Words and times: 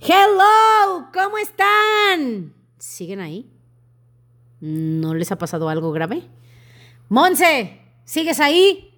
Hello, 0.00 1.08
¿cómo 1.12 1.38
están? 1.38 2.52
¿Siguen 2.78 3.20
ahí? 3.20 3.50
¿No 4.60 5.14
les 5.14 5.32
ha 5.32 5.38
pasado 5.38 5.68
algo 5.68 5.92
grave? 5.92 6.22
Monse, 7.08 7.80
¿sigues 8.04 8.40
ahí? 8.40 8.90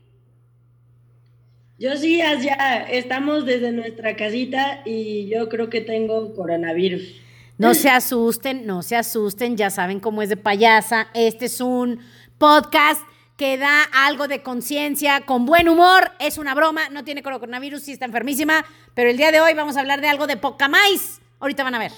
Yo 1.79 1.97
sí, 1.97 2.19
ya 2.19 2.87
estamos 2.91 3.45
desde 3.45 3.71
nuestra 3.71 4.17
casita 4.17 4.83
y 4.85 5.29
yo 5.29 5.49
creo 5.49 5.69
que 5.69 5.81
tengo 5.81 6.35
coronavirus. 6.35 7.21
No 7.59 7.75
se 7.75 7.89
asusten, 7.89 8.67
no 8.67 8.83
se 8.83 8.97
asusten, 8.97 9.57
ya 9.57 9.71
saben 9.71 10.01
cómo 10.01 10.23
es 10.23 10.29
de 10.29 10.37
payasa. 10.37 11.09
Este 11.15 11.47
es 11.47 11.61
un 11.61 12.01
podcast 12.39 13.03
que 13.37 13.59
da 13.59 13.83
algo 13.83 14.29
de 14.29 14.43
conciencia, 14.43 15.21
con 15.21 15.45
buen 15.45 15.69
humor. 15.69 16.13
Es 16.19 16.39
una 16.39 16.55
broma, 16.55 16.89
no 16.89 17.05
tiene 17.05 17.23
coronavirus, 17.23 17.83
sí 17.83 17.93
está 17.93 18.07
enfermísima, 18.07 18.65
pero 18.95 19.11
el 19.11 19.17
día 19.17 19.31
de 19.31 19.41
hoy 19.41 19.53
vamos 19.55 19.77
a 19.77 19.81
hablar 19.81 20.01
de 20.01 20.09
algo 20.09 20.27
de 20.27 20.37
poca 20.37 20.69
más. 20.69 21.21
Ahorita 21.39 21.63
van 21.63 21.75
a 21.75 21.79
ver. 21.79 21.93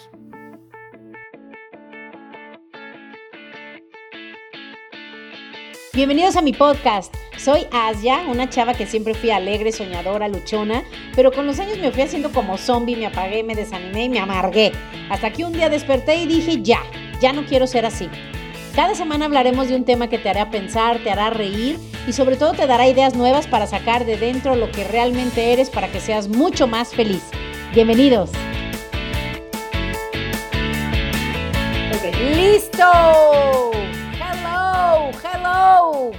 Bienvenidos 5.94 6.36
a 6.36 6.42
mi 6.42 6.52
podcast. 6.52 7.14
Soy 7.36 7.66
Asia, 7.72 8.24
una 8.28 8.48
chava 8.50 8.74
que 8.74 8.86
siempre 8.86 9.14
fui 9.14 9.30
alegre, 9.30 9.70
soñadora, 9.70 10.28
luchona, 10.28 10.82
pero 11.14 11.32
con 11.32 11.46
los 11.46 11.60
años 11.60 11.78
me 11.78 11.92
fui 11.92 12.02
haciendo 12.02 12.32
como 12.32 12.58
zombie, 12.58 12.96
me 12.96 13.06
apagué, 13.06 13.44
me 13.44 13.54
desanimé 13.54 14.04
y 14.04 14.08
me 14.08 14.18
amargué. 14.18 14.72
Hasta 15.08 15.32
que 15.32 15.44
un 15.44 15.52
día 15.52 15.68
desperté 15.68 16.16
y 16.16 16.26
dije, 16.26 16.62
ya, 16.62 16.82
ya 17.20 17.32
no 17.32 17.44
quiero 17.46 17.68
ser 17.68 17.86
así. 17.86 18.08
Cada 18.78 18.94
semana 18.94 19.24
hablaremos 19.24 19.66
de 19.66 19.74
un 19.74 19.84
tema 19.84 20.06
que 20.06 20.18
te 20.18 20.28
hará 20.28 20.52
pensar, 20.52 21.00
te 21.02 21.10
hará 21.10 21.30
reír 21.30 21.80
y 22.06 22.12
sobre 22.12 22.36
todo 22.36 22.52
te 22.52 22.68
dará 22.68 22.86
ideas 22.86 23.16
nuevas 23.16 23.48
para 23.48 23.66
sacar 23.66 24.04
de 24.04 24.16
dentro 24.16 24.54
lo 24.54 24.70
que 24.70 24.84
realmente 24.84 25.52
eres 25.52 25.68
para 25.68 25.90
que 25.90 25.98
seas 25.98 26.28
mucho 26.28 26.68
más 26.68 26.94
feliz. 26.94 27.24
Bienvenidos. 27.74 28.30
¡Listo! 32.36 33.72
¡Hello! 34.14 35.10
¡Hello! 35.24 36.10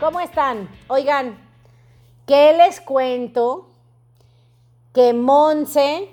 ¿Cómo 0.00 0.18
están? 0.18 0.68
Oigan, 0.88 1.38
¿qué 2.26 2.52
les 2.52 2.80
cuento? 2.80 3.70
Que 4.92 5.12
Monse 5.12 6.08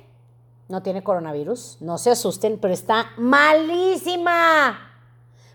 no 0.67 0.83
tiene 0.83 1.01
coronavirus, 1.01 1.77
no 1.79 1.97
se 1.97 2.11
asusten, 2.11 2.59
pero 2.59 2.75
está 2.75 3.09
malísima. 3.17 4.91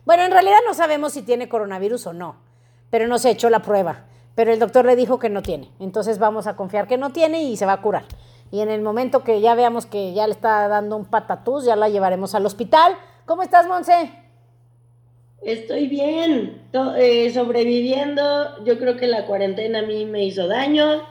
Bueno, 0.04 0.24
en 0.24 0.32
realidad 0.32 0.58
no 0.66 0.74
sabemos 0.74 1.12
si 1.12 1.22
tiene 1.22 1.48
coronavirus 1.48 2.08
o 2.08 2.12
no, 2.12 2.36
pero 2.90 3.06
no 3.06 3.18
se 3.18 3.28
ha 3.28 3.32
hecho 3.32 3.50
la 3.50 3.60
prueba. 3.60 4.04
Pero 4.34 4.52
el 4.52 4.58
doctor 4.58 4.86
le 4.86 4.96
dijo 4.96 5.18
que 5.18 5.28
no 5.28 5.42
tiene. 5.42 5.70
Entonces 5.80 6.18
vamos 6.18 6.46
a 6.46 6.56
confiar 6.56 6.86
que 6.86 6.96
no 6.96 7.10
tiene 7.10 7.42
y 7.42 7.56
se 7.56 7.66
va 7.66 7.74
a 7.74 7.82
curar. 7.82 8.04
Y 8.50 8.60
en 8.60 8.70
el 8.70 8.80
momento 8.80 9.22
que 9.22 9.40
ya 9.40 9.54
veamos 9.54 9.86
que 9.86 10.12
ya 10.12 10.26
le 10.26 10.32
está 10.32 10.66
dando 10.68 10.96
un 10.96 11.04
patatús, 11.04 11.64
ya 11.64 11.76
la 11.76 11.88
llevaremos 11.88 12.34
al 12.34 12.46
hospital. 12.46 12.94
¿Cómo 13.26 13.42
estás, 13.42 13.68
Monse? 13.68 14.10
Estoy 15.42 15.88
bien, 15.88 16.62
eh, 16.96 17.30
sobreviviendo. 17.32 18.64
Yo 18.64 18.78
creo 18.78 18.96
que 18.96 19.06
la 19.06 19.26
cuarentena 19.26 19.80
a 19.80 19.82
mí 19.82 20.04
me 20.04 20.24
hizo 20.24 20.48
daño. 20.48 21.02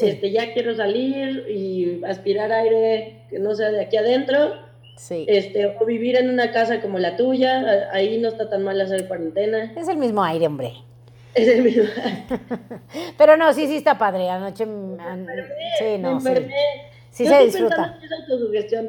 Este, 0.00 0.30
ya 0.30 0.52
quiero 0.52 0.76
salir 0.76 1.46
y 1.48 2.02
aspirar 2.04 2.52
aire 2.52 3.26
que 3.30 3.38
no 3.38 3.54
sea 3.54 3.70
de 3.70 3.82
aquí 3.82 3.96
adentro. 3.96 4.67
Sí. 4.98 5.24
Este, 5.28 5.64
o 5.66 5.84
vivir 5.86 6.16
en 6.16 6.28
una 6.28 6.50
casa 6.50 6.80
como 6.80 6.98
la 6.98 7.16
tuya, 7.16 7.88
ahí 7.92 8.18
no 8.18 8.28
está 8.28 8.50
tan 8.50 8.64
mal 8.64 8.80
hacer 8.80 9.06
cuarentena. 9.06 9.72
Es 9.76 9.88
el 9.88 9.96
mismo 9.96 10.22
aire, 10.24 10.46
hombre. 10.46 10.74
Es 11.34 11.46
el 11.46 11.62
mismo 11.62 11.84
aire. 12.04 12.24
Pero 13.16 13.36
no, 13.36 13.52
sí, 13.52 13.68
sí 13.68 13.76
está 13.76 13.96
padre. 13.96 14.28
Anoche. 14.28 14.66
sí, 15.78 15.98
no. 15.98 16.20
sí. 16.20 16.28
sí 17.12 17.26
se 17.26 17.44
disfruta. 17.44 17.96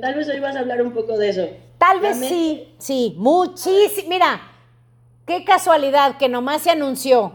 Tal 0.02 0.16
vez 0.16 0.28
hoy 0.30 0.40
vas 0.40 0.56
a 0.56 0.60
hablar 0.60 0.82
un 0.82 0.94
poco 0.94 1.16
de 1.16 1.30
eso. 1.30 1.48
Tal 1.78 2.00
vez 2.00 2.18
sí, 2.18 2.74
sí, 2.80 3.14
muchísimo. 3.18 4.10
Mira, 4.10 4.42
qué 5.28 5.46
casualidad 5.46 6.18
que 6.18 6.28
nomás 6.28 6.64
se 6.64 6.72
anunció 6.72 7.34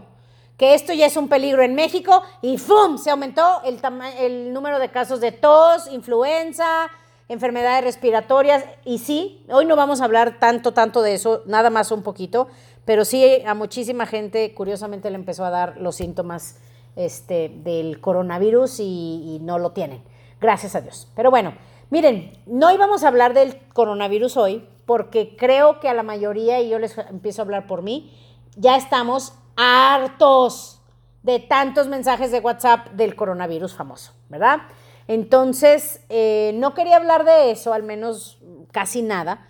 que 0.57 0.73
esto 0.73 0.93
ya 0.93 1.05
es 1.05 1.17
un 1.17 1.27
peligro 1.27 1.63
en 1.63 1.75
México 1.75 2.23
y 2.41 2.57
¡fum! 2.57 2.97
Se 2.97 3.09
aumentó 3.09 3.61
el, 3.63 3.79
el 4.19 4.53
número 4.53 4.79
de 4.79 4.89
casos 4.89 5.19
de 5.19 5.31
tos, 5.31 5.87
influenza, 5.91 6.89
enfermedades 7.27 7.83
respiratorias. 7.83 8.63
Y 8.83 8.99
sí, 8.99 9.45
hoy 9.49 9.65
no 9.65 9.75
vamos 9.75 10.01
a 10.01 10.05
hablar 10.05 10.39
tanto, 10.39 10.73
tanto 10.73 11.01
de 11.01 11.13
eso, 11.13 11.43
nada 11.45 11.69
más 11.69 11.91
un 11.91 12.03
poquito, 12.03 12.47
pero 12.85 13.05
sí 13.05 13.41
a 13.45 13.53
muchísima 13.53 14.05
gente, 14.05 14.53
curiosamente, 14.53 15.09
le 15.09 15.15
empezó 15.15 15.45
a 15.45 15.49
dar 15.49 15.77
los 15.77 15.95
síntomas 15.95 16.59
este, 16.95 17.49
del 17.49 17.99
coronavirus 17.99 18.79
y, 18.79 19.35
y 19.35 19.39
no 19.41 19.59
lo 19.59 19.71
tienen. 19.71 20.03
Gracias 20.39 20.75
a 20.75 20.81
Dios. 20.81 21.07
Pero 21.15 21.31
bueno, 21.31 21.53
miren, 21.89 22.33
no 22.45 22.71
íbamos 22.71 23.03
a 23.03 23.07
hablar 23.07 23.33
del 23.33 23.59
coronavirus 23.73 24.37
hoy 24.37 24.67
porque 24.85 25.35
creo 25.35 25.79
que 25.79 25.89
a 25.89 25.93
la 25.93 26.03
mayoría, 26.03 26.61
y 26.61 26.69
yo 26.69 26.79
les 26.79 26.97
empiezo 26.97 27.41
a 27.41 27.45
hablar 27.45 27.67
por 27.67 27.81
mí, 27.81 28.13
ya 28.55 28.75
estamos 28.75 29.33
hartos 29.55 30.81
de 31.23 31.39
tantos 31.39 31.87
mensajes 31.87 32.31
de 32.31 32.39
WhatsApp 32.39 32.89
del 32.91 33.15
coronavirus 33.15 33.73
famoso, 33.73 34.13
¿verdad? 34.29 34.59
Entonces, 35.07 36.01
eh, 36.09 36.51
no 36.55 36.73
quería 36.73 36.97
hablar 36.97 37.25
de 37.25 37.51
eso, 37.51 37.73
al 37.73 37.83
menos 37.83 38.39
casi 38.71 39.01
nada, 39.01 39.47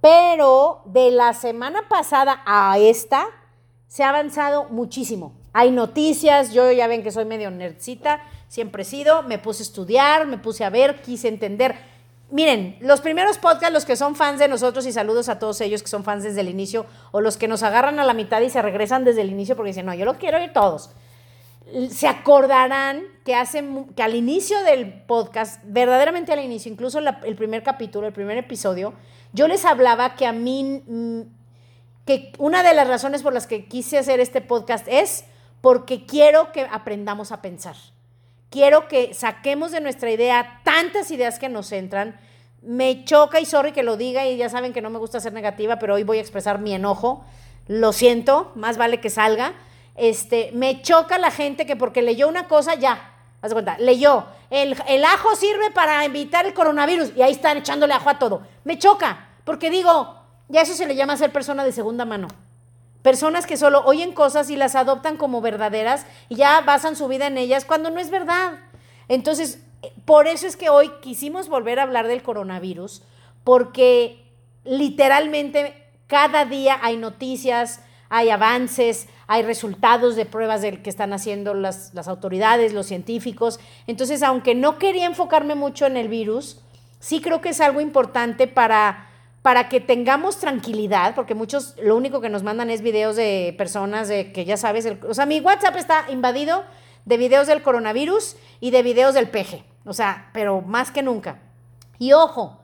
pero 0.00 0.82
de 0.84 1.10
la 1.10 1.32
semana 1.32 1.88
pasada 1.88 2.42
a 2.46 2.78
esta 2.78 3.26
se 3.86 4.04
ha 4.04 4.10
avanzado 4.10 4.64
muchísimo. 4.64 5.32
Hay 5.54 5.70
noticias, 5.70 6.52
yo 6.52 6.70
ya 6.70 6.86
ven 6.86 7.02
que 7.02 7.10
soy 7.10 7.24
medio 7.24 7.50
nerdcita, 7.50 8.20
siempre 8.48 8.82
he 8.82 8.84
sido, 8.84 9.22
me 9.22 9.38
puse 9.38 9.62
a 9.62 9.66
estudiar, 9.66 10.26
me 10.26 10.38
puse 10.38 10.64
a 10.64 10.70
ver, 10.70 11.00
quise 11.00 11.28
entender. 11.28 11.74
Miren, 12.30 12.76
los 12.80 13.00
primeros 13.00 13.38
podcasts, 13.38 13.72
los 13.72 13.86
que 13.86 13.96
son 13.96 14.14
fans 14.14 14.38
de 14.38 14.48
nosotros, 14.48 14.84
y 14.84 14.92
saludos 14.92 15.30
a 15.30 15.38
todos 15.38 15.62
ellos 15.62 15.82
que 15.82 15.88
son 15.88 16.04
fans 16.04 16.22
desde 16.22 16.42
el 16.42 16.50
inicio, 16.50 16.84
o 17.10 17.22
los 17.22 17.38
que 17.38 17.48
nos 17.48 17.62
agarran 17.62 17.98
a 17.98 18.04
la 18.04 18.12
mitad 18.12 18.42
y 18.42 18.50
se 18.50 18.60
regresan 18.60 19.04
desde 19.04 19.22
el 19.22 19.30
inicio 19.30 19.56
porque 19.56 19.70
dicen, 19.70 19.86
no, 19.86 19.94
yo 19.94 20.04
lo 20.04 20.18
quiero 20.18 20.36
oír 20.36 20.52
todos 20.52 20.90
se 21.90 22.08
acordarán 22.08 23.02
que, 23.24 23.34
hace, 23.34 23.62
que 23.94 24.02
al 24.02 24.14
inicio 24.14 24.62
del 24.62 25.02
podcast, 25.02 25.60
verdaderamente 25.64 26.32
al 26.32 26.40
inicio, 26.40 26.72
incluso 26.72 26.98
el 26.98 27.36
primer 27.36 27.62
capítulo, 27.62 28.06
el 28.06 28.12
primer 28.12 28.38
episodio, 28.38 28.94
yo 29.32 29.48
les 29.48 29.64
hablaba 29.64 30.14
que 30.14 30.26
a 30.26 30.32
mí, 30.32 30.82
mm, 30.86 31.20
que 32.06 32.32
una 32.38 32.62
de 32.62 32.74
las 32.74 32.88
razones 32.88 33.22
por 33.22 33.34
las 33.34 33.46
que 33.46 33.66
quise 33.66 33.98
hacer 33.98 34.20
este 34.20 34.40
podcast 34.40 34.86
es 34.88 35.24
porque 35.60 36.06
quiero 36.06 36.52
que 36.52 36.66
aprendamos 36.70 37.32
a 37.32 37.42
pensar. 37.42 37.76
Quiero 38.50 38.88
que 38.88 39.12
saquemos 39.12 39.72
de 39.72 39.80
nuestra 39.80 40.10
idea 40.10 40.60
tantas 40.64 41.10
ideas 41.10 41.38
que 41.38 41.50
nos 41.50 41.70
entran. 41.72 42.18
Me 42.62 43.04
choca 43.04 43.40
y 43.40 43.44
sorry 43.44 43.72
que 43.72 43.82
lo 43.82 43.98
diga 43.98 44.26
y 44.26 44.38
ya 44.38 44.48
saben 44.48 44.72
que 44.72 44.80
no 44.80 44.88
me 44.88 44.98
gusta 44.98 45.20
ser 45.20 45.34
negativa, 45.34 45.78
pero 45.78 45.94
hoy 45.94 46.04
voy 46.04 46.16
a 46.16 46.22
expresar 46.22 46.58
mi 46.58 46.72
enojo. 46.72 47.24
Lo 47.66 47.92
siento, 47.92 48.52
más 48.54 48.78
vale 48.78 49.00
que 49.00 49.10
salga 49.10 49.52
este, 49.98 50.50
me 50.52 50.80
choca 50.82 51.18
la 51.18 51.30
gente 51.30 51.66
que 51.66 51.76
porque 51.76 52.02
leyó 52.02 52.28
una 52.28 52.48
cosa, 52.48 52.74
ya, 52.74 53.12
haz 53.42 53.52
cuenta, 53.52 53.76
leyó, 53.78 54.26
el, 54.50 54.76
el 54.86 55.04
ajo 55.04 55.36
sirve 55.36 55.70
para 55.70 56.04
evitar 56.04 56.46
el 56.46 56.54
coronavirus 56.54 57.12
y 57.16 57.22
ahí 57.22 57.32
están 57.32 57.58
echándole 57.58 57.94
ajo 57.94 58.08
a 58.08 58.18
todo. 58.18 58.42
Me 58.64 58.78
choca, 58.78 59.28
porque 59.44 59.70
digo, 59.70 60.16
ya 60.48 60.62
eso 60.62 60.74
se 60.74 60.86
le 60.86 60.94
llama 60.94 61.16
ser 61.16 61.32
persona 61.32 61.64
de 61.64 61.72
segunda 61.72 62.04
mano. 62.04 62.28
Personas 63.02 63.46
que 63.46 63.56
solo 63.56 63.82
oyen 63.84 64.12
cosas 64.12 64.50
y 64.50 64.56
las 64.56 64.74
adoptan 64.74 65.16
como 65.16 65.40
verdaderas 65.40 66.06
y 66.28 66.36
ya 66.36 66.60
basan 66.62 66.96
su 66.96 67.06
vida 67.08 67.26
en 67.26 67.38
ellas 67.38 67.64
cuando 67.64 67.90
no 67.90 68.00
es 68.00 68.10
verdad. 68.10 68.58
Entonces, 69.08 69.62
por 70.04 70.26
eso 70.26 70.46
es 70.46 70.56
que 70.56 70.70
hoy 70.70 70.90
quisimos 71.00 71.48
volver 71.48 71.78
a 71.78 71.84
hablar 71.84 72.08
del 72.08 72.22
coronavirus, 72.22 73.02
porque 73.44 74.24
literalmente 74.64 75.86
cada 76.06 76.44
día 76.44 76.78
hay 76.82 76.96
noticias, 76.96 77.80
hay 78.08 78.30
avances, 78.30 79.08
hay 79.26 79.42
resultados 79.42 80.16
de 80.16 80.24
pruebas 80.24 80.62
que 80.62 80.90
están 80.90 81.12
haciendo 81.12 81.54
las, 81.54 81.92
autoridades, 82.08 82.72
los 82.72 82.86
científicos. 82.86 83.60
Entonces, 83.86 84.22
aunque 84.22 84.54
no 84.54 84.78
quería 84.78 85.06
enfocarme 85.06 85.54
mucho 85.54 85.86
en 85.86 85.96
el 85.96 86.08
virus, 86.08 86.60
sí 87.00 87.20
creo 87.20 87.40
que 87.40 87.50
es 87.50 87.60
algo 87.60 87.80
importante 87.80 88.46
para, 88.46 89.08
para 89.42 89.68
que 89.68 89.80
tengamos 89.80 90.38
tranquilidad, 90.38 91.14
porque 91.14 91.34
muchos 91.34 91.74
lo 91.82 91.96
único 91.96 92.20
que 92.20 92.30
nos 92.30 92.42
mandan 92.42 92.70
es 92.70 92.80
videos 92.80 93.16
de 93.16 93.54
personas 93.58 94.08
de 94.08 94.32
que 94.32 94.44
ya 94.44 94.56
sabes, 94.56 94.88
o 95.06 95.14
sea, 95.14 95.26
mi 95.26 95.40
WhatsApp 95.40 95.76
está 95.76 96.06
invadido 96.10 96.64
de 97.04 97.16
videos 97.16 97.46
del 97.46 97.62
coronavirus 97.62 98.36
y 98.60 98.70
de 98.70 98.82
videos 98.82 99.14
del 99.14 99.28
peje, 99.28 99.64
o 99.84 99.92
sea, 99.92 100.30
pero 100.32 100.62
más 100.62 100.90
que 100.90 101.02
nunca. 101.02 101.40
Y 101.98 102.12
ojo, 102.12 102.60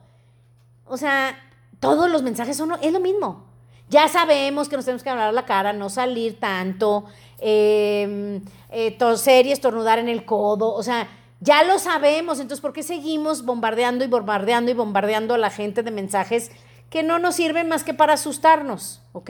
o 0.85 0.97
sea, 0.97 1.37
todos 1.79 2.09
los 2.09 2.23
mensajes 2.23 2.57
son, 2.57 2.73
es 2.81 2.91
lo 2.91 2.99
mismo. 2.99 3.54
Ya 3.89 4.07
sabemos 4.07 4.67
que 4.67 4.75
nos 4.75 4.85
tenemos 4.85 5.03
que 5.03 5.09
hablar 5.09 5.33
la 5.33 5.45
cara, 5.45 5.71
no 5.71 5.89
salir 5.89 6.39
tanto, 6.39 7.05
em, 7.39 8.41
eh, 8.71 8.91
toser 8.97 9.45
y 9.45 9.51
estornudar 9.51 9.99
en 9.99 10.09
el 10.09 10.25
codo, 10.25 10.73
o 10.73 10.81
sea, 10.81 11.07
ya 11.39 11.63
lo 11.63 11.77
sabemos, 11.77 12.39
entonces 12.39 12.61
¿por 12.61 12.73
qué 12.73 12.81
seguimos 12.81 13.45
bombardeando 13.45 14.03
y 14.03 14.07
bombardeando 14.07 14.71
y 14.71 14.73
bombardeando 14.73 15.35
a 15.35 15.37
la 15.37 15.51
gente 15.51 15.83
de 15.83 15.91
mensajes 15.91 16.51
que 16.89 17.03
no 17.03 17.19
nos 17.19 17.35
sirven 17.35 17.67
más 17.67 17.83
que 17.83 17.93
para 17.93 18.13
asustarnos, 18.13 19.01
¿ok? 19.11 19.29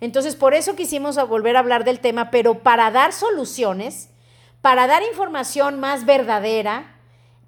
Entonces 0.00 0.36
por 0.36 0.54
eso 0.54 0.76
quisimos 0.76 1.16
volver 1.28 1.56
a 1.56 1.60
hablar 1.60 1.84
del 1.84 2.00
tema, 2.00 2.30
pero 2.30 2.60
para 2.60 2.90
dar 2.90 3.12
soluciones, 3.12 4.10
para 4.62 4.86
dar 4.86 5.02
información 5.02 5.80
más 5.80 6.04
verdadera, 6.04 6.94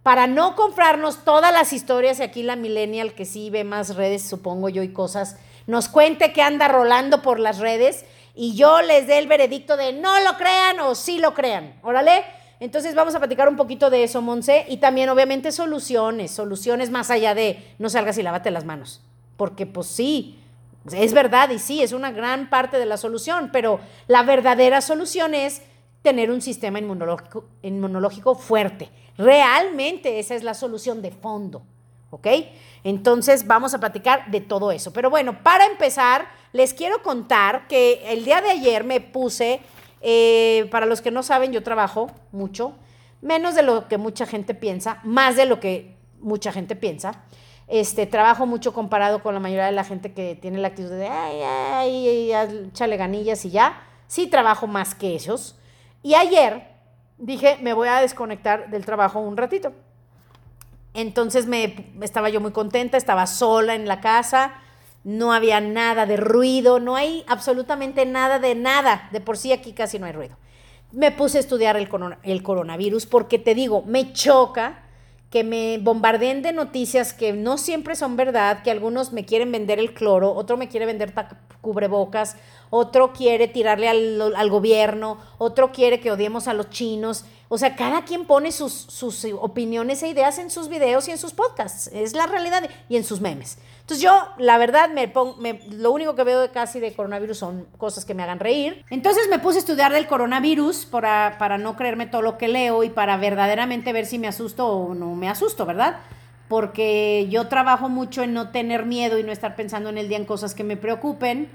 para 0.02 0.26
no 0.26 0.56
comprarnos 0.56 1.24
todas 1.24 1.52
las 1.52 1.72
historias 1.72 2.18
y 2.18 2.22
aquí 2.22 2.42
la 2.42 2.56
millennial 2.56 3.14
que 3.14 3.24
sí 3.24 3.50
ve 3.50 3.64
más 3.64 3.96
redes, 3.96 4.28
supongo 4.28 4.68
yo, 4.68 4.82
y 4.82 4.92
cosas, 4.92 5.36
nos 5.70 5.88
cuente 5.88 6.32
que 6.32 6.42
anda 6.42 6.66
rolando 6.66 7.22
por 7.22 7.38
las 7.38 7.58
redes 7.58 8.04
y 8.34 8.56
yo 8.56 8.82
les 8.82 9.06
dé 9.06 9.18
el 9.18 9.28
veredicto 9.28 9.76
de 9.76 9.92
no 9.92 10.18
lo 10.20 10.36
crean 10.36 10.80
o 10.80 10.96
sí 10.96 11.18
lo 11.18 11.32
crean. 11.32 11.74
Órale. 11.82 12.24
Entonces 12.58 12.96
vamos 12.96 13.14
a 13.14 13.20
platicar 13.20 13.48
un 13.48 13.56
poquito 13.56 13.88
de 13.88 14.02
eso, 14.02 14.20
Monse, 14.20 14.66
y 14.68 14.78
también 14.78 15.08
obviamente 15.08 15.52
soluciones, 15.52 16.32
soluciones 16.32 16.90
más 16.90 17.10
allá 17.10 17.34
de 17.34 17.74
no 17.78 17.88
salgas 17.88 18.18
y 18.18 18.22
lávate 18.22 18.50
las 18.50 18.66
manos, 18.66 19.00
porque 19.38 19.64
pues 19.64 19.86
sí, 19.86 20.38
es 20.92 21.14
verdad 21.14 21.48
y 21.50 21.58
sí, 21.58 21.82
es 21.82 21.92
una 21.92 22.10
gran 22.10 22.50
parte 22.50 22.78
de 22.78 22.84
la 22.84 22.98
solución, 22.98 23.48
pero 23.50 23.80
la 24.08 24.24
verdadera 24.24 24.82
solución 24.82 25.34
es 25.34 25.62
tener 26.02 26.30
un 26.30 26.42
sistema 26.42 26.78
inmunológico, 26.78 27.46
inmunológico 27.62 28.34
fuerte. 28.34 28.90
Realmente 29.16 30.18
esa 30.18 30.34
es 30.34 30.42
la 30.42 30.52
solución 30.52 31.00
de 31.00 31.12
fondo, 31.12 31.62
¿ok? 32.10 32.26
Entonces 32.84 33.46
vamos 33.46 33.74
a 33.74 33.80
platicar 33.80 34.30
de 34.30 34.40
todo 34.40 34.72
eso. 34.72 34.92
Pero 34.92 35.10
bueno, 35.10 35.42
para 35.42 35.66
empezar, 35.66 36.26
les 36.52 36.74
quiero 36.74 37.02
contar 37.02 37.66
que 37.68 38.02
el 38.12 38.24
día 38.24 38.40
de 38.40 38.50
ayer 38.50 38.84
me 38.84 39.00
puse, 39.00 39.60
eh, 40.00 40.68
para 40.70 40.86
los 40.86 41.00
que 41.00 41.10
no 41.10 41.22
saben, 41.22 41.52
yo 41.52 41.62
trabajo 41.62 42.10
mucho, 42.32 42.74
menos 43.20 43.54
de 43.54 43.62
lo 43.62 43.88
que 43.88 43.98
mucha 43.98 44.26
gente 44.26 44.54
piensa, 44.54 45.00
más 45.04 45.36
de 45.36 45.46
lo 45.46 45.60
que 45.60 45.96
mucha 46.20 46.52
gente 46.52 46.76
piensa. 46.76 47.22
Este, 47.68 48.06
trabajo 48.06 48.46
mucho 48.46 48.72
comparado 48.72 49.22
con 49.22 49.32
la 49.32 49.40
mayoría 49.40 49.66
de 49.66 49.72
la 49.72 49.84
gente 49.84 50.12
que 50.12 50.34
tiene 50.34 50.58
la 50.58 50.68
actitud 50.68 50.90
de, 50.90 51.06
ay, 51.06 51.40
ay, 51.42 52.32
ay, 52.32 52.70
chale 52.72 52.96
ganillas 52.96 53.44
y 53.44 53.50
ya. 53.50 53.80
Sí 54.08 54.26
trabajo 54.26 54.66
más 54.66 54.94
que 54.94 55.08
ellos. 55.08 55.56
Y 56.02 56.14
ayer 56.14 56.66
dije, 57.16 57.58
me 57.62 57.72
voy 57.72 57.86
a 57.86 58.00
desconectar 58.00 58.70
del 58.70 58.84
trabajo 58.84 59.20
un 59.20 59.36
ratito. 59.36 59.72
Entonces 60.94 61.46
me, 61.46 61.92
estaba 62.02 62.28
yo 62.30 62.40
muy 62.40 62.52
contenta, 62.52 62.96
estaba 62.96 63.26
sola 63.26 63.74
en 63.74 63.86
la 63.86 64.00
casa, 64.00 64.54
no 65.04 65.32
había 65.32 65.60
nada 65.60 66.06
de 66.06 66.16
ruido, 66.16 66.80
no 66.80 66.96
hay 66.96 67.24
absolutamente 67.28 68.06
nada 68.06 68.38
de 68.38 68.54
nada. 68.54 69.08
De 69.12 69.20
por 69.20 69.36
sí 69.36 69.52
aquí 69.52 69.72
casi 69.72 69.98
no 69.98 70.06
hay 70.06 70.12
ruido. 70.12 70.36
Me 70.92 71.12
puse 71.12 71.38
a 71.38 71.40
estudiar 71.40 71.76
el, 71.76 71.88
el 72.22 72.42
coronavirus 72.42 73.06
porque 73.06 73.38
te 73.38 73.54
digo, 73.54 73.82
me 73.86 74.12
choca 74.12 74.82
que 75.30 75.44
me 75.44 75.78
bombardeen 75.78 76.42
de 76.42 76.52
noticias 76.52 77.12
que 77.12 77.32
no 77.32 77.56
siempre 77.56 77.94
son 77.94 78.16
verdad, 78.16 78.64
que 78.64 78.72
algunos 78.72 79.12
me 79.12 79.24
quieren 79.24 79.52
vender 79.52 79.78
el 79.78 79.94
cloro, 79.94 80.34
otro 80.34 80.56
me 80.56 80.68
quiere 80.68 80.86
vender 80.86 81.14
cubrebocas, 81.60 82.36
otro 82.68 83.12
quiere 83.12 83.46
tirarle 83.46 83.88
al, 83.88 84.34
al, 84.34 84.50
gobierno, 84.50 85.18
otro 85.38 85.70
quiere 85.70 86.00
que 86.00 86.10
odiemos 86.10 86.48
a 86.48 86.54
los 86.54 86.70
chinos. 86.70 87.24
O 87.52 87.58
sea, 87.58 87.74
cada 87.74 88.04
quien 88.04 88.26
pone 88.26 88.52
sus, 88.52 88.72
sus 88.72 89.24
opiniones 89.24 90.04
e 90.04 90.08
ideas 90.08 90.38
en 90.38 90.50
sus 90.50 90.68
videos 90.68 91.08
y 91.08 91.10
en 91.10 91.18
sus 91.18 91.32
podcasts. 91.32 91.90
Es 91.92 92.14
la 92.14 92.28
realidad 92.28 92.70
y 92.88 92.96
en 92.96 93.02
sus 93.02 93.20
memes. 93.20 93.58
Entonces 93.80 94.00
yo, 94.00 94.12
la 94.38 94.56
verdad, 94.56 94.88
me, 94.88 95.08
pongo, 95.08 95.36
lo 95.72 95.90
único 95.90 96.14
que 96.14 96.22
veo 96.22 96.40
de 96.40 96.50
casi 96.50 96.78
de 96.78 96.92
coronavirus 96.92 97.38
son 97.38 97.66
cosas 97.76 98.04
que 98.04 98.14
me 98.14 98.22
hagan 98.22 98.38
reír. 98.38 98.84
Entonces 98.88 99.28
me 99.28 99.40
puse 99.40 99.58
a 99.58 99.60
estudiar 99.62 99.92
del 99.92 100.06
coronavirus 100.06 100.86
para 100.86 101.58
no 101.58 101.74
creerme 101.74 102.06
todo 102.06 102.22
lo 102.22 102.38
que 102.38 102.46
leo 102.46 102.84
y 102.84 102.90
para 102.90 103.16
verdaderamente 103.16 103.92
ver 103.92 104.06
si 104.06 104.20
me 104.20 104.28
asusto 104.28 104.68
o 104.68 104.94
no 104.94 105.16
me 105.16 105.28
asusto, 105.28 105.66
¿verdad? 105.66 105.98
Porque 106.46 107.26
yo 107.30 107.48
trabajo 107.48 107.88
mucho 107.88 108.22
en 108.22 108.32
no 108.32 108.50
tener 108.50 108.86
miedo 108.86 109.18
y 109.18 109.24
no 109.24 109.32
estar 109.32 109.56
pensando 109.56 109.90
en 109.90 109.98
el 109.98 110.08
día 110.08 110.18
en 110.18 110.24
cosas 110.24 110.54
que 110.54 110.62
me 110.62 110.76
preocupen 110.76 111.50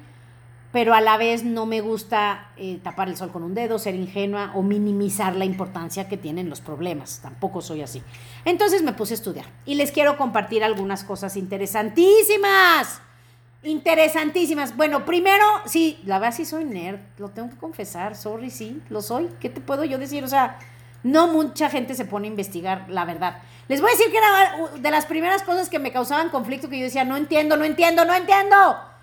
pero 0.75 0.94
a 0.94 1.00
la 1.00 1.16
vez 1.16 1.45
no 1.45 1.66
me 1.66 1.80
gusta 1.80 2.50
eh, 2.57 2.81
tapar 2.83 3.07
el 3.07 3.16
sol 3.16 3.31
con 3.31 3.44
un 3.44 3.54
dedo, 3.54 3.80
ser 3.80 3.95
ingenua 3.95 4.51
o 4.56 4.62
minimizar 4.62 5.33
la 5.33 5.45
importancia 5.45 6.10
que 6.10 6.18
tienen 6.18 6.50
los 6.50 6.60
problemas. 6.60 7.22
Tampoco 7.22 7.62
soy 7.62 7.81
así. 7.81 8.04
Entonces 8.44 8.83
me 8.83 8.92
puse 8.92 9.13
a 9.13 9.16
estudiar 9.16 9.45
y 9.66 9.75
les 9.75 9.94
quiero 9.94 10.18
compartir 10.18 10.66
algunas 10.66 11.06
cosas 11.06 11.38
interesantísimas. 11.38 13.00
Interesantísimas. 13.63 14.75
Bueno, 14.75 15.06
primero, 15.06 15.45
sí, 15.66 15.98
la 16.04 16.19
verdad 16.19 16.36
sí 16.36 16.44
soy 16.44 16.66
nerd, 16.66 17.00
lo 17.19 17.30
tengo 17.30 17.51
que 17.51 17.56
confesar, 17.56 18.18
sorry, 18.18 18.50
sí, 18.50 18.81
lo 18.89 19.01
soy. 19.01 19.30
¿Qué 19.39 19.50
te 19.50 19.62
puedo 19.62 19.86
yo 19.86 19.98
decir? 19.98 20.25
O 20.25 20.27
sea, 20.27 20.60
no 21.04 21.30
mucha 21.30 21.69
gente 21.69 21.95
se 21.95 22.04
pone 22.04 22.27
a 22.27 22.31
investigar 22.31 22.89
la 22.89 23.06
verdad. 23.06 23.38
Les 23.69 23.80
voy 23.80 23.92
a 23.92 23.94
decir 23.94 24.12
que 24.12 24.18
era 24.18 24.77
de 24.77 24.92
las 24.92 25.06
primeras 25.06 25.42
cosas 25.44 25.69
que 25.69 25.80
me 25.80 25.94
causaban 25.94 26.27
conflicto 26.31 26.68
que 26.68 26.80
yo 26.80 26.83
decía, 26.83 27.06
no 27.06 27.16
entiendo, 27.16 27.56
no 27.56 27.63
entiendo, 27.63 28.04
no 28.04 28.13
entiendo. 28.13 28.95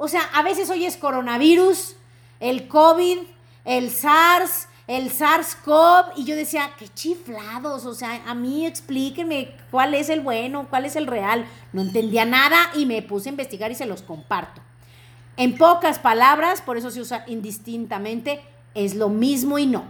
O 0.00 0.06
sea, 0.06 0.22
a 0.32 0.44
veces 0.44 0.70
hoy 0.70 0.86
es 0.86 0.96
coronavirus, 0.96 1.96
el 2.38 2.68
COVID, 2.68 3.18
el 3.64 3.90
SARS, 3.90 4.68
el 4.86 5.10
SARS-CoV, 5.10 6.12
y 6.16 6.24
yo 6.24 6.36
decía, 6.36 6.70
qué 6.78 6.88
chiflados, 6.88 7.84
o 7.84 7.92
sea, 7.94 8.22
a 8.24 8.34
mí 8.36 8.64
explíquenme 8.64 9.50
cuál 9.72 9.94
es 9.94 10.08
el 10.08 10.20
bueno, 10.20 10.68
cuál 10.70 10.84
es 10.84 10.94
el 10.94 11.08
real. 11.08 11.46
No 11.72 11.82
entendía 11.82 12.24
nada 12.24 12.70
y 12.76 12.86
me 12.86 13.02
puse 13.02 13.28
a 13.28 13.32
investigar 13.32 13.72
y 13.72 13.74
se 13.74 13.86
los 13.86 14.02
comparto. 14.02 14.62
En 15.36 15.58
pocas 15.58 15.98
palabras, 15.98 16.62
por 16.62 16.76
eso 16.76 16.92
se 16.92 17.00
usa 17.00 17.24
indistintamente, 17.26 18.40
es 18.74 18.94
lo 18.94 19.08
mismo 19.08 19.58
y 19.58 19.66
no. 19.66 19.82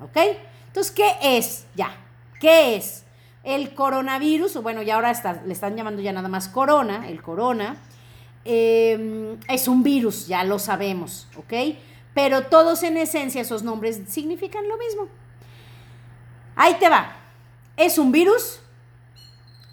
¿Ok? 0.00 0.18
Entonces, 0.66 0.92
¿qué 0.92 1.10
es? 1.22 1.64
Ya, 1.74 1.96
¿qué 2.38 2.76
es? 2.76 3.04
El 3.44 3.74
coronavirus, 3.74 4.56
o 4.56 4.62
bueno, 4.62 4.82
ya 4.82 4.96
ahora 4.96 5.40
le 5.46 5.52
están 5.54 5.74
llamando 5.74 6.02
ya 6.02 6.12
nada 6.12 6.28
más 6.28 6.48
corona, 6.48 7.08
el 7.08 7.22
corona 7.22 7.78
Em, 8.44 9.36
es 9.48 9.68
un 9.68 9.82
virus, 9.82 10.26
ya 10.26 10.44
lo 10.44 10.58
sabemos, 10.58 11.28
¿ok? 11.36 11.76
Pero 12.14 12.44
todos 12.44 12.82
en 12.82 12.96
esencia 12.96 13.42
esos 13.42 13.62
nombres 13.62 14.00
significan 14.08 14.66
lo 14.68 14.76
mismo. 14.76 15.08
Ahí 16.56 16.74
te 16.80 16.88
va. 16.88 17.16
Es 17.76 17.98
un 17.98 18.10
virus 18.10 18.60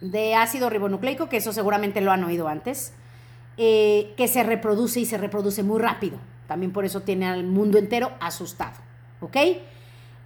de 0.02 0.36
ácido 0.36 0.70
ribonucleico, 0.70 1.30
que 1.30 1.38
eso 1.38 1.54
seguramente 1.54 2.02
lo 2.02 2.12
han 2.12 2.24
oído 2.24 2.48
antes, 2.48 2.94
eh, 3.58 4.14
que 4.18 4.28
se 4.28 4.44
reproduce 4.44 5.00
y 5.00 5.06
se 5.06 5.18
reproduce 5.18 5.64
muy 5.64 5.80
rápido. 5.80 6.18
También 6.48 6.72
por 6.72 6.86
eso 6.86 7.02
tiene 7.02 7.28
al 7.28 7.44
mundo 7.44 7.78
entero 7.78 8.12
asustado, 8.20 8.78
¿ok? 9.22 9.38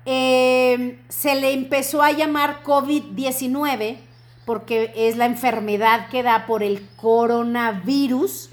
Em, 0.06 0.98
se 1.08 1.36
le 1.36 1.54
empezó 1.54 2.02
a 2.02 2.12
llamar 2.12 2.64
COVID-19 2.64 4.09
porque 4.50 4.92
es 4.96 5.16
la 5.16 5.28
enfermedad 5.28 6.08
que 6.10 6.24
da 6.24 6.48
por 6.48 6.64
el 6.64 6.82
coronavirus 6.96 8.50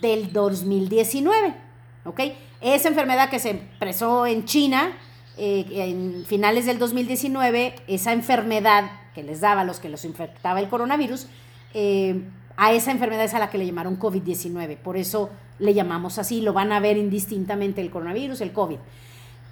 del 0.00 0.32
2019. 0.32 1.54
¿Ok? 2.04 2.20
Esa 2.60 2.86
enfermedad 2.86 3.28
que 3.28 3.40
se 3.40 3.50
expresó 3.50 4.24
en 4.24 4.44
China 4.44 4.92
eh, 5.36 5.66
en 5.68 6.24
finales 6.26 6.64
del 6.64 6.78
2019, 6.78 7.74
esa 7.88 8.12
enfermedad 8.12 8.88
que 9.16 9.24
les 9.24 9.40
daba 9.40 9.62
a 9.62 9.64
los 9.64 9.80
que 9.80 9.88
los 9.88 10.04
infectaba 10.04 10.60
el 10.60 10.68
coronavirus, 10.68 11.26
eh, 11.74 12.22
a 12.56 12.72
esa 12.72 12.92
enfermedad 12.92 13.24
es 13.24 13.34
a 13.34 13.40
la 13.40 13.50
que 13.50 13.58
le 13.58 13.66
llamaron 13.66 13.98
COVID-19. 13.98 14.76
Por 14.76 14.96
eso 14.96 15.28
le 15.58 15.74
llamamos 15.74 16.20
así, 16.20 16.40
lo 16.40 16.52
van 16.52 16.70
a 16.70 16.78
ver 16.78 16.96
indistintamente 16.96 17.80
el 17.80 17.90
coronavirus, 17.90 18.42
el 18.42 18.52
COVID. 18.52 18.78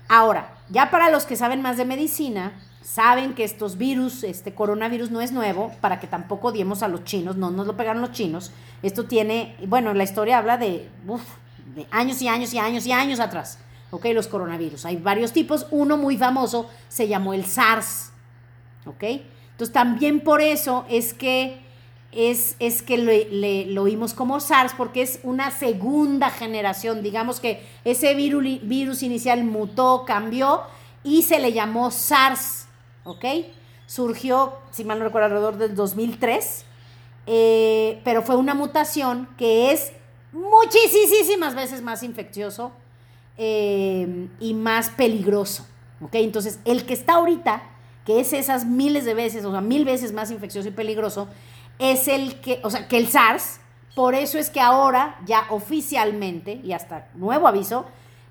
Ahora, 0.07 0.55
ya 0.69 0.89
para 0.89 1.11
los 1.11 1.25
que 1.25 1.35
saben 1.35 1.63
más 1.63 1.77
de 1.77 1.85
medicina, 1.85 2.53
saben 2.83 3.35
que 3.35 3.45
estos 3.45 3.77
virus, 3.77 4.25
este 4.25 4.55
coronavirus 4.55 5.11
no 5.11 5.21
es 5.21 5.33
nuevo, 5.33 5.73
para 5.81 6.01
que 6.01 6.07
tampoco 6.07 6.49
odiemos 6.49 6.83
a 6.83 6.89
los 6.89 7.05
chinos, 7.05 7.37
no 7.37 7.51
nos 7.51 7.67
lo 7.67 7.77
pegaron 7.77 8.03
los 8.03 8.13
chinos. 8.13 8.53
Esto 8.83 9.05
tiene, 9.05 9.57
bueno, 9.67 9.93
la 9.95 10.05
historia 10.05 10.39
habla 10.39 10.57
de, 10.57 10.89
de 11.75 11.87
años 11.91 12.21
y 12.23 12.29
años 12.29 12.55
y 12.55 12.59
años 12.59 12.87
y 12.87 12.93
años 12.93 13.21
atrás, 13.21 13.59
¿ok? 13.91 14.07
Los 14.15 14.29
coronavirus. 14.29 14.87
Hay 14.87 14.97
varios 14.97 15.33
tipos, 15.33 15.67
uno 15.71 15.97
muy 15.97 16.17
famoso 16.17 16.71
se 16.89 17.07
llamó 17.07 17.35
el 17.35 17.45
SARS, 17.45 18.13
¿ok? 18.87 19.05
Entonces 19.53 19.73
también 19.73 20.21
por 20.21 20.41
eso 20.41 20.87
es 20.89 21.13
que 21.13 21.61
es, 22.13 22.57
es 22.59 22.83
que 22.83 22.99
le, 22.99 23.67
lo 23.67 23.83
oímos 23.83 24.15
como 24.15 24.41
SARS 24.41 24.73
porque 24.75 25.03
es 25.03 25.21
una 25.23 25.51
segunda 25.51 26.31
generación, 26.31 27.03
digamos 27.03 27.41
que 27.41 27.65
ese 27.85 28.15
virus 28.15 29.03
inicial 29.03 29.45
mutó, 29.45 30.05
cambió 30.07 30.63
y 31.05 31.23
se 31.23 31.39
le 31.39 31.53
llamó 31.53 31.91
SARS 31.91 32.67
¿ok? 33.11 33.25
Surgió, 33.87 34.55
si 34.71 34.85
mal 34.85 34.99
no 34.99 35.05
recuerdo, 35.05 35.27
alrededor 35.27 35.57
del 35.57 35.75
2003, 35.75 36.65
eh, 37.27 38.01
pero 38.05 38.23
fue 38.23 38.37
una 38.37 38.55
mutación 38.55 39.29
que 39.37 39.73
es 39.73 39.93
muchísimas 40.33 41.55
veces 41.55 41.83
más 41.83 42.03
infeccioso 42.03 42.73
eh, 43.37 44.29
y 44.39 44.55
más 44.55 44.91
peligroso, 44.91 45.67
¿ok? 46.01 46.15
Entonces, 46.15 46.61
el 46.65 46.87
que 46.87 46.95
está 46.95 47.15
ahorita, 47.15 47.63
que 48.05 48.21
es 48.21 48.33
esas 48.33 48.65
miles 48.65 49.05
de 49.05 49.15
veces, 49.15 49.45
o 49.45 49.51
sea, 49.51 49.61
mil 49.61 49.85
veces 49.85 50.13
más 50.13 50.31
infeccioso 50.31 50.69
y 50.69 50.73
peligroso, 50.73 51.29
es 51.79 52.07
el 52.09 52.41
que, 52.41 52.61
o 52.63 52.71
sea, 52.71 52.87
que 52.87 52.99
el 52.99 53.09
SARS, 53.09 53.61
por 53.95 54.15
eso 54.15 54.39
es 54.39 54.51
que 54.51 54.61
ahora 54.61 55.19
ya 55.27 55.47
oficialmente, 55.51 56.61
y 56.63 56.73
hasta 56.73 57.09
nuevo 57.15 57.49
aviso, 57.49 57.87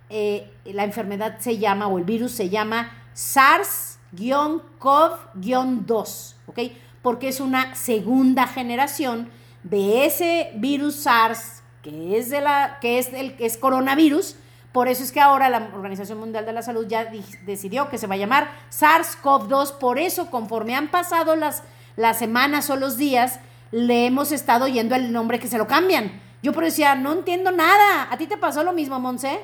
eh, 0.10 0.52
la 0.66 0.84
enfermedad 0.84 1.40
se 1.40 1.58
llama, 1.58 1.88
o 1.88 1.98
el 1.98 2.04
virus 2.04 2.32
se 2.32 2.50
llama 2.50 2.92
SARS 3.14 3.89
CoV-2, 4.16 6.36
¿ok? 6.48 6.60
Porque 7.02 7.30
es 7.30 7.40
una 7.40 7.76
segunda 7.76 8.48
generación 8.48 9.30
de 9.64 10.06
ese 10.06 10.52
virus 10.56 10.96
SARS 10.96 11.60
que 11.82 12.18
es, 12.18 12.30
de 12.30 12.42
la, 12.42 12.78
que 12.82 13.00
es, 13.00 13.14
el, 13.14 13.36
que 13.36 13.46
es 13.46 13.58
coronavirus, 13.58 14.36
Por 14.72 14.88
eso 14.88 15.04
es 15.04 15.12
que 15.12 15.20
ahora 15.20 15.50
la 15.50 15.70
Organización 15.74 16.20
Mundial 16.20 16.46
de 16.46 16.54
la 16.54 16.62
Salud 16.62 16.86
ya 16.88 17.10
decidió 17.46 17.90
que 17.90 17.98
se 17.98 18.06
va 18.06 18.16
a 18.16 18.18
llamar 18.18 18.50
SARS-CoV-2. 18.70 19.80
Por 19.80 19.98
eso, 19.98 20.30
conforme 20.30 20.76
han 20.76 20.92
pasado 20.92 21.36
las, 21.36 21.64
las 21.96 22.20
semanas 22.20 22.70
o 22.70 22.76
los 22.76 22.98
días, 22.98 23.40
le 23.72 24.06
hemos 24.06 24.32
estado 24.32 24.68
yendo 24.68 24.96
el 24.96 25.12
nombre 25.12 25.40
que 25.40 25.48
se 25.48 25.58
lo 25.58 25.66
cambian. 25.66 26.22
Yo 26.44 26.54
pero 26.54 26.66
decía, 26.66 26.96
no 26.96 27.14
entiendo 27.14 27.52
nada. 27.52 28.10
¿A 28.12 28.18
ti 28.18 28.28
te 28.28 28.38
pasó 28.38 28.64
lo 28.64 28.74
mismo, 28.74 29.00
Monse? 29.00 29.40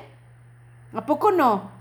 ¿A 0.94 1.04
poco 1.04 1.32
no? 1.32 1.75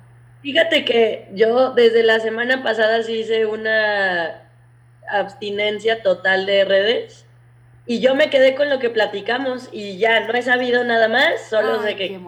Fíjate 0.46 0.86
que 0.86 1.28
yo 1.34 1.72
desde 1.72 2.04
la 2.04 2.20
semana 2.20 2.62
pasada 2.62 3.02
sí 3.02 3.14
hice 3.14 3.48
una 3.48 4.44
abstinencia 5.10 6.04
total 6.04 6.46
de 6.46 6.64
redes 6.66 7.26
y 7.88 8.00
yo 8.00 8.14
me 8.14 8.30
quedé 8.30 8.54
con 8.54 8.70
lo 8.70 8.78
que 8.78 8.92
platicamos 8.92 9.70
y 9.72 9.98
ya 9.98 10.20
no 10.20 10.34
he 10.36 10.44
sabido 10.44 10.84
nada 10.84 11.08
más, 11.08 11.50
solo 11.50 11.82
sé 11.82 11.96
que 11.96 12.20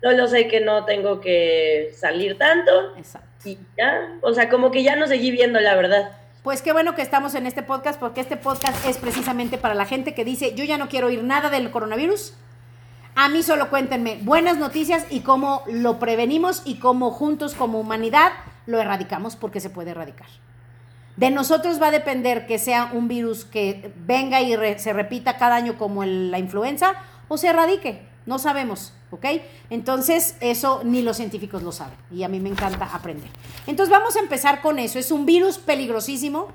solo 0.00 0.28
sé 0.28 0.46
que 0.46 0.60
no 0.60 0.84
tengo 0.84 1.20
que 1.20 1.90
salir 1.96 2.38
tanto 2.38 2.96
Exacto. 2.96 3.48
y 3.48 3.58
ya, 3.76 4.18
o 4.22 4.32
sea, 4.32 4.48
como 4.48 4.70
que 4.70 4.84
ya 4.84 4.94
no 4.94 5.08
seguí 5.08 5.32
viendo 5.32 5.58
la 5.58 5.74
verdad. 5.74 6.12
Pues 6.44 6.62
qué 6.62 6.72
bueno 6.72 6.94
que 6.94 7.02
estamos 7.02 7.34
en 7.34 7.48
este 7.48 7.64
podcast 7.64 7.98
porque 7.98 8.20
este 8.20 8.36
podcast 8.36 8.86
es 8.86 8.98
precisamente 8.98 9.58
para 9.58 9.74
la 9.74 9.84
gente 9.84 10.14
que 10.14 10.24
dice, 10.24 10.54
yo 10.54 10.62
ya 10.62 10.78
no 10.78 10.88
quiero 10.88 11.08
oír 11.08 11.24
nada 11.24 11.50
del 11.50 11.72
coronavirus. 11.72 12.34
A 13.18 13.30
mí 13.30 13.42
solo 13.42 13.70
cuéntenme 13.70 14.18
buenas 14.20 14.58
noticias 14.58 15.06
y 15.08 15.20
cómo 15.20 15.62
lo 15.72 15.98
prevenimos 15.98 16.60
y 16.66 16.74
cómo 16.74 17.10
juntos 17.10 17.54
como 17.54 17.80
humanidad 17.80 18.30
lo 18.66 18.78
erradicamos 18.78 19.36
porque 19.36 19.58
se 19.58 19.70
puede 19.70 19.92
erradicar. 19.92 20.26
De 21.16 21.30
nosotros 21.30 21.80
va 21.80 21.86
a 21.86 21.92
depender 21.92 22.46
que 22.46 22.58
sea 22.58 22.90
un 22.92 23.08
virus 23.08 23.46
que 23.46 23.90
venga 24.04 24.42
y 24.42 24.54
se 24.78 24.92
repita 24.92 25.38
cada 25.38 25.56
año 25.56 25.78
como 25.78 26.04
la 26.04 26.38
influenza 26.38 26.92
o 27.28 27.38
se 27.38 27.48
erradique. 27.48 28.06
No 28.26 28.38
sabemos, 28.38 28.92
¿ok? 29.10 29.24
Entonces, 29.70 30.36
eso 30.40 30.82
ni 30.84 31.00
los 31.00 31.16
científicos 31.16 31.62
lo 31.62 31.72
saben 31.72 31.96
y 32.10 32.22
a 32.22 32.28
mí 32.28 32.38
me 32.38 32.50
encanta 32.50 32.84
aprender. 32.84 33.30
Entonces, 33.66 33.90
vamos 33.90 34.14
a 34.16 34.20
empezar 34.20 34.60
con 34.60 34.78
eso. 34.78 34.98
Es 34.98 35.10
un 35.10 35.24
virus 35.24 35.56
peligrosísimo, 35.56 36.48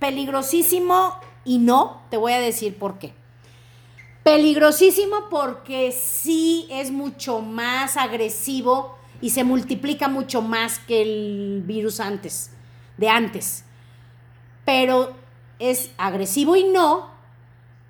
peligrosísimo 0.00 1.20
y 1.44 1.58
no, 1.58 2.02
te 2.10 2.16
voy 2.16 2.32
a 2.32 2.40
decir 2.40 2.76
por 2.80 2.98
qué. 2.98 3.19
Peligrosísimo 4.22 5.28
porque 5.30 5.92
sí 5.92 6.68
es 6.70 6.90
mucho 6.90 7.40
más 7.40 7.96
agresivo 7.96 8.98
y 9.20 9.30
se 9.30 9.44
multiplica 9.44 10.08
mucho 10.08 10.42
más 10.42 10.78
que 10.78 11.02
el 11.02 11.62
virus 11.64 12.00
antes, 12.00 12.50
de 12.98 13.08
antes. 13.08 13.64
Pero 14.64 15.16
es 15.58 15.90
agresivo 15.96 16.56
y 16.56 16.64
no 16.64 17.10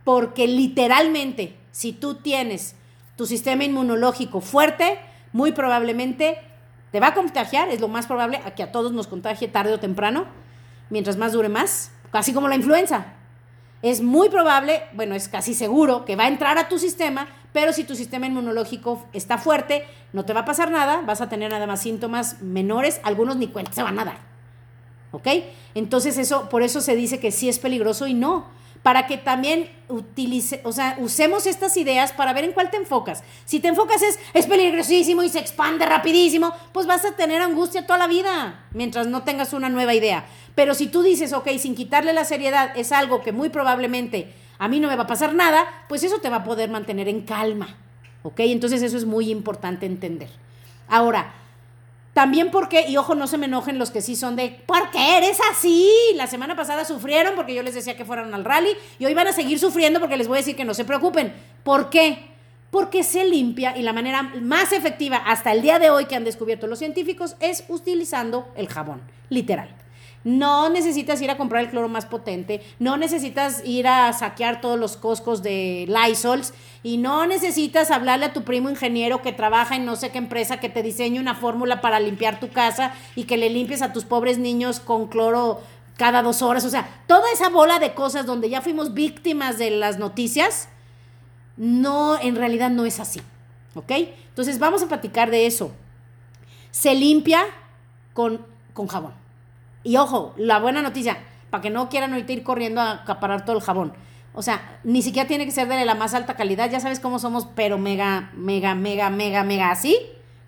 porque 0.04 0.46
literalmente 0.46 1.56
si 1.72 1.92
tú 1.92 2.14
tienes 2.14 2.74
tu 3.16 3.26
sistema 3.26 3.64
inmunológico 3.64 4.40
fuerte, 4.40 4.98
muy 5.32 5.52
probablemente 5.52 6.38
te 6.90 7.00
va 7.00 7.08
a 7.08 7.14
contagiar, 7.14 7.68
es 7.68 7.80
lo 7.80 7.88
más 7.88 8.06
probable 8.06 8.40
a 8.44 8.54
que 8.54 8.62
a 8.62 8.72
todos 8.72 8.92
nos 8.92 9.06
contagie 9.06 9.48
tarde 9.48 9.72
o 9.72 9.80
temprano, 9.80 10.26
mientras 10.90 11.16
más 11.16 11.32
dure 11.32 11.48
más, 11.48 11.92
casi 12.10 12.32
como 12.32 12.48
la 12.48 12.56
influenza. 12.56 13.14
Es 13.82 14.02
muy 14.02 14.28
probable, 14.28 14.82
bueno, 14.92 15.14
es 15.14 15.28
casi 15.28 15.54
seguro 15.54 16.04
que 16.04 16.16
va 16.16 16.24
a 16.24 16.28
entrar 16.28 16.58
a 16.58 16.68
tu 16.68 16.78
sistema, 16.78 17.28
pero 17.52 17.72
si 17.72 17.84
tu 17.84 17.96
sistema 17.96 18.26
inmunológico 18.26 19.06
está 19.12 19.38
fuerte, 19.38 19.84
no 20.12 20.24
te 20.24 20.32
va 20.32 20.40
a 20.40 20.44
pasar 20.44 20.70
nada, 20.70 21.02
vas 21.06 21.20
a 21.20 21.28
tener 21.28 21.50
nada 21.50 21.66
más 21.66 21.80
síntomas 21.80 22.42
menores, 22.42 23.00
algunos 23.02 23.36
ni 23.36 23.48
cuenta 23.48 23.72
se 23.72 23.82
van 23.82 23.98
a 23.98 24.04
dar. 24.04 24.18
¿Ok? 25.12 25.26
Entonces 25.74 26.18
eso, 26.18 26.48
por 26.48 26.62
eso 26.62 26.80
se 26.80 26.94
dice 26.94 27.18
que 27.18 27.32
sí 27.32 27.48
es 27.48 27.58
peligroso 27.58 28.06
y 28.06 28.14
no 28.14 28.46
para 28.82 29.06
que 29.06 29.18
también 29.18 29.70
utilice, 29.88 30.60
o 30.64 30.72
sea, 30.72 30.96
usemos 30.98 31.46
estas 31.46 31.76
ideas 31.76 32.12
para 32.12 32.32
ver 32.32 32.44
en 32.44 32.52
cuál 32.52 32.70
te 32.70 32.78
enfocas. 32.78 33.22
Si 33.44 33.60
te 33.60 33.68
enfocas 33.68 34.02
es, 34.02 34.18
es 34.32 34.46
peligrosísimo 34.46 35.22
y 35.22 35.28
se 35.28 35.38
expande 35.38 35.84
rapidísimo, 35.84 36.54
pues 36.72 36.86
vas 36.86 37.04
a 37.04 37.12
tener 37.12 37.42
angustia 37.42 37.86
toda 37.86 37.98
la 37.98 38.06
vida, 38.06 38.64
mientras 38.72 39.06
no 39.06 39.22
tengas 39.22 39.52
una 39.52 39.68
nueva 39.68 39.94
idea. 39.94 40.24
Pero 40.54 40.74
si 40.74 40.86
tú 40.86 41.02
dices, 41.02 41.32
ok, 41.32 41.48
sin 41.58 41.74
quitarle 41.74 42.12
la 42.12 42.24
seriedad, 42.24 42.72
es 42.76 42.92
algo 42.92 43.20
que 43.20 43.32
muy 43.32 43.50
probablemente 43.50 44.32
a 44.58 44.68
mí 44.68 44.80
no 44.80 44.88
me 44.88 44.96
va 44.96 45.04
a 45.04 45.06
pasar 45.06 45.34
nada, 45.34 45.64
pues 45.88 46.02
eso 46.02 46.18
te 46.18 46.30
va 46.30 46.36
a 46.36 46.44
poder 46.44 46.70
mantener 46.70 47.08
en 47.08 47.22
calma. 47.22 47.76
¿Ok? 48.22 48.40
Entonces 48.40 48.82
eso 48.82 48.96
es 48.96 49.06
muy 49.06 49.30
importante 49.30 49.86
entender. 49.86 50.28
Ahora, 50.88 51.32
también 52.12 52.50
porque, 52.50 52.88
y 52.88 52.96
ojo, 52.96 53.14
no 53.14 53.26
se 53.26 53.38
me 53.38 53.46
enojen 53.46 53.78
los 53.78 53.90
que 53.90 54.00
sí 54.00 54.16
son 54.16 54.34
de, 54.34 54.60
¿por 54.66 54.90
qué 54.90 55.18
eres 55.18 55.38
así? 55.52 55.88
La 56.16 56.26
semana 56.26 56.56
pasada 56.56 56.84
sufrieron 56.84 57.34
porque 57.36 57.54
yo 57.54 57.62
les 57.62 57.74
decía 57.74 57.96
que 57.96 58.04
fueran 58.04 58.34
al 58.34 58.44
rally 58.44 58.70
y 58.98 59.06
hoy 59.06 59.14
van 59.14 59.28
a 59.28 59.32
seguir 59.32 59.58
sufriendo 59.60 60.00
porque 60.00 60.16
les 60.16 60.26
voy 60.26 60.38
a 60.38 60.40
decir 60.40 60.56
que 60.56 60.64
no 60.64 60.74
se 60.74 60.84
preocupen. 60.84 61.32
¿Por 61.62 61.88
qué? 61.88 62.30
Porque 62.72 63.04
se 63.04 63.24
limpia 63.24 63.76
y 63.76 63.82
la 63.82 63.92
manera 63.92 64.22
más 64.22 64.72
efectiva 64.72 65.18
hasta 65.18 65.52
el 65.52 65.62
día 65.62 65.78
de 65.78 65.90
hoy 65.90 66.06
que 66.06 66.16
han 66.16 66.24
descubierto 66.24 66.66
los 66.66 66.80
científicos 66.80 67.36
es 67.40 67.64
utilizando 67.68 68.48
el 68.56 68.68
jabón, 68.68 69.02
literal. 69.28 69.68
No 70.22 70.68
necesitas 70.68 71.22
ir 71.22 71.30
a 71.30 71.38
comprar 71.38 71.64
el 71.64 71.70
cloro 71.70 71.88
más 71.88 72.04
potente, 72.04 72.60
no 72.78 72.98
necesitas 72.98 73.62
ir 73.64 73.88
a 73.88 74.12
saquear 74.12 74.60
todos 74.60 74.78
los 74.78 74.98
coscos 74.98 75.42
de 75.42 75.86
Lysols 75.88 76.52
y 76.82 76.96
no 76.96 77.26
necesitas 77.26 77.90
hablarle 77.90 78.26
a 78.26 78.32
tu 78.32 78.42
primo 78.42 78.70
ingeniero 78.70 79.20
que 79.20 79.32
trabaja 79.32 79.76
en 79.76 79.84
no 79.84 79.96
sé 79.96 80.10
qué 80.10 80.18
empresa 80.18 80.60
que 80.60 80.70
te 80.70 80.82
diseñe 80.82 81.18
una 81.18 81.34
fórmula 81.34 81.80
para 81.80 82.00
limpiar 82.00 82.40
tu 82.40 82.48
casa 82.48 82.94
y 83.14 83.24
que 83.24 83.36
le 83.36 83.50
limpies 83.50 83.82
a 83.82 83.92
tus 83.92 84.04
pobres 84.04 84.38
niños 84.38 84.80
con 84.80 85.08
cloro 85.08 85.60
cada 85.96 86.22
dos 86.22 86.40
horas. 86.40 86.64
O 86.64 86.70
sea, 86.70 86.88
toda 87.06 87.30
esa 87.32 87.50
bola 87.50 87.78
de 87.78 87.92
cosas 87.92 88.24
donde 88.24 88.48
ya 88.48 88.62
fuimos 88.62 88.94
víctimas 88.94 89.58
de 89.58 89.70
las 89.70 89.98
noticias, 89.98 90.70
no, 91.58 92.18
en 92.18 92.36
realidad 92.36 92.70
no 92.70 92.86
es 92.86 92.98
así. 92.98 93.20
¿Ok? 93.74 93.92
Entonces 94.28 94.58
vamos 94.58 94.82
a 94.82 94.88
platicar 94.88 95.30
de 95.30 95.46
eso. 95.46 95.72
Se 96.70 96.94
limpia 96.94 97.42
con, 98.14 98.46
con 98.72 98.86
jabón. 98.86 99.12
Y 99.84 99.96
ojo, 99.98 100.34
la 100.38 100.58
buena 100.58 100.80
noticia, 100.80 101.18
para 101.50 101.60
que 101.60 101.70
no 101.70 101.90
quieran 101.90 102.12
ahorita 102.12 102.32
ir 102.32 102.42
corriendo 102.42 102.80
a 102.80 102.92
acaparar 102.92 103.44
todo 103.44 103.56
el 103.56 103.62
jabón. 103.62 103.92
O 104.32 104.42
sea, 104.42 104.80
ni 104.84 105.02
siquiera 105.02 105.26
tiene 105.26 105.44
que 105.44 105.50
ser 105.50 105.68
de 105.68 105.84
la 105.84 105.94
más 105.94 106.14
alta 106.14 106.34
calidad, 106.34 106.70
ya 106.70 106.80
sabes 106.80 107.00
cómo 107.00 107.18
somos, 107.18 107.48
pero 107.54 107.78
mega, 107.78 108.30
mega, 108.34 108.74
mega, 108.74 109.10
mega, 109.10 109.42
mega 109.42 109.70
así, 109.70 109.98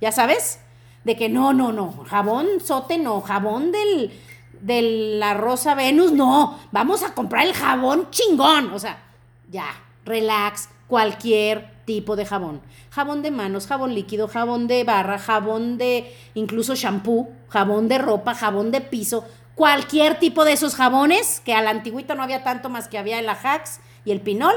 ya 0.01 0.13
sabes, 0.13 0.61
de 1.05 1.17
que 1.17 1.29
no, 1.29 1.53
no, 1.53 1.73
no, 1.73 2.05
jabón 2.07 2.47
sote 2.65 2.99
no, 2.99 3.21
jabón 3.23 3.73
del, 3.73 4.13
de 4.61 4.83
la 5.19 5.35
rosa 5.35 5.75
Venus, 5.75 6.13
no, 6.13 6.59
vamos 6.71 7.03
a 7.03 7.15
comprar 7.15 7.45
el 7.45 7.55
jabón 7.55 8.09
chingón, 8.11 8.71
o 8.73 8.79
sea, 8.79 9.03
ya, 9.51 9.67
relax, 10.05 10.69
cualquier 10.87 11.73
tipo 11.85 12.17
de 12.17 12.27
jabón. 12.27 12.61
Jabón 12.91 13.23
de 13.23 13.31
manos, 13.31 13.67
jabón 13.67 13.95
líquido, 13.95 14.29
jabón 14.29 14.67
de 14.67 14.85
barra, 14.85 15.19
jabón 15.19 15.79
de 15.79 16.15
incluso 16.35 16.75
shampoo, 16.75 17.31
jabón 17.49 17.89
de 17.89 17.99
ropa, 17.99 18.35
jabón 18.35 18.71
de 18.71 18.81
piso, 18.81 19.25
cualquier 19.55 20.19
tipo 20.19 20.45
de 20.45 20.53
esos 20.53 20.75
jabones, 20.75 21.41
que 21.45 21.55
a 21.55 21.63
la 21.63 21.71
antigüita 21.71 22.15
no 22.15 22.23
había 22.23 22.45
tanto 22.45 22.69
más 22.69 22.89
que 22.89 22.99
había 22.99 23.19
el 23.19 23.29
Ajax 23.29 23.81
y 24.05 24.13
el 24.13 24.21
Pinol. 24.21 24.55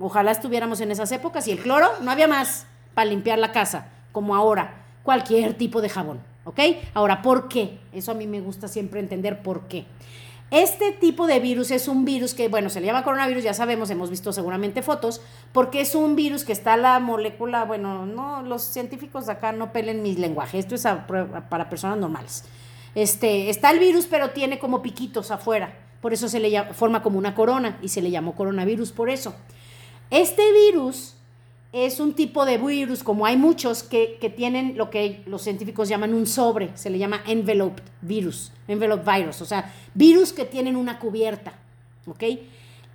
Ojalá 0.00 0.30
estuviéramos 0.30 0.80
en 0.80 0.90
esas 0.90 1.12
épocas 1.12 1.46
y 1.48 1.52
el 1.52 1.58
cloro, 1.58 1.88
no 2.00 2.10
había 2.10 2.28
más 2.28 2.66
para 2.94 3.10
limpiar 3.10 3.38
la 3.38 3.52
casa, 3.52 3.88
como 4.12 4.34
ahora. 4.34 4.84
Cualquier 5.02 5.54
tipo 5.54 5.80
de 5.80 5.88
jabón, 5.88 6.20
¿ok? 6.44 6.60
Ahora, 6.94 7.22
¿por 7.22 7.48
qué? 7.48 7.80
Eso 7.92 8.12
a 8.12 8.14
mí 8.14 8.26
me 8.26 8.40
gusta 8.40 8.68
siempre 8.68 9.00
entender 9.00 9.42
por 9.42 9.66
qué. 9.68 9.86
Este 10.52 10.92
tipo 10.92 11.26
de 11.26 11.40
virus 11.40 11.70
es 11.70 11.88
un 11.88 12.04
virus 12.04 12.34
que, 12.34 12.48
bueno, 12.48 12.68
se 12.68 12.80
le 12.80 12.86
llama 12.86 13.04
coronavirus, 13.04 13.42
ya 13.42 13.54
sabemos, 13.54 13.88
hemos 13.88 14.10
visto 14.10 14.34
seguramente 14.34 14.82
fotos, 14.82 15.22
porque 15.52 15.80
es 15.80 15.94
un 15.94 16.14
virus 16.14 16.44
que 16.44 16.52
está 16.52 16.76
la 16.76 17.00
molécula, 17.00 17.64
bueno, 17.64 18.04
no, 18.04 18.42
los 18.42 18.62
científicos 18.62 19.30
acá 19.30 19.52
no 19.52 19.72
pelen 19.72 20.02
mis 20.02 20.18
lenguajes, 20.18 20.66
esto 20.66 20.74
es 20.74 20.86
para 21.48 21.70
personas 21.70 21.96
normales. 21.96 22.44
Este, 22.94 23.48
está 23.48 23.70
el 23.70 23.78
virus, 23.78 24.06
pero 24.06 24.30
tiene 24.30 24.58
como 24.58 24.82
piquitos 24.82 25.30
afuera, 25.30 25.78
por 26.00 26.12
eso 26.12 26.28
se 26.28 26.40
le 26.40 26.50
llama, 26.50 26.74
forma 26.74 27.02
como 27.02 27.18
una 27.18 27.34
corona 27.34 27.78
y 27.80 27.88
se 27.88 28.02
le 28.02 28.10
llamó 28.10 28.34
coronavirus 28.34 28.92
por 28.92 29.08
eso. 29.08 29.34
Este 30.10 30.42
virus 30.52 31.14
es 31.72 32.00
un 32.00 32.12
tipo 32.12 32.44
de 32.44 32.58
virus, 32.58 33.02
como 33.02 33.24
hay 33.24 33.38
muchos, 33.38 33.82
que, 33.82 34.18
tienen 34.36 34.76
lo 34.76 34.90
que 34.90 35.22
los 35.26 35.42
científicos 35.42 35.88
llaman 35.88 36.12
un 36.12 36.26
sobre, 36.26 36.76
se 36.76 36.90
le 36.90 36.98
llama 36.98 37.22
enveloped 37.26 37.82
virus, 38.02 38.52
envelope 38.68 39.10
virus, 39.10 39.40
o 39.40 39.46
sea, 39.46 39.72
virus 39.94 40.34
que 40.34 40.44
tienen 40.44 40.76
una 40.76 40.98
cubierta, 40.98 41.54
¿ok? 42.06 42.24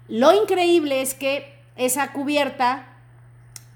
Lo 0.10 0.32
increíble 0.40 1.02
es 1.02 1.16
que 1.16 1.56
esa 1.76 2.14
cubierta 2.14 3.00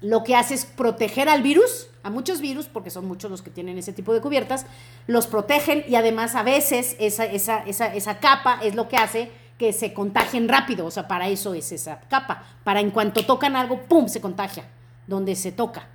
lo 0.00 0.22
que 0.22 0.36
hace 0.36 0.54
es 0.54 0.64
proteger 0.64 1.28
al 1.28 1.42
virus, 1.42 1.88
a 2.02 2.10
muchos 2.10 2.40
virus, 2.40 2.66
porque 2.66 2.90
son 2.90 3.06
muchos 3.06 3.30
los 3.30 3.42
que 3.42 3.50
tienen 3.50 3.78
ese 3.78 3.92
tipo 3.92 4.12
de 4.12 4.20
cubiertas, 4.20 4.66
los 5.06 5.26
protegen 5.26 5.84
y 5.88 5.94
además 5.94 6.34
a 6.34 6.42
veces 6.42 6.96
esa, 6.98 7.24
esa, 7.24 7.64
esa, 7.64 7.94
esa 7.94 8.18
capa 8.18 8.60
es 8.62 8.74
lo 8.74 8.88
que 8.88 8.96
hace 8.96 9.30
que 9.58 9.72
se 9.72 9.92
contagien 9.92 10.48
rápido, 10.48 10.86
o 10.86 10.90
sea, 10.90 11.06
para 11.06 11.28
eso 11.28 11.54
es 11.54 11.70
esa 11.72 12.00
capa, 12.08 12.44
para 12.64 12.80
en 12.80 12.90
cuanto 12.90 13.24
tocan 13.24 13.54
algo, 13.54 13.82
¡pum!, 13.82 14.08
se 14.08 14.20
contagia 14.20 14.64
donde 15.06 15.36
se 15.36 15.52
toca. 15.52 15.88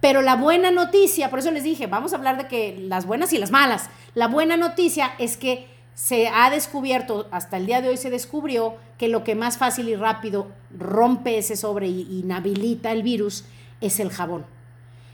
Pero 0.00 0.20
la 0.22 0.36
buena 0.36 0.70
noticia, 0.70 1.30
por 1.30 1.38
eso 1.38 1.50
les 1.50 1.64
dije, 1.64 1.86
vamos 1.86 2.12
a 2.12 2.16
hablar 2.16 2.36
de 2.36 2.48
que 2.48 2.76
las 2.78 3.06
buenas 3.06 3.32
y 3.32 3.38
las 3.38 3.50
malas. 3.50 3.88
La 4.14 4.28
buena 4.28 4.56
noticia 4.56 5.12
es 5.18 5.36
que 5.36 5.68
se 5.94 6.28
ha 6.28 6.50
descubierto, 6.50 7.26
hasta 7.30 7.56
el 7.56 7.64
día 7.64 7.80
de 7.80 7.88
hoy 7.88 7.96
se 7.96 8.10
descubrió 8.10 8.76
que 8.98 9.08
lo 9.08 9.24
que 9.24 9.34
más 9.34 9.56
fácil 9.56 9.88
y 9.88 9.96
rápido 9.96 10.48
rompe 10.70 11.38
ese 11.38 11.56
sobre 11.56 11.88
y 11.88 12.20
inhabilita 12.20 12.92
el 12.92 13.02
virus 13.02 13.44
es 13.80 13.98
el 13.98 14.10
jabón. 14.10 14.44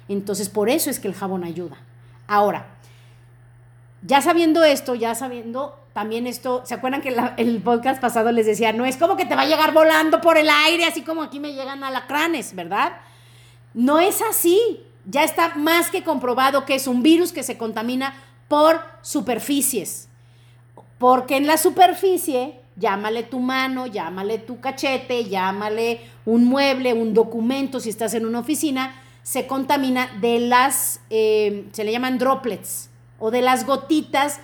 Entonces, 0.08 0.48
por 0.48 0.68
eso 0.68 0.90
es 0.90 1.00
que 1.00 1.08
el 1.08 1.14
jabón 1.14 1.44
ayuda. 1.44 1.76
Ahora, 2.26 2.66
ya 4.02 4.20
sabiendo 4.20 4.64
esto, 4.64 4.94
ya 4.94 5.14
sabiendo 5.14 5.78
también 5.92 6.26
esto, 6.26 6.62
¿se 6.64 6.74
acuerdan 6.74 7.02
que 7.02 7.14
el 7.36 7.62
podcast 7.62 8.00
pasado 8.00 8.32
les 8.32 8.46
decía, 8.46 8.72
no 8.72 8.84
es 8.84 8.96
como 8.96 9.16
que 9.16 9.26
te 9.26 9.34
va 9.34 9.42
a 9.42 9.46
llegar 9.46 9.72
volando 9.72 10.20
por 10.20 10.38
el 10.38 10.48
aire, 10.48 10.84
así 10.84 11.02
como 11.02 11.22
aquí 11.22 11.38
me 11.38 11.52
llegan 11.52 11.84
alacranes, 11.84 12.54
¿verdad? 12.54 12.92
No 13.74 14.00
es 14.00 14.22
así. 14.22 14.58
Ya 15.04 15.24
está 15.24 15.54
más 15.56 15.90
que 15.90 16.04
comprobado 16.04 16.64
que 16.64 16.76
es 16.76 16.86
un 16.86 17.02
virus 17.02 17.32
que 17.32 17.42
se 17.42 17.58
contamina 17.58 18.14
por 18.48 18.80
superficies. 19.02 20.08
Porque 20.98 21.36
en 21.36 21.46
la 21.46 21.56
superficie, 21.56 22.60
llámale 22.76 23.24
tu 23.24 23.40
mano, 23.40 23.86
llámale 23.86 24.38
tu 24.38 24.60
cachete, 24.60 25.24
llámale 25.24 26.00
un 26.24 26.44
mueble, 26.44 26.94
un 26.94 27.14
documento, 27.14 27.80
si 27.80 27.90
estás 27.90 28.14
en 28.14 28.26
una 28.26 28.38
oficina, 28.38 29.01
se 29.22 29.46
contamina 29.46 30.08
de 30.20 30.40
las, 30.40 31.00
eh, 31.10 31.68
se 31.72 31.84
le 31.84 31.92
llaman 31.92 32.18
droplets, 32.18 32.90
o 33.18 33.30
de 33.30 33.42
las 33.42 33.66
gotitas 33.66 34.40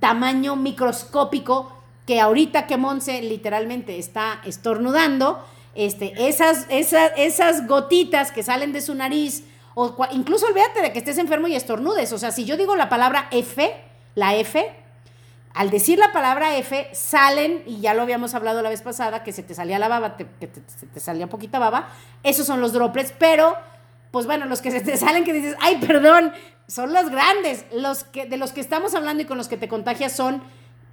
tamaño 0.00 0.56
microscópico 0.56 1.72
que 2.06 2.20
ahorita 2.20 2.66
que 2.66 2.76
Monse 2.76 3.22
literalmente 3.22 3.98
está 3.98 4.40
estornudando, 4.44 5.44
este, 5.74 6.28
esas, 6.28 6.66
esas, 6.68 7.12
esas 7.16 7.66
gotitas 7.66 8.30
que 8.30 8.42
salen 8.42 8.72
de 8.72 8.80
su 8.80 8.94
nariz, 8.94 9.44
o 9.74 9.96
incluso 10.12 10.46
olvídate 10.46 10.82
de 10.82 10.92
que 10.92 11.00
estés 11.00 11.18
enfermo 11.18 11.48
y 11.48 11.56
estornudes. 11.56 12.12
O 12.12 12.18
sea, 12.18 12.30
si 12.30 12.44
yo 12.44 12.56
digo 12.56 12.76
la 12.76 12.88
palabra 12.88 13.26
F, 13.30 13.74
la 14.14 14.36
F, 14.36 14.70
al 15.52 15.70
decir 15.70 15.98
la 15.98 16.12
palabra 16.12 16.56
F, 16.56 16.88
salen, 16.92 17.62
y 17.66 17.80
ya 17.80 17.94
lo 17.94 18.02
habíamos 18.02 18.34
hablado 18.34 18.62
la 18.62 18.68
vez 18.68 18.82
pasada, 18.82 19.22
que 19.22 19.32
se 19.32 19.42
te 19.42 19.54
salía 19.54 19.78
la 19.78 19.88
baba, 19.88 20.16
que 20.16 20.24
te, 20.24 20.62
se 20.66 20.86
te 20.86 21.00
salía 21.00 21.28
poquita 21.28 21.58
baba, 21.58 21.88
esos 22.22 22.46
son 22.46 22.60
los 22.60 22.72
droplets, 22.72 23.12
pero, 23.18 23.56
pues 24.14 24.26
bueno, 24.26 24.46
los 24.46 24.60
que 24.60 24.70
se 24.70 24.80
te 24.80 24.96
salen 24.96 25.24
que 25.24 25.32
dices, 25.32 25.56
ay, 25.60 25.78
perdón, 25.84 26.32
son 26.68 26.92
los 26.92 27.10
grandes. 27.10 27.64
Los 27.72 28.04
que, 28.04 28.26
de 28.26 28.36
los 28.36 28.52
que 28.52 28.60
estamos 28.60 28.94
hablando 28.94 29.24
y 29.24 29.26
con 29.26 29.36
los 29.36 29.48
que 29.48 29.56
te 29.56 29.66
contagias 29.66 30.12
son 30.12 30.40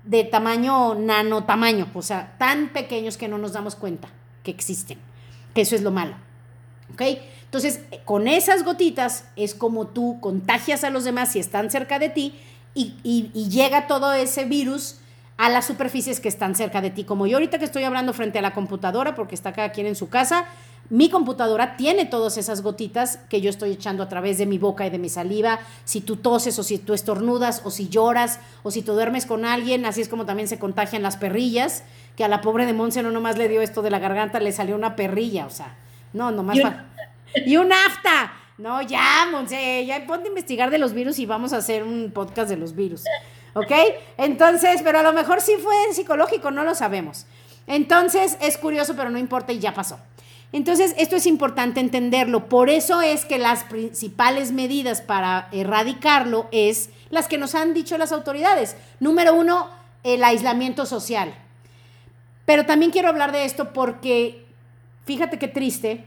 de 0.04 0.24
tamaño 0.24 0.96
nano 0.96 1.44
tamaño, 1.44 1.88
o 1.94 2.01
sea, 2.01 2.34
tan 2.40 2.70
pequeños 2.70 3.18
que 3.18 3.28
no 3.28 3.38
nos 3.38 3.54
damos 3.54 3.75
cuenta 3.75 4.08
que 4.42 4.50
existen. 4.50 4.98
Que 5.54 5.62
eso 5.62 5.75
es 5.75 5.84
lo 5.84 5.92
malo. 5.92 6.16
¿Ok? 6.94 7.04
Entonces, 7.46 7.82
con 8.06 8.28
esas 8.28 8.63
gotitas 8.63 9.25
es 9.36 9.54
como 9.54 9.86
tú 9.86 10.18
contagias 10.20 10.84
a 10.84 10.90
los 10.90 11.04
demás 11.04 11.34
si 11.34 11.38
están 11.38 11.70
cerca 11.70 12.00
de 12.00 12.10
ti 12.10 12.34
y, 12.74 12.96
y 13.04 13.50
llega 13.50 13.86
todo 13.86 14.13
ese 14.13 14.46
virus 14.46 14.96
a 15.38 15.48
las 15.50 15.68
superficies 15.68 16.20
que 16.20 16.28
están 16.28 16.56
cerca 16.56 16.82
de 16.82 16.90
ti. 16.90 17.04
Como 17.04 17.28
yo 17.28 17.38
ahorita 17.38 17.60
que 17.60 17.66
estoy 17.66 17.84
hablando 17.84 18.13
frente 18.13 18.40
a 18.40 18.42
la 18.42 18.56
computadora, 18.56 19.13
porque 19.13 19.36
está 19.36 19.54
cada 19.54 19.72
quien 19.72 19.86
en 19.86 19.96
su 19.96 20.10
casa, 20.10 20.46
mi 20.91 21.10
computadora 21.10 21.77
tiene 21.77 22.05
todas 22.05 22.38
esas 22.38 22.62
gotitas 22.62 23.17
que 23.29 23.39
yo 23.39 23.50
estoy 23.50 23.71
echando 23.71 24.03
a 24.03 24.10
través 24.10 24.38
de 24.38 24.45
mi 24.45 24.57
boca 24.57 24.86
y 24.86 24.89
de 24.89 25.00
mi 25.00 25.07
saliva. 25.07 25.60
Si 25.86 26.01
tú 26.01 26.17
toses 26.17 26.60
o 26.60 26.63
si 26.63 26.79
tú 26.79 26.93
estornudas 26.93 27.62
o 27.63 27.71
si 27.71 27.88
lloras 27.88 28.41
o 28.62 28.71
si 28.71 28.81
tú 28.81 28.91
duermes 28.91 29.25
con 29.25 29.45
alguien, 29.45 29.86
así 29.86 30.01
es 30.01 30.10
como 30.10 30.25
también 30.25 30.50
se 30.50 30.60
contagian 30.60 31.01
las 31.01 31.15
perrillas, 31.15 31.86
que 32.17 32.25
a 32.25 32.27
la 32.27 32.41
pobre 32.41 32.65
de 32.65 32.74
Monse 32.74 33.03
no 33.03 33.12
nomás 33.12 33.38
le 33.38 33.48
dio 33.48 33.62
esto 33.62 33.81
de 33.81 33.89
la 33.89 34.00
garganta, 34.00 34.41
le 34.41 34.51
salió 34.51 34.75
una 34.75 34.98
perrilla, 34.98 35.45
o 35.45 35.50
sea, 35.50 35.77
no, 36.12 36.29
nomás... 36.29 36.57
Y 36.57 36.62
un, 36.62 36.75
y 37.45 37.55
un 37.55 37.71
afta. 37.71 38.33
No, 38.57 38.81
ya, 38.81 39.29
Monse, 39.31 39.86
ya 39.86 40.05
ponte 40.05 40.25
a 40.25 40.27
investigar 40.27 40.71
de 40.71 40.77
los 40.77 40.91
virus 40.91 41.19
y 41.19 41.25
vamos 41.25 41.53
a 41.53 41.57
hacer 41.57 41.83
un 41.83 42.12
podcast 42.12 42.50
de 42.50 42.57
los 42.57 42.75
virus. 42.75 43.05
¿Ok? 43.53 43.71
Entonces, 44.17 44.81
pero 44.83 45.00
a 45.00 45.03
lo 45.03 45.13
mejor 45.13 45.39
sí 45.39 45.53
fue 45.63 45.74
psicológico, 45.93 46.51
no 46.51 46.65
lo 46.65 46.75
sabemos. 46.75 47.27
Entonces, 47.65 48.38
es 48.41 48.57
curioso, 48.57 48.93
pero 48.98 49.10
no 49.10 49.17
importa 49.17 49.53
y 49.53 49.60
ya 49.60 49.74
pasó. 49.74 49.98
Entonces, 50.53 50.93
esto 50.98 51.15
es 51.15 51.25
importante 51.27 51.79
entenderlo. 51.79 52.50
Por 52.50 52.70
eso 52.70 53.01
es 53.01 53.24
que 53.25 53.38
las 53.38 53.63
principales 53.63 54.51
medidas 54.51 55.01
para 55.01 55.48
erradicarlo 55.51 56.48
es 56.51 56.89
las 57.10 57.27
que 57.27 57.38
nos 57.38 57.55
han 57.55 57.74
dicho 57.74 57.98
las 57.98 58.12
autoridades. 58.12 58.75
Número 59.00 59.34
uno, 59.34 59.70
el 60.03 60.24
aislamiento 60.24 60.86
social. 60.86 61.34
Pero 62.46 62.65
también 62.65 62.91
quiero 62.91 63.08
hablar 63.08 63.31
de 63.31 63.46
esto 63.46 63.72
porque, 63.72 64.46
fíjate 65.05 65.39
qué 65.39 65.48
triste, 65.48 66.03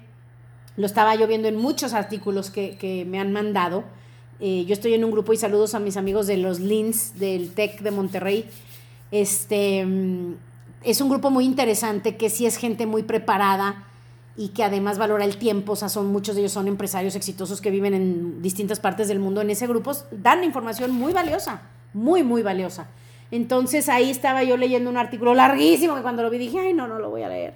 lo 0.77 0.85
estaba 0.87 1.15
yo 1.15 1.27
viendo 1.27 1.49
en 1.49 1.57
muchos 1.57 1.95
artículos 1.95 2.51
que, 2.51 3.07
me 3.09 3.19
han 3.19 3.33
mandado. 3.33 3.85
Eh, 4.41 4.65
yo 4.67 4.75
estoy 4.75 4.93
en 4.93 5.05
un 5.05 5.11
grupo 5.11 5.33
y 5.33 5.39
saludos 5.39 5.75
a 5.75 5.79
mis 5.79 5.97
amigos 5.97 6.27
de 6.27 6.37
los 6.37 6.61
LINS 6.61 7.19
del 7.19 7.55
TEC 7.55 7.81
de 7.81 7.91
Monterrey. 7.93 8.51
Este, 9.11 9.87
mm, 9.87 10.35
es 10.83 11.01
un 11.01 11.09
grupo 11.09 11.31
muy 11.31 11.47
interesante 11.47 12.17
que 12.17 12.29
sí 12.29 12.45
es 12.45 12.57
gente 12.57 12.85
muy 12.85 13.05
preparada 13.05 13.87
y 14.37 14.49
que 14.49 14.65
además 14.65 14.99
valora 14.99 15.25
el 15.25 15.37
tiempo, 15.37 15.73
o 15.73 15.77
sea, 15.77 15.89
son 15.89 16.09
muchos 16.09 16.35
de 16.35 16.43
ellos 16.43 16.53
son 16.53 16.67
empresarios 16.67 17.15
exitosos 17.15 17.61
que 17.61 17.71
viven 17.71 17.95
en 17.95 18.43
distintas 18.43 18.81
partes 18.81 19.07
del 19.09 19.21
mundo 19.21 19.41
en 19.41 19.51
ese 19.51 19.67
grupo, 19.67 19.93
dan 20.11 20.43
información 20.43 20.91
muy 20.91 21.13
valiosa, 21.13 21.63
muy, 21.93 22.23
muy 22.23 22.43
valiosa. 22.43 22.89
Entonces 23.31 23.89
ahí 23.89 24.11
estaba 24.11 24.43
yo 24.45 24.57
leyendo 24.57 24.91
un 24.91 24.97
artículo 24.97 25.35
larguísimo 25.35 25.95
que 25.95 26.03
cuando 26.03 26.23
lo 26.23 26.31
vi 26.31 26.39
dije, 26.39 26.59
ay, 26.61 26.75
no, 26.75 26.87
no 26.87 26.99
lo 26.99 27.11
voy 27.11 27.23
a 27.23 27.29
leer. 27.29 27.55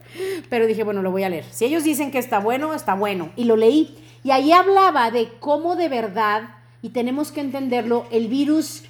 Pero 0.49 0.67
dije, 0.67 0.83
bueno, 0.83 1.03
lo 1.03 1.11
voy 1.11 1.25
a 1.25 1.29
leer. 1.29 1.45
Si 1.51 1.65
ellos 1.65 1.85
dicen 1.85 2.11
que 2.11 2.19
está 2.19 2.39
bueno, 2.39 2.75
está 2.75 2.95
bueno. 2.95 3.31
Y 3.37 3.45
lo 3.45 3.57
leí. 3.57 3.97
Y 4.25 4.31
ahí 4.31 4.51
hablaba 4.51 5.11
de 5.11 5.29
cómo 5.39 5.77
de 5.77 5.89
verdad, 5.89 6.51
y 6.83 6.91
tenemos 6.91 7.31
que 7.31 7.41
entenderlo, 7.41 8.07
el 8.11 8.29
virus, 8.29 8.83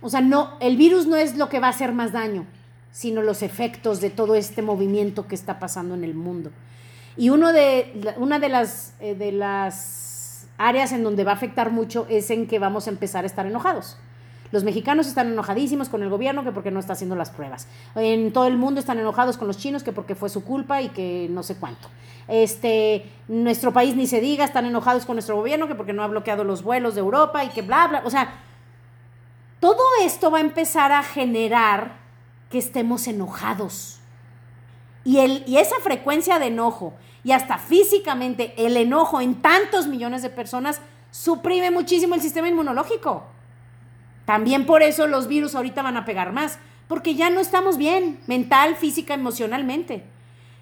o 0.00 0.08
sea, 0.08 0.20
no, 0.20 0.56
el 0.60 0.76
virus 0.76 1.06
no 1.06 1.16
es 1.16 1.36
lo 1.36 1.48
que 1.48 1.60
va 1.60 1.66
a 1.66 1.70
hacer 1.70 1.92
más 1.92 2.12
daño, 2.12 2.46
sino 2.92 3.20
los 3.20 3.42
efectos 3.42 4.00
de 4.00 4.08
todo 4.08 4.36
este 4.36 4.62
movimiento 4.62 5.26
que 5.26 5.34
está 5.34 5.58
pasando 5.58 5.94
en 5.94 6.04
el 6.04 6.14
mundo. 6.14 6.50
Y 7.16 7.30
uno 7.30 7.52
de, 7.52 8.14
una 8.18 8.38
de 8.38 8.48
las, 8.48 8.94
eh, 9.00 9.14
de 9.14 9.32
las 9.32 10.46
áreas 10.58 10.92
en 10.92 11.02
donde 11.02 11.24
va 11.24 11.32
a 11.32 11.34
afectar 11.34 11.70
mucho 11.70 12.06
es 12.08 12.30
en 12.30 12.46
que 12.46 12.58
vamos 12.58 12.86
a 12.86 12.90
empezar 12.90 13.24
a 13.24 13.26
estar 13.26 13.46
enojados. 13.46 13.96
Los 14.52 14.64
mexicanos 14.64 15.06
están 15.06 15.28
enojadísimos 15.28 15.88
con 15.88 16.02
el 16.02 16.08
gobierno 16.08 16.44
que 16.44 16.52
porque 16.52 16.70
no 16.70 16.78
está 16.78 16.92
haciendo 16.92 17.16
las 17.16 17.30
pruebas. 17.30 17.66
En 17.94 18.32
todo 18.32 18.46
el 18.46 18.56
mundo 18.56 18.80
están 18.80 18.98
enojados 18.98 19.36
con 19.36 19.48
los 19.48 19.58
chinos 19.58 19.82
que 19.82 19.92
porque 19.92 20.14
fue 20.14 20.28
su 20.28 20.44
culpa 20.44 20.82
y 20.82 20.88
que 20.90 21.26
no 21.30 21.42
sé 21.42 21.56
cuánto. 21.56 21.88
Este, 22.28 23.10
nuestro 23.28 23.72
país 23.72 23.96
ni 23.96 24.06
se 24.06 24.20
diga, 24.20 24.44
están 24.44 24.66
enojados 24.66 25.04
con 25.04 25.16
nuestro 25.16 25.36
gobierno 25.36 25.68
que 25.68 25.74
porque 25.74 25.92
no 25.92 26.02
ha 26.02 26.06
bloqueado 26.06 26.44
los 26.44 26.62
vuelos 26.62 26.94
de 26.94 27.00
Europa 27.00 27.44
y 27.44 27.48
que 27.48 27.62
bla, 27.62 27.88
bla. 27.88 28.02
O 28.04 28.10
sea, 28.10 28.40
todo 29.60 29.82
esto 30.02 30.30
va 30.30 30.38
a 30.38 30.42
empezar 30.42 30.92
a 30.92 31.02
generar 31.02 31.96
que 32.50 32.58
estemos 32.58 33.08
enojados. 33.08 34.00
Y, 35.06 35.20
el, 35.20 35.44
y 35.46 35.58
esa 35.58 35.76
frecuencia 35.84 36.40
de 36.40 36.46
enojo 36.46 36.92
y 37.22 37.30
hasta 37.30 37.58
físicamente 37.58 38.54
el 38.56 38.76
enojo 38.76 39.20
en 39.20 39.36
tantos 39.36 39.86
millones 39.86 40.20
de 40.22 40.30
personas 40.30 40.80
suprime 41.12 41.70
muchísimo 41.70 42.16
el 42.16 42.20
sistema 42.20 42.48
inmunológico. 42.48 43.24
También 44.24 44.66
por 44.66 44.82
eso 44.82 45.06
los 45.06 45.28
virus 45.28 45.54
ahorita 45.54 45.80
van 45.82 45.96
a 45.96 46.04
pegar 46.04 46.32
más, 46.32 46.58
porque 46.88 47.14
ya 47.14 47.30
no 47.30 47.38
estamos 47.38 47.76
bien, 47.76 48.18
mental, 48.26 48.74
física, 48.74 49.14
emocionalmente. 49.14 50.02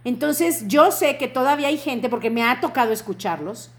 Entonces 0.05 0.69
yo 0.69 0.93
sé 0.93 1.17
que 1.17 1.27
todavía 1.27 1.69
hay 1.69 1.79
gente, 1.79 2.11
porque 2.11 2.29
me 2.29 2.45
ha 2.45 2.61
tocado 2.61 2.93
escucharlos, 2.93 3.71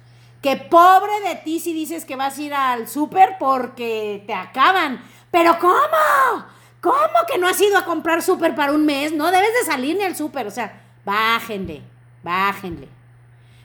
que 0.41 0.55
pobre 0.57 1.29
de 1.29 1.35
ti 1.35 1.59
si 1.59 1.73
dices 1.73 2.05
que 2.05 2.15
vas 2.15 2.39
a 2.39 2.41
ir 2.41 2.53
al 2.55 2.87
súper 2.87 3.35
porque 3.37 4.23
te 4.25 4.33
acaban. 4.33 5.03
Pero 5.29 5.59
¿cómo? 5.59 6.45
¿Cómo 6.85 7.25
que 7.27 7.39
no 7.39 7.47
has 7.47 7.59
ido 7.59 7.79
a 7.79 7.83
comprar 7.83 8.21
súper 8.21 8.53
para 8.53 8.71
un 8.71 8.85
mes? 8.85 9.11
No 9.11 9.31
debes 9.31 9.49
de 9.59 9.65
salir 9.65 9.97
ni 9.97 10.03
al 10.03 10.15
súper. 10.15 10.45
O 10.45 10.51
sea, 10.51 10.83
bájenle, 11.03 11.81
bájenle. 12.21 12.87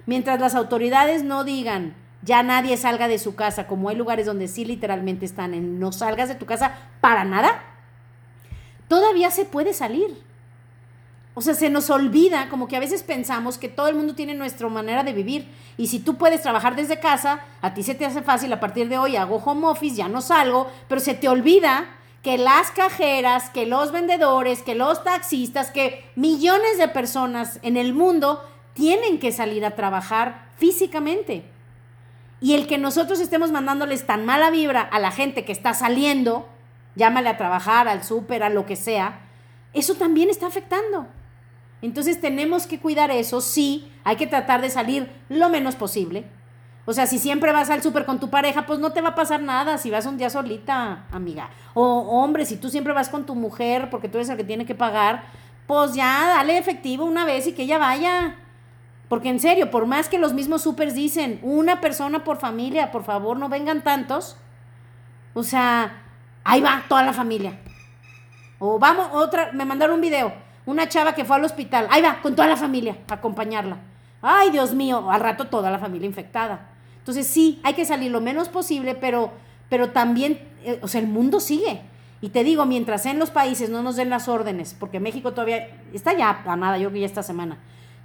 Mientras 0.06 0.40
las 0.40 0.54
autoridades 0.54 1.22
no 1.22 1.44
digan, 1.44 1.94
ya 2.22 2.42
nadie 2.42 2.78
salga 2.78 3.08
de 3.08 3.18
su 3.18 3.34
casa, 3.34 3.66
como 3.66 3.90
hay 3.90 3.96
lugares 3.96 4.24
donde 4.24 4.48
sí 4.48 4.64
literalmente 4.64 5.26
están 5.26 5.52
en 5.52 5.78
no 5.78 5.92
salgas 5.92 6.30
de 6.30 6.34
tu 6.34 6.46
casa 6.46 6.78
para 7.02 7.24
nada, 7.24 7.62
todavía 8.88 9.30
se 9.30 9.44
puede 9.44 9.74
salir. 9.74 10.16
O 11.34 11.42
sea, 11.42 11.52
se 11.52 11.68
nos 11.68 11.90
olvida, 11.90 12.48
como 12.48 12.68
que 12.68 12.76
a 12.76 12.80
veces 12.80 13.02
pensamos 13.02 13.58
que 13.58 13.68
todo 13.68 13.88
el 13.88 13.96
mundo 13.96 14.14
tiene 14.14 14.32
nuestra 14.32 14.66
manera 14.70 15.04
de 15.04 15.12
vivir. 15.12 15.46
Y 15.76 15.88
si 15.88 15.98
tú 15.98 16.16
puedes 16.16 16.40
trabajar 16.40 16.74
desde 16.74 17.00
casa, 17.00 17.40
a 17.60 17.74
ti 17.74 17.82
se 17.82 17.94
te 17.94 18.06
hace 18.06 18.22
fácil, 18.22 18.50
a 18.54 18.60
partir 18.60 18.88
de 18.88 18.96
hoy 18.96 19.16
hago 19.16 19.36
home 19.36 19.66
office, 19.66 19.96
ya 19.96 20.08
no 20.08 20.22
salgo, 20.22 20.72
pero 20.88 21.02
se 21.02 21.12
te 21.12 21.28
olvida 21.28 21.99
que 22.22 22.36
las 22.36 22.70
cajeras, 22.70 23.50
que 23.50 23.66
los 23.66 23.92
vendedores, 23.92 24.62
que 24.62 24.74
los 24.74 25.02
taxistas, 25.04 25.70
que 25.70 26.04
millones 26.16 26.78
de 26.78 26.88
personas 26.88 27.58
en 27.62 27.76
el 27.76 27.94
mundo 27.94 28.44
tienen 28.74 29.18
que 29.18 29.32
salir 29.32 29.64
a 29.64 29.74
trabajar 29.74 30.48
físicamente. 30.56 31.44
Y 32.40 32.54
el 32.54 32.66
que 32.66 32.78
nosotros 32.78 33.20
estemos 33.20 33.50
mandándoles 33.50 34.06
tan 34.06 34.24
mala 34.24 34.50
vibra 34.50 34.80
a 34.80 34.98
la 34.98 35.10
gente 35.10 35.44
que 35.44 35.52
está 35.52 35.74
saliendo, 35.74 36.48
llámale 36.94 37.28
a 37.28 37.36
trabajar, 37.36 37.88
al 37.88 38.02
súper, 38.04 38.42
a 38.42 38.48
lo 38.48 38.66
que 38.66 38.76
sea, 38.76 39.20
eso 39.72 39.94
también 39.94 40.30
está 40.30 40.46
afectando. 40.46 41.06
Entonces 41.82 42.20
tenemos 42.20 42.66
que 42.66 42.78
cuidar 42.78 43.10
eso, 43.10 43.40
sí, 43.40 43.90
hay 44.04 44.16
que 44.16 44.26
tratar 44.26 44.60
de 44.60 44.70
salir 44.70 45.10
lo 45.28 45.48
menos 45.48 45.76
posible, 45.76 46.24
o 46.86 46.92
sea, 46.92 47.06
si 47.06 47.18
siempre 47.18 47.52
vas 47.52 47.70
al 47.70 47.82
súper 47.82 48.06
con 48.06 48.18
tu 48.18 48.30
pareja, 48.30 48.66
pues 48.66 48.78
no 48.78 48.92
te 48.92 49.00
va 49.00 49.10
a 49.10 49.14
pasar 49.14 49.42
nada 49.42 49.78
si 49.78 49.90
vas 49.90 50.06
un 50.06 50.16
día 50.16 50.30
solita, 50.30 51.04
amiga. 51.12 51.50
O 51.74 51.84
hombre, 51.84 52.46
si 52.46 52.56
tú 52.56 52.70
siempre 52.70 52.92
vas 52.92 53.08
con 53.08 53.26
tu 53.26 53.34
mujer 53.34 53.90
porque 53.90 54.08
tú 54.08 54.18
eres 54.18 54.28
el 54.30 54.36
que 54.36 54.44
tiene 54.44 54.66
que 54.66 54.74
pagar, 54.74 55.24
pues 55.66 55.94
ya 55.94 56.34
dale 56.36 56.58
efectivo 56.58 57.04
una 57.04 57.24
vez 57.24 57.46
y 57.46 57.52
que 57.52 57.62
ella 57.62 57.78
vaya. 57.78 58.36
Porque 59.08 59.28
en 59.28 59.40
serio, 59.40 59.70
por 59.70 59.86
más 59.86 60.08
que 60.08 60.18
los 60.18 60.32
mismos 60.32 60.62
supers 60.62 60.94
dicen, 60.94 61.38
una 61.42 61.80
persona 61.80 62.24
por 62.24 62.38
familia, 62.38 62.90
por 62.92 63.04
favor, 63.04 63.36
no 63.36 63.48
vengan 63.48 63.82
tantos. 63.82 64.36
O 65.34 65.42
sea, 65.42 66.02
ahí 66.44 66.60
va 66.60 66.84
toda 66.88 67.02
la 67.02 67.12
familia. 67.12 67.58
O 68.58 68.78
vamos, 68.78 69.08
otra, 69.12 69.52
me 69.52 69.64
mandaron 69.64 69.96
un 69.96 70.00
video, 70.00 70.32
una 70.66 70.88
chava 70.88 71.14
que 71.14 71.24
fue 71.24 71.36
al 71.36 71.44
hospital, 71.44 71.88
ahí 71.90 72.02
va, 72.02 72.20
con 72.20 72.36
toda 72.36 72.46
la 72.46 72.56
familia, 72.56 72.98
a 73.08 73.14
acompañarla. 73.14 73.78
Ay, 74.22 74.50
Dios 74.50 74.74
mío, 74.74 75.10
al 75.10 75.20
rato 75.20 75.46
toda 75.46 75.70
la 75.70 75.78
familia 75.78 76.06
infectada. 76.06 76.69
Entonces 77.00 77.26
sí, 77.26 77.60
hay 77.62 77.74
que 77.74 77.84
salir 77.84 78.10
lo 78.10 78.20
menos 78.20 78.48
posible, 78.48 78.94
pero, 78.94 79.32
pero 79.68 79.90
también, 79.90 80.38
eh, 80.64 80.78
o 80.82 80.88
sea, 80.88 81.00
el 81.00 81.08
mundo 81.08 81.40
sigue. 81.40 81.82
Y 82.20 82.28
te 82.28 82.44
digo, 82.44 82.66
mientras 82.66 83.06
en 83.06 83.18
los 83.18 83.30
países 83.30 83.70
no 83.70 83.82
nos 83.82 83.96
den 83.96 84.10
las 84.10 84.28
órdenes, 84.28 84.76
porque 84.78 85.00
México 85.00 85.32
todavía 85.32 85.68
está 85.92 86.12
ya 86.16 86.42
a 86.44 86.76
yo 86.76 86.88
creo 86.88 86.92
que 86.92 87.00
ya 87.00 87.06
esta 87.06 87.22
semana, 87.22 87.58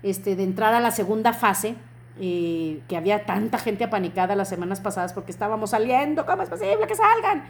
este, 0.03 0.35
de 0.35 0.43
entrar 0.43 0.73
a 0.73 0.79
la 0.79 0.91
segunda 0.91 1.33
fase, 1.33 1.75
eh, 2.17 2.81
que 2.87 2.95
había 2.95 3.25
tanta 3.25 3.57
gente 3.57 3.83
apanicada 3.83 4.37
las 4.37 4.47
semanas 4.47 4.79
pasadas 4.79 5.11
porque 5.11 5.31
estábamos 5.31 5.71
saliendo, 5.71 6.25
¿cómo 6.25 6.43
es 6.43 6.49
posible 6.49 6.87
que 6.87 6.95
salgan? 6.95 7.43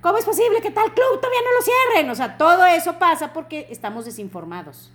¿Cómo 0.00 0.18
es 0.18 0.24
posible 0.24 0.60
que 0.60 0.72
tal 0.72 0.92
club 0.92 1.20
todavía 1.20 1.40
no 1.40 1.56
lo 1.56 1.62
cierren? 1.62 2.10
O 2.10 2.14
sea, 2.16 2.36
todo 2.36 2.66
eso 2.66 2.98
pasa 2.98 3.32
porque 3.32 3.68
estamos 3.70 4.04
desinformados. 4.04 4.92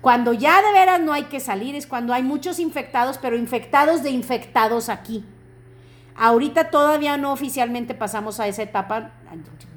Cuando 0.00 0.32
ya 0.32 0.62
de 0.62 0.72
veras 0.72 1.00
no 1.00 1.12
hay 1.12 1.24
que 1.24 1.40
salir 1.40 1.74
es 1.74 1.86
cuando 1.86 2.14
hay 2.14 2.22
muchos 2.22 2.58
infectados, 2.58 3.18
pero 3.18 3.36
infectados 3.36 4.02
de 4.02 4.10
infectados 4.10 4.88
aquí. 4.88 5.24
Ahorita 6.16 6.70
todavía 6.70 7.16
no 7.16 7.32
oficialmente 7.32 7.94
pasamos 7.94 8.40
a 8.40 8.48
esa 8.48 8.62
etapa, 8.62 9.12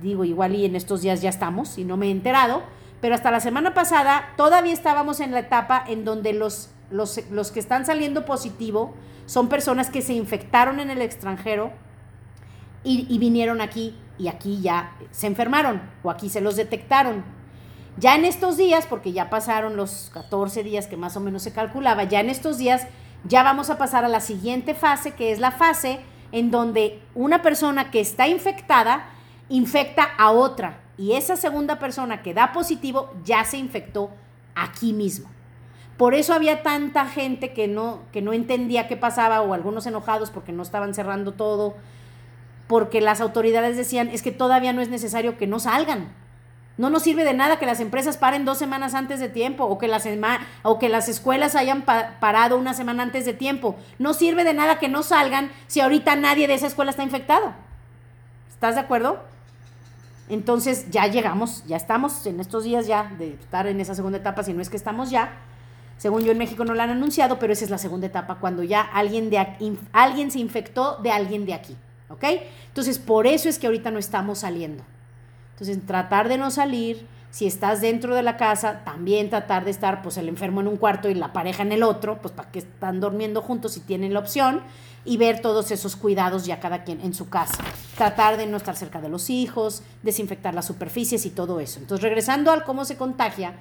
digo 0.02 0.24
igual 0.26 0.56
y 0.56 0.66
en 0.66 0.76
estos 0.76 1.02
días 1.02 1.22
ya 1.22 1.30
estamos 1.30 1.78
y 1.78 1.86
no 1.86 1.98
me 1.98 2.08
he 2.08 2.12
enterado, 2.12 2.64
pero 3.02 3.16
hasta 3.16 3.32
la 3.32 3.40
semana 3.40 3.74
pasada 3.74 4.34
todavía 4.38 4.74
estábamos 4.74 5.20
en 5.20 5.32
la 5.32 5.40
etapa 5.40 5.84
en 5.88 6.06
donde 6.06 6.34
los, 6.34 6.70
los, 6.90 7.52
que 7.52 7.60
están 7.60 7.86
saliendo 7.86 8.26
positivo 8.26 8.94
son 9.26 9.50
personas 9.50 9.90
que 9.90 10.02
se 10.02 10.14
infectaron 10.14 10.80
en 10.80 10.90
el 10.90 11.02
extranjero 11.02 11.72
y 12.86 13.18
vinieron 13.18 13.62
aquí 13.62 13.96
y 14.18 14.28
aquí 14.28 14.62
ya 14.62 14.96
se 15.12 15.28
enfermaron 15.28 15.82
o 16.04 16.12
aquí 16.12 16.30
se 16.30 16.42
los 16.42 16.56
detectaron. 16.56 17.24
Ya 17.98 18.16
en 18.16 18.26
estos 18.26 18.58
días, 18.58 18.88
porque 18.88 19.12
ya 19.12 19.30
pasaron 19.30 19.78
los 19.78 20.10
14 20.14 20.64
días 20.64 20.88
que 20.88 20.98
más 20.98 21.16
o 21.16 21.20
menos 21.20 21.44
se 21.44 21.54
calculaba, 21.54 22.04
ya 22.04 22.22
en 22.22 22.30
estos 22.30 22.58
días 22.58 22.88
ya 23.24 23.44
vamos 23.44 23.70
a 23.70 23.78
pasar 23.78 24.04
a 24.04 24.10
la 24.10 24.20
siguiente 24.20 24.74
fase, 24.74 25.12
que 25.12 25.32
es 25.32 25.40
la 25.40 25.52
fase 25.52 26.00
en 26.32 26.50
donde 26.50 27.00
una 27.14 27.42
persona 27.42 27.92
que 27.92 28.00
está 28.00 28.28
infectada 28.28 29.06
infecta 29.48 30.04
a 30.18 30.32
otra 30.32 30.80
y 30.98 31.14
esa 31.14 31.36
segunda 31.36 31.78
persona 31.78 32.24
que 32.24 32.34
da 32.34 32.52
positivo 32.52 33.12
ya 33.24 33.46
se 33.46 33.58
infectó 33.58 34.10
aquí 34.56 34.94
mismo. 34.94 35.30
Por 35.98 36.16
eso 36.16 36.34
había 36.34 36.64
tanta 36.64 37.06
gente 37.06 37.54
que 37.54 37.68
no, 37.68 38.00
que 38.12 38.24
no 38.24 38.34
entendía 38.34 38.88
qué 38.88 38.98
pasaba 38.98 39.42
o 39.42 39.54
algunos 39.54 39.86
enojados 39.86 40.32
porque 40.32 40.52
no 40.52 40.64
estaban 40.64 40.96
cerrando 40.96 41.34
todo, 41.34 41.76
porque 42.68 43.00
las 43.00 43.22
autoridades 43.22 43.78
decían 43.78 44.10
es 44.10 44.24
que 44.24 44.32
todavía 44.32 44.74
no 44.74 44.82
es 44.82 44.90
necesario 44.90 45.38
que 45.38 45.46
no 45.46 45.60
salgan. 45.60 46.23
No 46.76 46.90
nos 46.90 47.04
sirve 47.04 47.24
de 47.24 47.34
nada 47.34 47.60
que 47.60 47.68
las 47.68 47.80
empresas 47.80 48.18
paren 48.18 48.46
dos 48.46 48.58
semanas 48.58 48.96
antes 48.96 49.20
de 49.20 49.30
tiempo 49.30 49.66
o 49.66 49.78
que 49.78 49.88
las, 49.88 50.08
o 50.64 50.80
que 50.80 50.90
las 50.90 51.08
escuelas 51.08 51.56
hayan 51.56 51.84
parado 51.84 52.58
una 52.58 52.74
semana 52.74 53.04
antes 53.04 53.26
de 53.26 53.34
tiempo. 53.34 53.76
No 54.00 54.14
sirve 54.14 54.44
de 54.44 54.56
nada 54.56 54.80
que 54.80 54.90
no 54.90 55.04
salgan 55.04 55.52
si 55.68 55.82
ahorita 55.82 56.16
nadie 56.16 56.48
de 56.48 56.56
esa 56.56 56.68
escuela 56.68 56.90
está 56.90 57.04
infectado. 57.04 57.54
¿Estás 58.50 58.74
de 58.74 58.82
acuerdo? 58.82 59.20
Entonces 60.30 60.90
ya 60.90 61.06
llegamos, 61.06 61.64
ya 61.68 61.78
estamos 61.78 62.26
en 62.26 62.40
estos 62.40 62.64
días 62.64 62.88
ya 62.88 63.12
de 63.20 63.34
estar 63.34 63.68
en 63.68 63.80
esa 63.80 63.94
segunda 63.94 64.18
etapa, 64.18 64.42
si 64.42 64.54
no 64.54 64.62
es 64.62 64.70
que 64.70 64.78
estamos 64.78 65.12
ya. 65.12 65.34
Según 65.98 66.24
yo 66.24 66.32
en 66.32 66.40
México 66.40 66.66
no 66.66 66.74
lo 66.74 66.82
han 66.82 66.90
anunciado, 66.90 67.38
pero 67.38 67.54
esa 67.54 67.66
es 67.66 67.70
la 67.70 67.78
segunda 67.78 68.08
etapa, 68.08 68.36
cuando 68.36 68.64
ya 68.64 68.82
alguien, 68.82 69.30
de, 69.30 69.46
alguien 69.92 70.32
se 70.32 70.40
infectó 70.40 70.98
de 70.98 71.12
alguien 71.12 71.46
de 71.46 71.54
aquí. 71.54 71.78
¿Ok? 72.10 72.24
Entonces 72.68 72.98
por 73.00 73.28
eso 73.28 73.48
es 73.48 73.60
que 73.60 73.68
ahorita 73.68 73.92
no 73.92 74.00
estamos 74.00 74.40
saliendo. 74.40 74.84
Entonces, 75.64 75.88
tratar 75.88 76.28
de 76.28 76.38
no 76.38 76.52
salir, 76.52 77.08
si 77.32 77.48
estás 77.48 77.80
dentro 77.80 78.16
de 78.16 78.22
la 78.22 78.36
casa, 78.36 78.82
también 78.84 79.30
tratar 79.30 79.64
de 79.64 79.72
estar, 79.72 80.02
pues 80.02 80.18
el 80.18 80.28
enfermo 80.28 80.60
en 80.60 80.68
un 80.68 80.76
cuarto 80.76 81.10
y 81.10 81.14
la 81.14 81.32
pareja 81.32 81.64
en 81.64 81.72
el 81.72 81.84
otro, 81.84 82.22
pues 82.22 82.34
para 82.34 82.52
que 82.52 82.60
están 82.60 83.00
durmiendo 83.00 83.42
juntos 83.42 83.72
si 83.72 83.80
tienen 83.80 84.14
la 84.14 84.20
opción, 84.20 84.62
y 85.06 85.16
ver 85.16 85.42
todos 85.42 85.72
esos 85.72 85.96
cuidados 85.96 86.46
ya 86.46 86.60
cada 86.60 86.84
quien 86.84 87.00
en 87.00 87.14
su 87.14 87.30
casa. 87.30 87.64
Tratar 87.96 88.36
de 88.36 88.46
no 88.46 88.58
estar 88.58 88.76
cerca 88.76 89.00
de 89.00 89.08
los 89.08 89.30
hijos, 89.30 89.84
desinfectar 90.02 90.54
las 90.54 90.66
superficies 90.66 91.26
y 91.26 91.30
todo 91.30 91.62
eso. 91.62 91.80
Entonces, 91.80 92.04
regresando 92.04 92.52
al 92.52 92.66
cómo 92.66 92.84
se 92.84 92.98
contagia, 92.98 93.54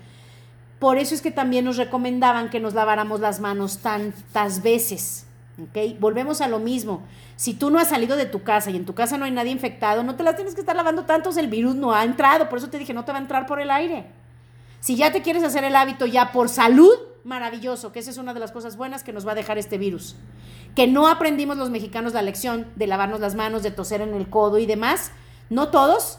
por 0.80 0.98
eso 0.98 1.14
es 1.14 1.22
que 1.22 1.30
también 1.30 1.64
nos 1.64 1.76
recomendaban 1.76 2.50
que 2.50 2.58
nos 2.58 2.74
laváramos 2.74 3.20
las 3.20 3.38
manos 3.38 3.78
tantas 3.78 4.60
veces. 4.64 5.26
¿Ok? 5.60 5.98
Volvemos 5.98 6.40
a 6.40 6.48
lo 6.48 6.58
mismo. 6.58 7.02
Si 7.36 7.54
tú 7.54 7.70
no 7.70 7.78
has 7.78 7.88
salido 7.88 8.16
de 8.16 8.26
tu 8.26 8.42
casa 8.42 8.70
y 8.70 8.76
en 8.76 8.84
tu 8.84 8.94
casa 8.94 9.18
no 9.18 9.24
hay 9.24 9.30
nadie 9.30 9.50
infectado, 9.50 10.02
no 10.02 10.14
te 10.14 10.22
las 10.22 10.36
tienes 10.36 10.54
que 10.54 10.60
estar 10.60 10.76
lavando 10.76 11.04
tantos, 11.04 11.36
el 11.36 11.48
virus 11.48 11.74
no 11.74 11.92
ha 11.92 12.04
entrado. 12.04 12.48
Por 12.48 12.58
eso 12.58 12.70
te 12.70 12.78
dije, 12.78 12.94
no 12.94 13.04
te 13.04 13.12
va 13.12 13.18
a 13.18 13.22
entrar 13.22 13.46
por 13.46 13.60
el 13.60 13.70
aire. 13.70 14.06
Si 14.80 14.96
ya 14.96 15.12
te 15.12 15.22
quieres 15.22 15.44
hacer 15.44 15.64
el 15.64 15.76
hábito 15.76 16.06
ya 16.06 16.32
por 16.32 16.48
salud, 16.48 16.92
maravilloso, 17.24 17.92
que 17.92 18.00
esa 18.00 18.10
es 18.10 18.18
una 18.18 18.34
de 18.34 18.40
las 18.40 18.52
cosas 18.52 18.76
buenas 18.76 19.04
que 19.04 19.12
nos 19.12 19.26
va 19.26 19.32
a 19.32 19.36
dejar 19.36 19.58
este 19.58 19.78
virus. 19.78 20.16
Que 20.74 20.86
no 20.86 21.06
aprendimos 21.06 21.56
los 21.56 21.70
mexicanos 21.70 22.14
la 22.14 22.22
lección 22.22 22.66
de 22.76 22.86
lavarnos 22.86 23.20
las 23.20 23.34
manos, 23.34 23.62
de 23.62 23.70
toser 23.70 24.00
en 24.00 24.14
el 24.14 24.28
codo 24.28 24.58
y 24.58 24.66
demás. 24.66 25.12
No 25.50 25.68
todos, 25.68 26.18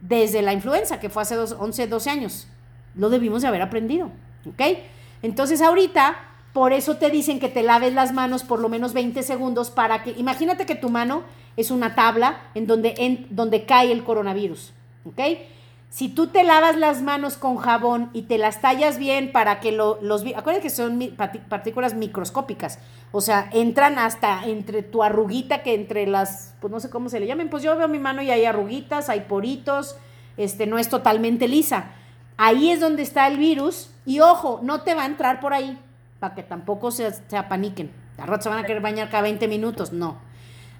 desde 0.00 0.40
la 0.40 0.52
influenza, 0.52 1.00
que 1.00 1.10
fue 1.10 1.22
hace 1.22 1.36
11, 1.36 1.86
12 1.86 2.10
años. 2.10 2.46
Lo 2.94 3.10
debimos 3.10 3.42
de 3.42 3.48
haber 3.48 3.62
aprendido. 3.62 4.10
¿Ok? 4.46 4.78
Entonces 5.22 5.60
ahorita 5.60 6.16
por 6.58 6.72
eso 6.72 6.96
te 6.96 7.08
dicen 7.08 7.38
que 7.38 7.48
te 7.48 7.62
laves 7.62 7.94
las 7.94 8.12
manos 8.12 8.42
por 8.42 8.58
lo 8.58 8.68
menos 8.68 8.92
20 8.92 9.22
segundos 9.22 9.70
para 9.70 10.02
que, 10.02 10.10
imagínate 10.18 10.66
que 10.66 10.74
tu 10.74 10.90
mano 10.90 11.22
es 11.56 11.70
una 11.70 11.94
tabla 11.94 12.40
en 12.56 12.66
donde, 12.66 12.94
en, 12.98 13.28
donde 13.30 13.64
cae 13.64 13.92
el 13.92 14.02
coronavirus, 14.02 14.72
¿ok? 15.04 15.20
Si 15.88 16.08
tú 16.08 16.26
te 16.26 16.42
lavas 16.42 16.76
las 16.76 17.00
manos 17.00 17.36
con 17.36 17.58
jabón 17.58 18.10
y 18.12 18.22
te 18.22 18.38
las 18.38 18.60
tallas 18.60 18.98
bien 18.98 19.30
para 19.30 19.60
que 19.60 19.70
los... 19.70 19.98
Acuérdate 20.34 20.60
que 20.60 20.70
son 20.70 20.98
partículas 21.48 21.94
microscópicas. 21.94 22.80
O 23.12 23.20
sea, 23.20 23.48
entran 23.52 23.96
hasta 23.96 24.44
entre 24.44 24.82
tu 24.82 25.04
arruguita 25.04 25.62
que 25.62 25.74
entre 25.74 26.08
las... 26.08 26.56
Pues 26.60 26.72
no 26.72 26.80
sé 26.80 26.90
cómo 26.90 27.08
se 27.08 27.20
le 27.20 27.28
llamen. 27.28 27.50
Pues 27.50 27.62
yo 27.62 27.76
veo 27.76 27.86
mi 27.86 28.00
mano 28.00 28.20
y 28.20 28.32
hay 28.32 28.44
arruguitas, 28.44 29.08
hay 29.10 29.20
poritos. 29.20 29.94
Este, 30.36 30.66
no 30.66 30.76
es 30.78 30.88
totalmente 30.88 31.46
lisa. 31.46 31.92
Ahí 32.36 32.72
es 32.72 32.80
donde 32.80 33.02
está 33.02 33.28
el 33.28 33.38
virus. 33.38 33.90
Y 34.04 34.18
ojo, 34.18 34.58
no 34.64 34.82
te 34.82 34.96
va 34.96 35.04
a 35.04 35.06
entrar 35.06 35.38
por 35.38 35.54
ahí 35.54 35.78
para 36.20 36.34
que 36.34 36.42
tampoco 36.42 36.90
se, 36.90 37.12
se 37.12 37.36
apaniquen. 37.36 37.90
Al 38.18 38.28
rato 38.28 38.44
se 38.44 38.48
van 38.48 38.58
a 38.58 38.64
querer 38.64 38.82
bañar 38.82 39.08
cada 39.08 39.22
20 39.22 39.46
minutos. 39.48 39.92
No, 39.92 40.16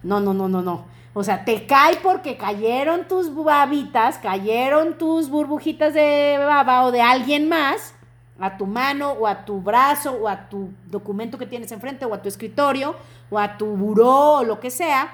no, 0.02 0.20
no, 0.20 0.34
no, 0.34 0.48
no, 0.48 0.62
no. 0.62 0.84
O 1.14 1.24
sea, 1.24 1.44
te 1.44 1.66
cae 1.66 1.96
porque 2.02 2.36
cayeron 2.36 3.08
tus 3.08 3.34
babitas, 3.34 4.18
cayeron 4.18 4.98
tus 4.98 5.28
burbujitas 5.28 5.94
de 5.94 6.36
baba 6.38 6.84
o 6.84 6.92
de 6.92 7.00
alguien 7.00 7.48
más 7.48 7.94
a 8.38 8.56
tu 8.56 8.66
mano 8.66 9.12
o 9.12 9.26
a 9.26 9.44
tu 9.44 9.60
brazo 9.60 10.12
o 10.12 10.28
a 10.28 10.48
tu 10.48 10.70
documento 10.86 11.38
que 11.38 11.46
tienes 11.46 11.72
enfrente 11.72 12.04
o 12.04 12.14
a 12.14 12.22
tu 12.22 12.28
escritorio 12.28 12.94
o 13.30 13.38
a 13.38 13.56
tu 13.56 13.66
buró 13.66 14.34
o 14.34 14.44
lo 14.44 14.60
que 14.60 14.70
sea. 14.70 15.12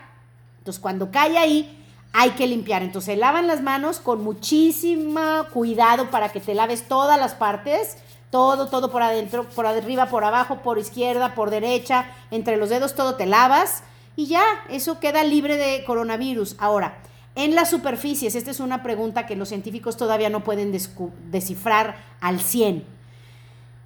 Entonces, 0.58 0.80
cuando 0.80 1.10
cae 1.10 1.38
ahí, 1.38 1.84
hay 2.12 2.30
que 2.30 2.46
limpiar. 2.46 2.82
Entonces, 2.82 3.14
se 3.14 3.16
lavan 3.16 3.46
las 3.46 3.62
manos 3.62 3.98
con 3.98 4.22
muchísimo 4.22 5.20
cuidado 5.52 6.10
para 6.10 6.28
que 6.30 6.40
te 6.40 6.54
laves 6.54 6.86
todas 6.86 7.18
las 7.18 7.34
partes 7.34 7.96
todo, 8.34 8.66
todo 8.66 8.90
por 8.90 9.00
adentro, 9.00 9.48
por 9.50 9.64
arriba, 9.64 10.06
por 10.06 10.24
abajo, 10.24 10.56
por 10.56 10.76
izquierda, 10.76 11.36
por 11.36 11.50
derecha, 11.50 12.06
entre 12.32 12.56
los 12.56 12.68
dedos, 12.68 12.96
todo 12.96 13.14
te 13.14 13.26
lavas 13.26 13.84
y 14.16 14.26
ya, 14.26 14.42
eso 14.68 14.98
queda 14.98 15.22
libre 15.22 15.56
de 15.56 15.84
coronavirus. 15.84 16.56
Ahora, 16.58 16.98
en 17.36 17.54
las 17.54 17.70
superficies, 17.70 18.34
esta 18.34 18.50
es 18.50 18.58
una 18.58 18.82
pregunta 18.82 19.26
que 19.26 19.36
los 19.36 19.50
científicos 19.50 19.96
todavía 19.96 20.30
no 20.30 20.42
pueden 20.42 20.72
descifrar 21.30 21.94
al 22.20 22.40
100. 22.40 22.84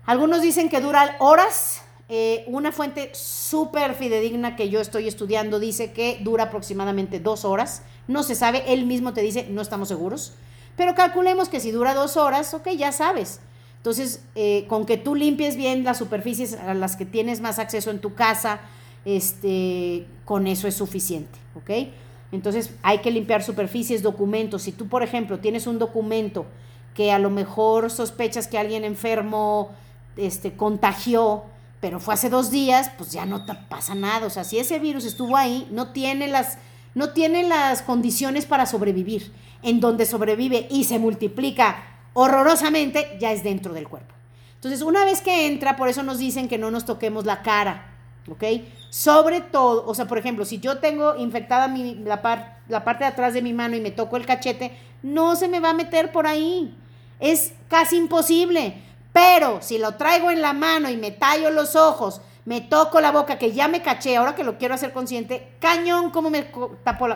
Algunos 0.06 0.40
dicen 0.40 0.70
que 0.70 0.80
dura 0.80 1.16
horas. 1.18 1.82
Eh, 2.08 2.46
una 2.46 2.72
fuente 2.72 3.10
súper 3.12 3.94
fidedigna 3.94 4.56
que 4.56 4.70
yo 4.70 4.80
estoy 4.80 5.08
estudiando 5.08 5.60
dice 5.60 5.92
que 5.92 6.20
dura 6.22 6.44
aproximadamente 6.44 7.20
dos 7.20 7.44
horas. 7.44 7.82
No 8.06 8.22
se 8.22 8.34
sabe, 8.34 8.64
él 8.68 8.86
mismo 8.86 9.12
te 9.12 9.20
dice, 9.20 9.46
no 9.50 9.60
estamos 9.60 9.88
seguros. 9.88 10.32
Pero 10.74 10.94
calculemos 10.94 11.50
que 11.50 11.60
si 11.60 11.70
dura 11.70 11.92
dos 11.92 12.16
horas, 12.16 12.54
ok, 12.54 12.68
ya 12.68 12.92
sabes. 12.92 13.40
Entonces, 13.88 14.22
eh, 14.34 14.66
con 14.68 14.84
que 14.84 14.98
tú 14.98 15.14
limpies 15.14 15.56
bien 15.56 15.82
las 15.82 15.96
superficies 15.96 16.52
a 16.52 16.74
las 16.74 16.94
que 16.94 17.06
tienes 17.06 17.40
más 17.40 17.58
acceso 17.58 17.90
en 17.90 18.00
tu 18.00 18.12
casa, 18.12 18.60
este, 19.06 20.06
con 20.26 20.46
eso 20.46 20.68
es 20.68 20.74
suficiente, 20.74 21.38
¿ok? 21.54 21.88
Entonces, 22.30 22.74
hay 22.82 22.98
que 22.98 23.10
limpiar 23.10 23.42
superficies, 23.42 24.02
documentos. 24.02 24.60
Si 24.60 24.72
tú, 24.72 24.88
por 24.88 25.02
ejemplo, 25.02 25.38
tienes 25.38 25.66
un 25.66 25.78
documento 25.78 26.44
que 26.92 27.12
a 27.12 27.18
lo 27.18 27.30
mejor 27.30 27.90
sospechas 27.90 28.46
que 28.46 28.58
alguien 28.58 28.84
enfermo 28.84 29.70
este, 30.18 30.52
contagió, 30.52 31.44
pero 31.80 31.98
fue 31.98 32.12
hace 32.12 32.28
dos 32.28 32.50
días, 32.50 32.90
pues 32.98 33.12
ya 33.12 33.24
no 33.24 33.46
te 33.46 33.54
pasa 33.54 33.94
nada. 33.94 34.26
O 34.26 34.30
sea, 34.30 34.44
si 34.44 34.58
ese 34.58 34.78
virus 34.78 35.06
estuvo 35.06 35.34
ahí, 35.34 35.66
no 35.70 35.92
tiene 35.92 36.28
las, 36.28 36.58
no 36.94 37.14
tiene 37.14 37.42
las 37.42 37.80
condiciones 37.80 38.44
para 38.44 38.66
sobrevivir. 38.66 39.32
En 39.62 39.80
donde 39.80 40.04
sobrevive 40.04 40.68
y 40.70 40.84
se 40.84 40.98
multiplica 40.98 41.97
horrorosamente 42.14 43.16
ya 43.20 43.32
es 43.32 43.42
dentro 43.42 43.72
del 43.74 43.88
cuerpo. 43.88 44.14
Entonces, 44.54 44.82
una 44.82 45.04
vez 45.04 45.20
que 45.20 45.46
entra, 45.46 45.76
por 45.76 45.88
eso 45.88 46.02
nos 46.02 46.18
dicen 46.18 46.48
que 46.48 46.58
no 46.58 46.70
nos 46.70 46.84
toquemos 46.84 47.24
la 47.24 47.42
cara, 47.42 47.94
¿ok? 48.28 48.44
Sobre 48.90 49.40
todo, 49.40 49.86
o 49.86 49.94
sea, 49.94 50.06
por 50.06 50.18
ejemplo, 50.18 50.44
si 50.44 50.58
yo 50.58 50.78
tengo 50.78 51.16
infectada 51.16 51.68
mi, 51.68 51.94
la, 51.94 52.20
la 52.68 52.84
parte 52.84 53.04
de 53.04 53.10
atrás 53.10 53.34
de 53.34 53.42
mi 53.42 53.52
mano 53.52 53.76
y 53.76 53.80
me 53.80 53.90
toco 53.90 54.16
el 54.16 54.26
cachete, 54.26 54.76
no 55.02 55.36
se 55.36 55.48
me 55.48 55.60
va 55.60 55.70
a 55.70 55.74
meter 55.74 56.10
por 56.10 56.26
ahí. 56.26 56.76
Es 57.20 57.52
casi 57.68 57.96
imposible. 57.96 58.82
Pero 59.12 59.58
si 59.62 59.78
lo 59.78 59.94
traigo 59.94 60.30
en 60.30 60.42
la 60.42 60.52
mano 60.52 60.90
y 60.90 60.96
me 60.96 61.10
tallo 61.10 61.50
los 61.50 61.76
ojos, 61.76 62.20
me 62.44 62.60
toco 62.60 63.00
la 63.00 63.12
boca, 63.12 63.38
que 63.38 63.52
ya 63.52 63.68
me 63.68 63.82
caché, 63.82 64.16
ahora 64.16 64.34
que 64.34 64.42
lo 64.42 64.56
quiero 64.56 64.74
hacer 64.74 64.92
consciente, 64.92 65.52
cañón, 65.60 66.10
cómo 66.10 66.30
me, 66.30 66.50
tapo 66.82 67.06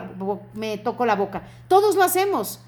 me 0.53 0.77
toco 0.77 1.05
la 1.05 1.15
boca. 1.15 1.43
Todos 1.67 1.95
lo 1.95 2.03
hacemos. 2.03 2.59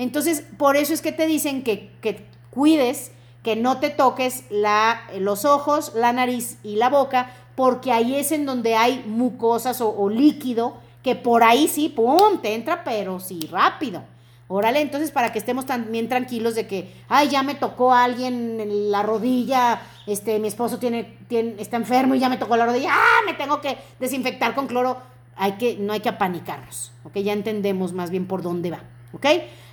Entonces, 0.00 0.42
por 0.56 0.78
eso 0.78 0.94
es 0.94 1.02
que 1.02 1.12
te 1.12 1.26
dicen 1.26 1.62
que, 1.62 1.90
que 2.00 2.24
cuides, 2.48 3.12
que 3.42 3.54
no 3.54 3.80
te 3.80 3.90
toques 3.90 4.44
la, 4.48 5.02
los 5.18 5.44
ojos, 5.44 5.92
la 5.94 6.14
nariz 6.14 6.56
y 6.62 6.76
la 6.76 6.88
boca, 6.88 7.30
porque 7.54 7.92
ahí 7.92 8.14
es 8.14 8.32
en 8.32 8.46
donde 8.46 8.76
hay 8.76 9.04
mucosas 9.06 9.82
o, 9.82 10.08
líquido, 10.08 10.78
que 11.02 11.16
por 11.16 11.42
ahí 11.42 11.68
sí, 11.68 11.90
¡pum!, 11.90 12.40
te 12.40 12.54
entra, 12.54 12.82
pero 12.82 13.20
sí, 13.20 13.46
rápido. 13.52 14.02
Órale, 14.48 14.80
entonces 14.80 15.10
para 15.10 15.32
que 15.32 15.38
estemos 15.38 15.66
también 15.66 16.08
tranquilos 16.08 16.54
de 16.54 16.66
que, 16.66 16.94
ay, 17.10 17.28
ya 17.28 17.42
me 17.42 17.54
tocó 17.54 17.92
alguien 17.92 18.58
en 18.58 18.90
la 18.90 19.02
rodilla, 19.02 19.82
este, 20.06 20.38
mi 20.38 20.48
esposo 20.48 20.78
tiene, 20.78 21.18
tiene, 21.28 21.56
está 21.58 21.76
enfermo 21.76 22.14
y 22.14 22.20
ya 22.20 22.30
me 22.30 22.38
tocó 22.38 22.56
la 22.56 22.64
rodilla, 22.64 22.88
ah, 22.90 23.20
me 23.26 23.34
tengo 23.34 23.60
que 23.60 23.76
desinfectar 23.98 24.54
con 24.54 24.66
cloro. 24.66 24.96
Hay 25.36 25.52
que, 25.52 25.76
no 25.76 25.92
hay 25.92 26.00
que 26.00 26.08
apanicarnos, 26.08 26.92
¿ok? 27.04 27.18
Ya 27.18 27.34
entendemos 27.34 27.92
más 27.92 28.10
bien 28.10 28.26
por 28.26 28.40
dónde 28.40 28.70
va, 28.70 28.80
¿ok? 29.12 29.26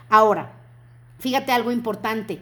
Ahora, 0.10 0.52
fíjate 1.20 1.52
algo 1.52 1.72
importante. 1.72 2.42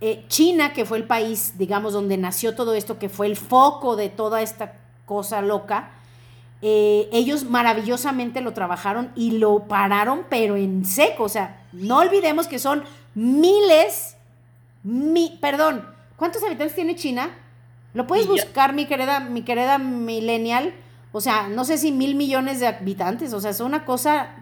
Eh, 0.00 0.24
China, 0.28 0.72
que 0.72 0.84
fue 0.84 0.98
el 0.98 1.04
país, 1.04 1.54
digamos, 1.58 1.92
donde 1.92 2.16
nació 2.16 2.54
todo 2.54 2.74
esto, 2.74 2.98
que 2.98 3.08
fue 3.08 3.26
el 3.26 3.36
foco 3.36 3.96
de 3.96 4.08
toda 4.08 4.42
esta 4.42 4.74
cosa 5.06 5.42
loca, 5.42 5.90
eh, 6.60 7.08
ellos 7.12 7.44
maravillosamente 7.44 8.40
lo 8.40 8.52
trabajaron 8.52 9.10
y 9.14 9.32
lo 9.32 9.64
pararon, 9.64 10.24
pero 10.28 10.56
en 10.56 10.84
seco. 10.84 11.24
O 11.24 11.28
sea, 11.28 11.62
no 11.72 11.98
olvidemos 11.98 12.46
que 12.46 12.58
son 12.58 12.84
miles, 13.14 14.16
mi, 14.82 15.38
perdón, 15.40 15.84
¿cuántos 16.16 16.42
habitantes 16.42 16.74
tiene 16.74 16.96
China? 16.96 17.30
Lo 17.94 18.06
puedes 18.06 18.26
buscar, 18.26 18.74
mi 18.74 18.86
querida, 18.86 19.20
mi 19.20 19.42
querida 19.42 19.78
millennial. 19.78 20.74
O 21.10 21.20
sea, 21.20 21.48
no 21.48 21.64
sé 21.64 21.78
si 21.78 21.90
mil 21.90 22.14
millones 22.14 22.60
de 22.60 22.66
habitantes. 22.66 23.32
O 23.32 23.40
sea, 23.40 23.50
es 23.50 23.60
una 23.60 23.84
cosa, 23.84 24.36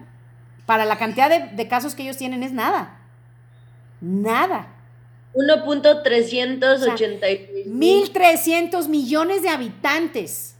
para 0.67 0.85
la 0.85 0.99
cantidad 0.99 1.29
de, 1.29 1.55
de 1.55 1.67
casos 1.67 1.95
que 1.95 2.03
ellos 2.03 2.17
tienen, 2.17 2.43
es 2.43 2.51
nada. 2.51 2.99
Nada. 3.99 4.67
1.386 5.33 7.65
1.300 7.65 8.87
millones 8.87 9.41
de 9.41 9.49
habitantes. 9.49 10.55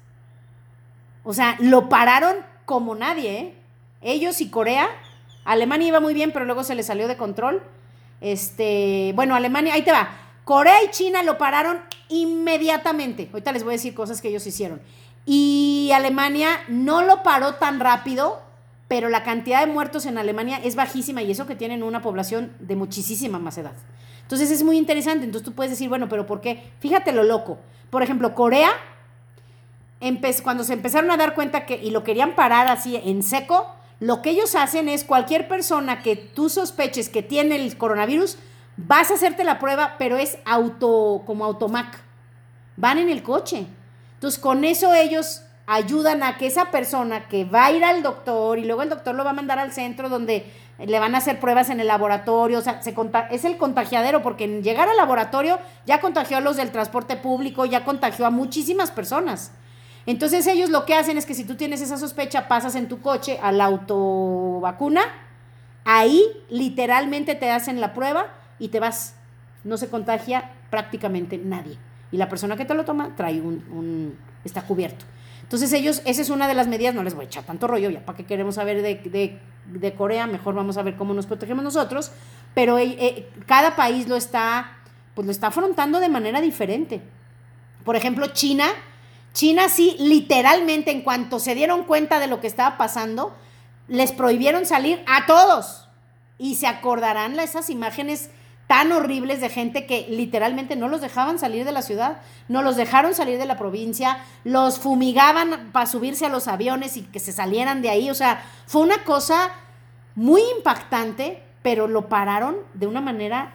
O 1.23 1.33
sea, 1.33 1.55
lo 1.59 1.89
pararon 1.89 2.37
como 2.65 2.95
nadie, 2.95 3.39
¿eh? 3.39 3.53
Ellos 4.01 4.41
y 4.41 4.49
Corea. 4.49 4.89
Alemania 5.45 5.87
iba 5.87 5.99
muy 5.99 6.13
bien, 6.13 6.31
pero 6.31 6.45
luego 6.45 6.63
se 6.63 6.75
le 6.75 6.83
salió 6.83 7.07
de 7.07 7.17
control. 7.17 7.63
Este, 8.21 9.11
bueno, 9.15 9.35
Alemania, 9.35 9.73
ahí 9.73 9.81
te 9.81 9.91
va. 9.91 10.09
Corea 10.43 10.83
y 10.83 10.91
China 10.91 11.23
lo 11.23 11.37
pararon 11.37 11.81
inmediatamente. 12.09 13.29
Ahorita 13.31 13.51
les 13.51 13.63
voy 13.63 13.71
a 13.71 13.77
decir 13.77 13.93
cosas 13.93 14.21
que 14.21 14.29
ellos 14.29 14.45
hicieron. 14.47 14.81
Y 15.25 15.91
Alemania 15.93 16.49
no 16.69 17.01
lo 17.01 17.23
paró 17.23 17.55
tan 17.55 17.81
rápido, 17.81 18.41
pero 18.87 19.09
la 19.09 19.23
cantidad 19.23 19.65
de 19.65 19.71
muertos 19.71 20.05
en 20.05 20.17
Alemania 20.17 20.59
es 20.63 20.75
bajísima 20.75 21.21
y 21.21 21.31
eso 21.31 21.45
que 21.45 21.55
tienen 21.55 21.83
una 21.83 22.01
población 22.01 22.53
de 22.59 22.75
muchísima 22.75 23.37
más 23.39 23.57
edad. 23.57 23.73
Entonces 24.21 24.51
es 24.51 24.63
muy 24.63 24.77
interesante. 24.77 25.25
Entonces 25.25 25.45
tú 25.45 25.53
puedes 25.53 25.71
decir, 25.71 25.89
bueno, 25.89 26.07
pero 26.09 26.25
¿por 26.25 26.41
qué? 26.41 26.71
Fíjate 26.79 27.11
lo 27.11 27.23
loco. 27.23 27.57
Por 27.89 28.03
ejemplo, 28.03 28.35
Corea, 28.35 28.69
cuando 30.43 30.63
se 30.63 30.73
empezaron 30.73 31.11
a 31.11 31.17
dar 31.17 31.33
cuenta 31.33 31.65
que, 31.65 31.75
y 31.75 31.89
lo 31.91 32.03
querían 32.03 32.35
parar 32.35 32.67
así 32.67 32.95
en 32.97 33.23
seco, 33.23 33.73
lo 33.99 34.21
que 34.21 34.29
ellos 34.29 34.55
hacen 34.55 34.89
es 34.89 35.03
cualquier 35.03 35.47
persona 35.47 36.01
que 36.01 36.15
tú 36.15 36.49
sospeches 36.49 37.09
que 37.09 37.23
tiene 37.23 37.55
el 37.55 37.77
coronavirus, 37.77 38.37
vas 38.75 39.11
a 39.11 39.15
hacerte 39.15 39.43
la 39.43 39.59
prueba, 39.59 39.95
pero 39.97 40.17
es 40.17 40.37
auto, 40.45 41.23
como 41.25 41.45
automac. 41.45 41.99
Van 42.75 42.99
en 42.99 43.09
el 43.09 43.23
coche. 43.23 43.65
Entonces 44.15 44.39
con 44.39 44.63
eso 44.63 44.93
ellos 44.93 45.43
ayudan 45.67 46.23
a 46.23 46.37
que 46.37 46.47
esa 46.47 46.71
persona 46.71 47.27
que 47.27 47.43
va 47.43 47.65
a 47.65 47.71
ir 47.71 47.83
al 47.83 48.01
doctor 48.01 48.57
y 48.57 48.63
luego 48.63 48.81
el 48.81 48.89
doctor 48.89 49.13
lo 49.13 49.25
va 49.25 49.31
a 49.31 49.33
mandar 49.33 49.59
al 49.59 49.73
centro 49.73 50.07
donde 50.07 50.49
le 50.79 50.99
van 50.99 51.13
a 51.13 51.17
hacer 51.17 51.39
pruebas 51.39 51.69
en 51.69 51.79
el 51.79 51.87
laboratorio, 51.87 52.59
o 52.59 52.61
sea, 52.61 52.81
se 52.81 52.95
es 53.31 53.45
el 53.45 53.57
contagiadero, 53.57 54.23
porque 54.23 54.45
en 54.45 54.63
llegar 54.63 54.87
al 54.87 54.95
laboratorio 54.95 55.59
ya 55.85 55.99
contagió 55.99 56.37
a 56.37 56.41
los 56.41 56.55
del 56.55 56.71
transporte 56.71 57.17
público, 57.17 57.65
ya 57.65 57.83
contagió 57.83 58.25
a 58.25 58.29
muchísimas 58.29 58.91
personas. 58.91 59.51
Entonces 60.05 60.47
ellos 60.47 60.69
lo 60.69 60.85
que 60.85 60.93
hacen 60.93 61.17
es 61.17 61.25
que 61.25 61.33
si 61.33 61.43
tú 61.43 61.55
tienes 61.55 61.81
esa 61.81 61.97
sospecha, 61.97 62.47
pasas 62.47 62.75
en 62.75 62.87
tu 62.87 63.01
coche 63.01 63.37
a 63.41 63.51
la 63.51 63.65
autovacuna, 63.65 65.01
ahí 65.83 66.23
literalmente 66.49 67.35
te 67.35 67.51
hacen 67.51 67.81
la 67.81 67.93
prueba 67.93 68.27
y 68.57 68.69
te 68.69 68.79
vas. 68.79 69.15
No 69.65 69.75
se 69.75 69.89
contagia 69.89 70.51
prácticamente 70.69 71.37
nadie. 71.37 71.77
Y 72.11 72.17
la 72.17 72.29
persona 72.29 72.55
que 72.55 72.63
te 72.63 72.73
lo 72.73 72.85
toma 72.85 73.15
trae 73.17 73.41
un, 73.41 73.65
un 73.69 74.17
está 74.45 74.61
cubierto. 74.61 75.05
Entonces 75.47 75.71
ellos, 75.71 76.01
esa 76.03 76.21
es 76.21 76.29
una 76.29 76.45
de 76.45 76.53
las 76.53 76.67
medidas, 76.67 76.93
no 76.93 77.03
les 77.03 77.15
voy 77.15 77.23
a 77.23 77.27
echar 77.27 77.45
tanto 77.45 77.67
rollo, 77.67 77.89
ya 77.89 78.05
para 78.05 78.17
que 78.17 78.25
queremos 78.25 78.55
saber 78.55 78.81
de, 78.81 79.93
Corea, 79.95 80.27
mejor 80.27 80.55
vamos 80.55 80.75
a 80.75 80.83
ver 80.83 80.97
cómo 80.97 81.13
nos 81.13 81.25
protegemos 81.25 81.63
nosotros, 81.63 82.11
pero 82.53 82.77
eh, 82.77 82.97
eh, 82.99 83.29
cada 83.45 83.77
país 83.77 84.09
lo 84.09 84.17
está, 84.17 84.77
pues 85.15 85.25
lo 85.25 85.31
está 85.31 85.47
afrontando 85.47 86.01
de 86.01 86.09
manera 86.09 86.41
diferente. 86.41 87.01
Por 87.85 87.95
ejemplo, 87.95 88.27
China, 88.33 88.67
China 89.31 89.69
sí, 89.69 89.95
literalmente, 89.99 90.91
en 90.91 91.01
cuanto 91.01 91.39
se 91.39 91.55
dieron 91.55 91.85
cuenta 91.85 92.19
de 92.19 92.27
lo 92.27 92.41
que 92.41 92.47
estaba 92.47 92.77
pasando, 92.77 93.33
les 93.87 94.11
prohibieron 94.11 94.65
salir 94.65 95.01
a 95.07 95.27
todos. 95.27 95.87
Y 96.37 96.55
se 96.55 96.67
acordarán 96.67 97.39
esas 97.39 97.69
imágenes 97.69 98.31
tan 98.67 98.91
horribles 98.91 99.39
de 99.39 99.49
gente 99.49 99.85
que 99.85 100.07
literalmente 100.09 100.75
no 100.75 100.89
los 100.89 101.01
dejaban 101.01 101.39
salir 101.39 101.65
de 101.65 101.71
la 101.71 101.81
ciudad, 101.81 102.17
no 102.49 102.61
los 102.61 102.75
dejaron 102.75 103.15
salir 103.15 103.39
de 103.39 103.45
la 103.45 103.57
provincia, 103.57 104.19
los 104.43 104.77
fumigaban 104.77 105.69
para 105.71 105.85
subirse 105.85 106.25
a 106.25 106.29
los 106.29 106.49
aviones 106.49 106.97
y 106.97 107.03
que 107.03 107.19
se 107.19 107.31
salieran 107.31 107.81
de 107.81 107.89
ahí. 107.89 108.09
O 108.09 108.15
sea, 108.15 108.43
fue 108.65 108.81
una 108.81 109.03
cosa 109.05 109.51
muy 110.15 110.41
impactante, 110.57 111.43
pero 111.61 111.87
lo 111.87 112.09
pararon 112.09 112.57
de 112.73 112.87
una 112.87 113.01
manera 113.01 113.53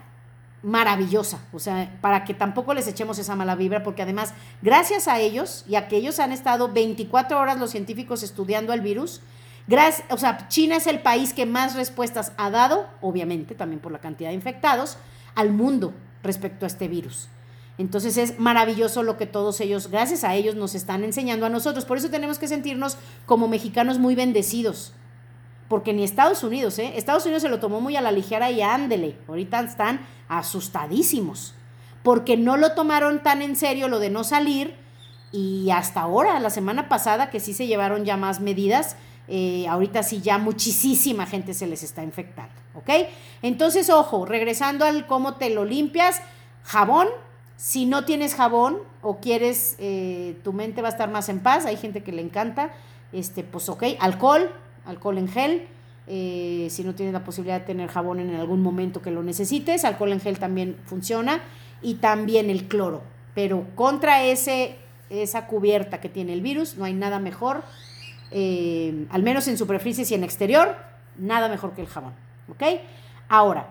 maravillosa, 0.62 1.40
o 1.53 1.59
sea, 1.59 1.90
para 2.01 2.25
que 2.25 2.35
tampoco 2.35 2.72
les 2.72 2.87
echemos 2.87 3.18
esa 3.18 3.35
mala 3.35 3.57
vibra, 3.57 3.83
porque 3.83 4.03
además, 4.03 4.33
gracias 4.62 5.09
a 5.09 5.18
ellos 5.18 5.64
y 5.68 5.75
a 5.75 5.88
que 5.88 5.96
ellos 5.96 6.20
han 6.20 6.31
estado 6.31 6.68
24 6.68 7.38
horas 7.38 7.59
los 7.59 7.70
científicos 7.70 8.22
estudiando 8.22 8.72
el 8.72 8.81
virus, 8.81 9.20
Gracias, 9.66 10.07
o 10.11 10.18
sea, 10.18 10.48
China 10.48 10.77
es 10.77 10.87
el 10.87 11.01
país 11.01 11.33
que 11.33 11.46
más 11.46 11.75
respuestas 11.75 12.33
ha 12.37 12.51
dado, 12.51 12.88
obviamente 13.01 13.55
también 13.55 13.81
por 13.81 13.92
la 13.92 14.01
cantidad 14.01 14.31
de 14.31 14.35
infectados, 14.35 14.96
al 15.35 15.53
mundo 15.53 15.94
respecto 16.22 16.66
a 16.66 16.68
este 16.68 16.88
virus. 16.88 17.29
Entonces 17.79 18.16
es 18.16 18.38
maravilloso 18.38 19.03
lo 19.03 19.16
que 19.16 19.27
todos 19.27 19.61
ellos, 19.61 19.88
gracias 19.88 20.25
a 20.25 20.35
ellos, 20.35 20.55
nos 20.55 20.75
están 20.75 21.05
enseñando 21.05 21.46
a 21.46 21.48
nosotros. 21.48 21.85
Por 21.85 21.96
eso 21.96 22.11
tenemos 22.11 22.38
que 22.38 22.48
sentirnos 22.48 22.96
como 23.25 23.48
mexicanos 23.48 23.98
muy 23.98 24.14
bendecidos. 24.14 24.92
Porque 25.68 25.94
ni 25.94 26.05
Estados 26.05 26.44
Unidos, 26.44 26.79
¿eh? 26.79 26.92
Estados 26.96 27.25
Unidos 27.25 27.42
se 27.42 27.48
lo 27.48 27.59
tomó 27.59 27.81
muy 27.81 27.96
a 27.96 28.03
la 28.03 28.12
ligera 28.12 28.51
y 28.51 28.61
ándele. 28.61 29.16
Ahorita 29.27 29.61
están 29.61 30.07
asustadísimos. 30.29 31.55
Porque 32.03 32.37
no 32.37 32.59
lo 32.59 32.72
tomaron 32.72 33.22
tan 33.22 33.40
en 33.40 33.57
serio 33.57 33.88
lo 33.88 33.98
de 33.98 34.11
no 34.11 34.22
salir. 34.22 34.77
Y 35.33 35.70
hasta 35.70 36.03
ahora, 36.03 36.38
la 36.40 36.51
semana 36.51 36.90
pasada, 36.90 37.31
que 37.31 37.40
sí 37.40 37.55
se 37.55 37.66
llevaron 37.66 38.05
ya 38.05 38.18
más 38.18 38.40
medidas, 38.40 38.96
eh, 39.29 39.67
ahorita 39.69 40.03
sí 40.03 40.21
ya 40.21 40.39
muchísima 40.39 41.27
gente 41.27 41.55
se 41.55 41.67
les 41.67 41.83
está 41.83 42.03
infectando, 42.03 42.53
¿ok? 42.75 42.91
Entonces, 43.43 43.89
ojo, 43.89 44.27
regresando 44.27 44.85
al 44.85 45.07
cómo 45.07 45.35
te 45.35 45.51
lo 45.51 45.65
limpias, 45.65 46.21
jabón, 46.65 47.09
si 47.57 47.87
no 47.87 48.05
tienes 48.05 48.35
jabón 48.35 48.79
o 49.03 49.19
quieres, 49.19 49.77
eh, 49.79 50.37
tu 50.43 50.53
mente 50.53 50.83
va 50.83 50.89
a 50.89 50.91
estar 50.91 51.11
más 51.11 51.29
en 51.29 51.41
paz, 51.41 51.67
hay 51.67 51.77
gente 51.77 52.03
que 52.03 52.13
le 52.13 52.23
encanta, 52.23 52.73
este, 53.13 53.45
pues 53.45 53.69
ok, 53.69 53.85
alcohol, 54.01 54.51
alcohol 54.85 55.19
en 55.19 55.29
gel, 55.29 55.69
eh, 56.09 56.67
si 56.71 56.83
no 56.83 56.97
tienes 56.97 57.13
la 57.13 57.23
posibilidad 57.23 57.61
de 57.61 57.67
tener 57.67 57.89
jabón 57.89 58.19
en 58.19 58.35
algún 58.35 58.61
momento 58.61 59.01
que 59.01 59.13
lo 59.13 59.23
necesites, 59.23 59.85
alcohol 59.85 60.13
en 60.13 60.21
gel 60.21 60.41
también 60.41 60.77
funciona 60.85 61.41
y 61.81 61.95
también 61.95 62.51
el 62.51 62.67
cloro, 62.67 63.03
pero 63.35 63.69
contra 63.77 64.25
ese, 64.25 64.77
esa 65.11 65.47
cubierta 65.47 66.01
que 66.01 66.09
tiene 66.09 66.33
el 66.33 66.43
virus 66.43 66.77
no 66.77 66.85
hay 66.85 66.95
nada 66.95 67.21
mejor 67.21 67.63
eh, 68.33 69.07
al 69.11 69.23
menos 69.23 69.47
en 69.49 69.59
superficies 69.59 70.11
y 70.11 70.14
en 70.14 70.25
exterior, 70.25 70.77
nada 71.16 71.49
mejor 71.49 71.73
que 71.73 71.83
el 71.83 71.87
jabón. 71.87 72.14
¿Ok? 72.49 72.62
Ahora, 73.29 73.68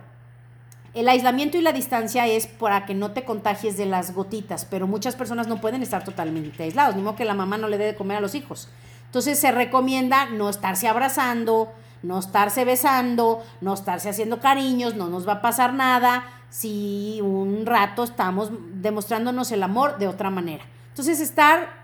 el 0.94 1.08
aislamiento 1.08 1.58
y 1.58 1.62
la 1.62 1.72
distancia 1.72 2.28
es 2.28 2.48
para 2.48 2.86
que 2.86 2.94
no 2.94 3.12
te 3.12 3.24
contagies 3.24 3.78
de 3.78 3.86
las 3.86 4.14
gotitas, 4.14 4.66
pero 4.66 4.88
muchas 4.88 5.16
personas 5.16 5.48
no 5.48 5.62
pueden 5.62 5.82
estar 5.84 6.04
totalmente 6.04 6.64
aislados, 6.64 6.96
ni 6.96 7.02
modo 7.02 7.16
que 7.16 7.26
la 7.26 7.34
mamá 7.34 7.58
no 7.58 7.68
le 7.68 7.78
dé 7.78 7.86
de 7.86 7.96
comer 7.96 8.18
a 8.18 8.22
los 8.22 8.36
hijos. 8.36 8.68
Entonces 9.06 9.40
se 9.40 9.52
recomienda 9.52 10.26
no 10.30 10.50
estarse 10.50 10.88
abrazando, 10.88 11.72
no 12.04 12.20
estarse 12.20 12.66
besando, 12.66 13.44
no 13.62 13.74
estarse 13.74 14.10
haciendo 14.10 14.40
cariños, 14.40 14.96
no 14.96 15.08
nos 15.08 15.28
va 15.28 15.34
a 15.34 15.42
pasar 15.42 15.74
nada. 15.74 16.26
si 16.50 17.20
un 17.24 17.66
rato 17.66 18.04
estamos 18.04 18.52
demostrándonos 18.74 19.54
el 19.54 19.64
amor 19.64 19.98
de 19.98 20.10
otra 20.10 20.30
manera. 20.30 20.66
Entonces, 20.90 21.22
estar 21.22 21.82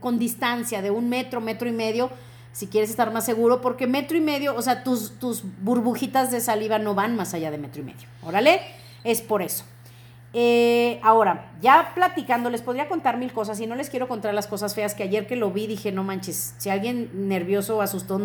con 0.00 0.18
distancia 0.18 0.82
de 0.82 0.90
un 0.90 1.08
metro, 1.08 1.40
metro 1.40 1.68
y 1.68 1.72
medio, 1.72 2.10
si 2.52 2.66
quieres 2.66 2.90
estar 2.90 3.12
más 3.12 3.26
seguro, 3.26 3.60
porque 3.60 3.86
metro 3.86 4.16
y 4.16 4.20
medio, 4.20 4.56
o 4.56 4.62
sea, 4.62 4.82
tus, 4.82 5.18
tus 5.18 5.42
burbujitas 5.62 6.30
de 6.30 6.40
saliva 6.40 6.78
no 6.78 6.94
van 6.94 7.14
más 7.14 7.34
allá 7.34 7.50
de 7.50 7.58
metro 7.58 7.82
y 7.82 7.84
medio. 7.84 8.08
Órale, 8.22 8.60
es 9.04 9.20
por 9.20 9.42
eso. 9.42 9.64
Eh, 10.32 11.00
ahora, 11.02 11.52
ya 11.60 11.92
platicando, 11.94 12.50
les 12.50 12.62
podría 12.62 12.88
contar 12.88 13.16
mil 13.16 13.32
cosas 13.32 13.60
y 13.60 13.66
no 13.66 13.74
les 13.74 13.90
quiero 13.90 14.08
contar 14.08 14.34
las 14.34 14.46
cosas 14.46 14.74
feas 14.74 14.94
que 14.94 15.02
ayer 15.02 15.26
que 15.26 15.36
lo 15.36 15.50
vi 15.50 15.66
dije, 15.66 15.92
no 15.92 16.02
manches, 16.02 16.54
si 16.58 16.68
alguien 16.68 17.28
nervioso 17.28 17.76
o 17.76 17.82
asustó 17.82 18.20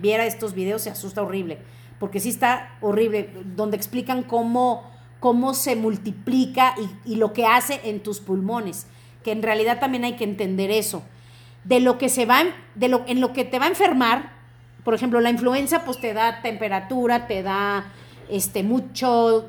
viera 0.00 0.24
estos 0.26 0.54
videos 0.54 0.82
se 0.82 0.90
asusta 0.90 1.22
horrible, 1.22 1.58
porque 1.98 2.18
sí 2.18 2.30
está 2.30 2.76
horrible, 2.80 3.30
donde 3.56 3.76
explican 3.76 4.22
cómo, 4.22 4.90
cómo 5.20 5.54
se 5.54 5.76
multiplica 5.76 6.74
y 7.04 7.16
lo 7.16 7.32
que 7.32 7.46
hace 7.46 7.80
en 7.84 8.00
tus 8.00 8.20
pulmones, 8.20 8.86
que 9.22 9.32
en 9.32 9.42
realidad 9.42 9.80
también 9.80 10.04
hay 10.04 10.16
que 10.16 10.24
entender 10.24 10.70
eso, 10.70 11.02
de 11.64 11.80
lo 11.80 11.98
que 11.98 12.08
se 12.08 12.26
va, 12.26 12.44
de 12.74 12.88
lo, 12.88 13.04
en 13.06 13.20
lo 13.20 13.32
que 13.32 13.44
te 13.44 13.58
va 13.58 13.66
a 13.66 13.68
enfermar, 13.68 14.32
por 14.84 14.94
ejemplo, 14.94 15.20
la 15.20 15.30
influenza 15.30 15.84
pues 15.84 16.00
te 16.00 16.14
da 16.14 16.40
temperatura, 16.42 17.26
te 17.26 17.42
da 17.42 17.92
este, 18.28 18.62
mucho 18.62 19.46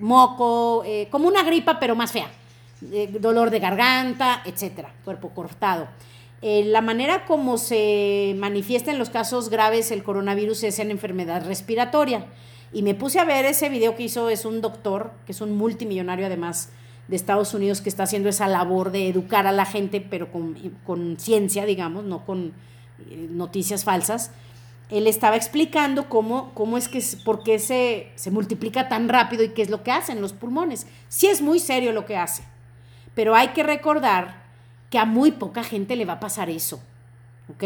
moco, 0.00 0.82
eh, 0.86 1.08
como 1.10 1.28
una 1.28 1.42
gripa, 1.42 1.78
pero 1.80 1.96
más 1.96 2.12
fea. 2.12 2.30
Eh, 2.92 3.08
dolor 3.20 3.50
de 3.50 3.60
garganta, 3.60 4.42
etcétera, 4.44 4.92
cuerpo 5.04 5.30
cortado. 5.30 5.88
Eh, 6.40 6.64
la 6.64 6.80
manera 6.80 7.24
como 7.24 7.56
se 7.56 8.34
manifiesta 8.36 8.90
en 8.90 8.98
los 8.98 9.10
casos 9.10 9.48
graves 9.48 9.92
el 9.92 10.02
coronavirus 10.02 10.64
es 10.64 10.78
en 10.80 10.90
enfermedad 10.90 11.46
respiratoria. 11.46 12.26
Y 12.72 12.82
me 12.82 12.94
puse 12.94 13.20
a 13.20 13.24
ver 13.24 13.44
ese 13.44 13.68
video 13.68 13.94
que 13.94 14.04
hizo, 14.04 14.28
es 14.30 14.44
un 14.44 14.60
doctor, 14.60 15.12
que 15.26 15.32
es 15.32 15.40
un 15.40 15.56
multimillonario 15.56 16.26
además 16.26 16.70
de 17.08 17.16
Estados 17.16 17.54
Unidos, 17.54 17.80
que 17.80 17.88
está 17.88 18.04
haciendo 18.04 18.28
esa 18.28 18.48
labor 18.48 18.92
de 18.92 19.08
educar 19.08 19.46
a 19.46 19.52
la 19.52 19.64
gente, 19.66 20.00
pero 20.00 20.30
con, 20.30 20.54
con 20.86 21.18
ciencia, 21.18 21.66
digamos, 21.66 22.04
no 22.04 22.24
con 22.24 22.52
noticias 23.30 23.84
falsas 23.84 24.30
él 24.92 25.06
estaba 25.06 25.36
explicando 25.36 26.10
cómo, 26.10 26.52
cómo 26.52 26.76
es 26.76 26.86
que, 26.86 27.02
por 27.24 27.42
qué 27.42 27.58
se, 27.58 28.10
se 28.14 28.30
multiplica 28.30 28.90
tan 28.90 29.08
rápido 29.08 29.42
y 29.42 29.48
qué 29.48 29.62
es 29.62 29.70
lo 29.70 29.82
que 29.82 29.90
hacen 29.90 30.20
los 30.20 30.34
pulmones. 30.34 30.86
Sí 31.08 31.28
es 31.28 31.40
muy 31.40 31.60
serio 31.60 31.92
lo 31.92 32.04
que 32.04 32.18
hace, 32.18 32.44
pero 33.14 33.34
hay 33.34 33.48
que 33.48 33.62
recordar 33.62 34.42
que 34.90 34.98
a 34.98 35.06
muy 35.06 35.32
poca 35.32 35.64
gente 35.64 35.96
le 35.96 36.04
va 36.04 36.14
a 36.14 36.20
pasar 36.20 36.50
eso, 36.50 36.78
¿ok? 37.48 37.62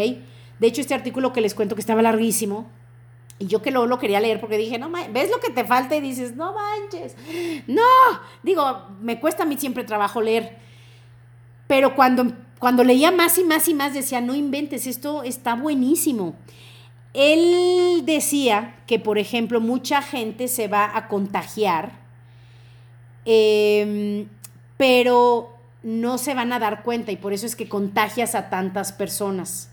De 0.61 0.67
hecho, 0.69 0.81
este 0.81 0.95
artículo 0.95 1.33
que 1.33 1.41
les 1.41 1.57
cuento 1.57 1.75
que 1.75 1.81
estaba 1.81 2.01
larguísimo, 2.01 2.71
y 3.39 3.47
yo 3.47 3.61
que 3.61 3.71
luego 3.71 3.87
lo 3.87 3.99
quería 3.99 4.21
leer 4.21 4.41
porque 4.41 4.57
dije, 4.57 4.79
no, 4.79 4.91
ves 5.13 5.31
lo 5.31 5.41
que 5.41 5.51
te 5.51 5.65
falta 5.65 5.95
y 5.97 6.01
dices, 6.01 6.35
no 6.37 6.55
manches, 6.55 7.17
no, 7.67 7.83
digo, 8.43 8.87
me 9.01 9.21
cuesta 9.21 9.43
a 9.43 9.47
mí 9.47 9.57
siempre 9.59 9.85
trabajo 9.85 10.23
leer, 10.23 10.57
pero 11.67 11.95
cuando, 11.95 12.33
cuando 12.59 12.83
leía 12.83 13.11
más 13.11 13.37
y 13.39 13.45
más 13.45 13.69
y 13.69 13.75
más 13.75 13.93
decía, 13.93 14.21
no 14.21 14.35
inventes, 14.35 14.87
esto 14.87 15.23
está 15.23 15.55
buenísimo. 15.55 16.35
Él 17.13 18.03
decía 18.05 18.77
que, 18.87 18.99
por 18.99 19.19
ejemplo, 19.19 19.61
mucha 19.61 20.03
gente 20.03 20.49
se 20.49 20.69
va 20.69 20.97
a 20.97 21.09
contagiar, 21.09 21.93
em, 23.25 24.29
pero 24.77 25.55
no 25.83 26.19
se 26.19 26.35
van 26.35 26.53
a 26.53 26.59
dar 26.59 26.83
cuenta 26.83 27.13
y 27.13 27.17
por 27.17 27.33
eso 27.33 27.47
es 27.47 27.57
que 27.57 27.69
contagias 27.69 28.35
a 28.35 28.51
tantas 28.51 28.93
personas. 28.93 29.71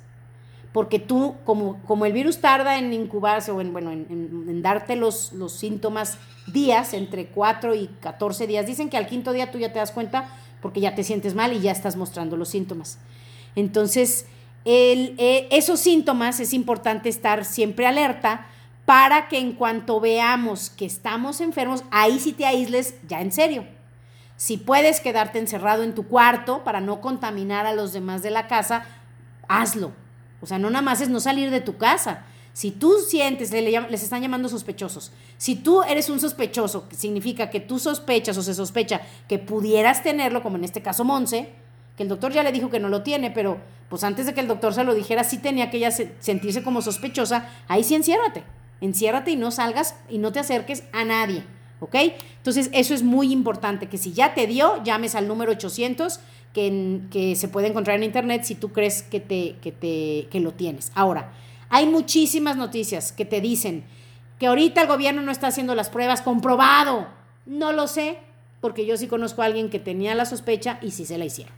Porque 0.73 0.99
tú, 0.99 1.35
como, 1.45 1.81
como 1.83 2.05
el 2.05 2.13
virus 2.13 2.41
tarda 2.41 2.77
en 2.77 2.91
incubarse 2.91 3.51
o 3.51 3.61
en, 3.61 3.71
bueno, 3.71 3.91
en, 3.91 4.61
darte 4.61 4.95
los, 4.95 5.31
los 5.31 5.53
síntomas 5.53 6.17
días, 6.47 6.93
entre 6.93 7.27
4 7.27 7.75
y 7.75 7.87
14 8.01 8.47
días, 8.47 8.65
dicen 8.65 8.89
que 8.89 8.97
al 8.97 9.07
quinto 9.07 9.31
día 9.31 9.51
tú 9.51 9.59
ya 9.59 9.71
te 9.71 9.79
das 9.79 9.91
cuenta 9.91 10.29
porque 10.61 10.81
ya 10.81 10.95
te 10.95 11.03
sientes 11.03 11.35
mal 11.35 11.53
y 11.53 11.59
ya 11.59 11.71
estás 11.71 11.95
mostrando 11.95 12.35
los 12.37 12.49
síntomas. 12.49 12.97
Entonces, 13.55 14.25
eh, 14.65 15.47
esos 15.51 15.79
síntomas 15.79 16.39
es 16.39 16.53
importante 16.53 17.07
estar 17.07 17.45
siempre 17.45 17.85
alerta 17.85 18.47
para 18.85 19.27
que 19.27 19.37
en 19.37 19.53
cuanto 19.53 19.99
veamos 19.99 20.69
que 20.69 20.85
estamos 20.85 21.41
enfermos, 21.41 21.83
ahí 21.91 22.19
sí 22.19 22.33
te 22.33 22.45
aísles 22.45 22.95
ya 23.07 23.21
en 23.21 23.31
serio. 23.31 23.65
Si 24.35 24.57
puedes 24.57 24.99
quedarte 24.99 25.39
encerrado 25.39 25.83
en 25.83 25.95
tu 25.95 26.07
cuarto 26.07 26.63
para 26.63 26.81
no 26.81 26.99
contaminar 26.99 27.65
a 27.65 27.73
los 27.73 27.93
demás 27.93 28.23
de 28.23 28.31
la 28.31 28.47
casa, 28.47 28.85
hazlo. 29.47 29.91
O 30.43 30.45
sea, 30.45 30.59
no 30.59 30.69
nada 30.69 30.81
más 30.81 30.99
es 30.99 31.07
no 31.07 31.21
salir 31.21 31.51
de 31.51 31.61
tu 31.61 31.77
casa. 31.77 32.25
Si 32.51 32.69
tú 32.69 32.97
sientes, 32.99 33.53
les 33.53 34.03
están 34.03 34.21
llamando 34.21 34.49
sospechosos. 34.49 35.13
Si 35.37 35.55
tú 35.55 35.83
eres 35.83 36.09
un 36.09 36.19
sospechoso, 36.19 36.89
que 36.89 36.97
significa 36.97 37.49
que 37.49 37.61
tú 37.61 37.79
sospechas 37.79 38.37
o 38.37 38.43
se 38.43 38.53
sospecha 38.53 38.99
que 39.29 39.39
pudieras 39.39 40.03
tenerlo, 40.03 40.43
como 40.43 40.57
en 40.57 40.65
este 40.65 40.81
caso 40.81 41.05
Monse, 41.05 41.49
que 41.95 42.03
el 42.03 42.09
doctor 42.09 42.33
ya 42.33 42.43
le 42.43 42.51
dijo 42.51 42.69
que 42.69 42.81
no 42.81 42.89
lo 42.89 43.03
tiene, 43.03 43.31
pero 43.31 43.57
pues 43.87 44.03
antes 44.03 44.25
de 44.25 44.33
que 44.33 44.41
el 44.41 44.49
doctor 44.49 44.73
se 44.73 44.83
lo 44.83 44.93
dijera, 44.93 45.23
sí 45.23 45.37
tenía 45.37 45.71
que 45.71 45.77
ella 45.77 45.91
sentirse 45.91 46.61
como 46.61 46.81
sospechosa, 46.81 47.49
ahí 47.69 47.85
sí 47.85 47.95
enciérrate, 47.95 48.43
enciérrate 48.81 49.31
y 49.31 49.37
no 49.37 49.49
salgas 49.49 49.95
y 50.09 50.17
no 50.17 50.33
te 50.33 50.39
acerques 50.39 50.83
a 50.91 51.05
nadie, 51.05 51.45
¿ok? 51.79 51.95
Entonces 52.37 52.69
eso 52.73 52.93
es 52.93 53.01
muy 53.01 53.31
importante, 53.31 53.87
que 53.87 53.97
si 53.97 54.11
ya 54.11 54.33
te 54.33 54.45
dio, 54.45 54.83
llames 54.83 55.15
al 55.15 55.29
número 55.29 55.53
800 55.53 56.19
que, 56.53 57.33
se 57.35 57.47
puede 57.47 57.67
encontrar 57.67 57.97
en 57.97 58.03
internet 58.03 58.43
si 58.43 58.55
tú 58.55 58.71
crees 58.71 59.03
que, 59.03 59.19
te, 59.19 59.55
que, 59.61 59.71
te, 59.71 60.27
que 60.29 60.39
lo 60.39 60.53
tienes. 60.53 60.91
Ahora, 60.95 61.33
hay 61.69 61.87
muchísimas 61.87 62.55
noticias 62.55 63.11
que 63.11 63.25
te 63.25 63.41
dicen 63.41 63.83
que 64.39 64.47
ahorita 64.47 64.81
el 64.81 64.87
gobierno 64.87 65.21
no 65.21 65.31
está 65.31 65.47
haciendo 65.47 65.73
las 65.75 65.89
pruebas, 65.89 66.21
comprobado. 66.21 67.07
No 67.45 67.71
lo 67.73 67.87
sé, 67.87 68.19
porque 68.61 68.85
yo 68.85 68.95
sí 68.97 69.07
conozco 69.07 69.41
a 69.41 69.45
alguien 69.45 69.69
que 69.69 69.79
tenía 69.79 70.15
la 70.15 70.25
sospecha 70.25 70.79
y 70.81 70.91
sí 70.91 71.05
se 71.05 71.17
la 71.17 71.25
hicieron. 71.25 71.53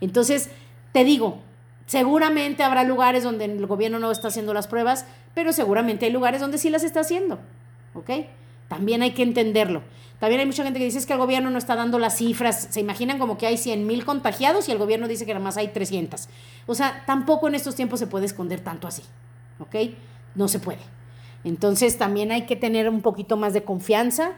Entonces, 0.00 0.50
te 0.92 1.04
digo, 1.04 1.40
seguramente 1.86 2.62
habrá 2.62 2.84
lugares 2.84 3.24
donde 3.24 3.44
el 3.44 3.66
gobierno 3.66 3.98
no 3.98 4.10
está 4.10 4.28
haciendo 4.28 4.54
las 4.54 4.66
pruebas, 4.66 5.04
pero 5.34 5.52
seguramente 5.52 6.06
hay 6.06 6.12
lugares 6.12 6.40
donde 6.40 6.58
sí 6.58 6.70
las 6.70 6.84
está 6.84 7.00
haciendo. 7.00 7.38
¿Ok? 7.94 8.10
También 8.68 9.02
hay 9.02 9.12
que 9.12 9.22
entenderlo. 9.22 9.82
También 10.20 10.40
hay 10.40 10.46
mucha 10.46 10.64
gente 10.64 10.78
que 10.78 10.84
dice 10.84 11.04
que 11.06 11.12
el 11.12 11.18
gobierno 11.18 11.50
no 11.50 11.58
está 11.58 11.76
dando 11.76 11.98
las 11.98 12.18
cifras. 12.18 12.68
Se 12.70 12.80
imaginan 12.80 13.18
como 13.18 13.38
que 13.38 13.46
hay 13.46 13.56
100 13.56 13.86
mil 13.86 14.04
contagiados 14.04 14.68
y 14.68 14.72
el 14.72 14.78
gobierno 14.78 15.08
dice 15.08 15.26
que 15.26 15.32
nada 15.32 15.44
más 15.44 15.56
hay 15.56 15.68
300. 15.68 16.28
O 16.66 16.74
sea, 16.74 17.04
tampoco 17.06 17.48
en 17.48 17.54
estos 17.54 17.74
tiempos 17.74 17.98
se 18.00 18.06
puede 18.06 18.26
esconder 18.26 18.60
tanto 18.60 18.86
así. 18.86 19.02
¿Ok? 19.58 19.74
No 20.34 20.48
se 20.48 20.58
puede. 20.58 20.80
Entonces 21.44 21.98
también 21.98 22.32
hay 22.32 22.46
que 22.46 22.56
tener 22.56 22.88
un 22.88 23.00
poquito 23.00 23.36
más 23.36 23.52
de 23.52 23.62
confianza 23.64 24.32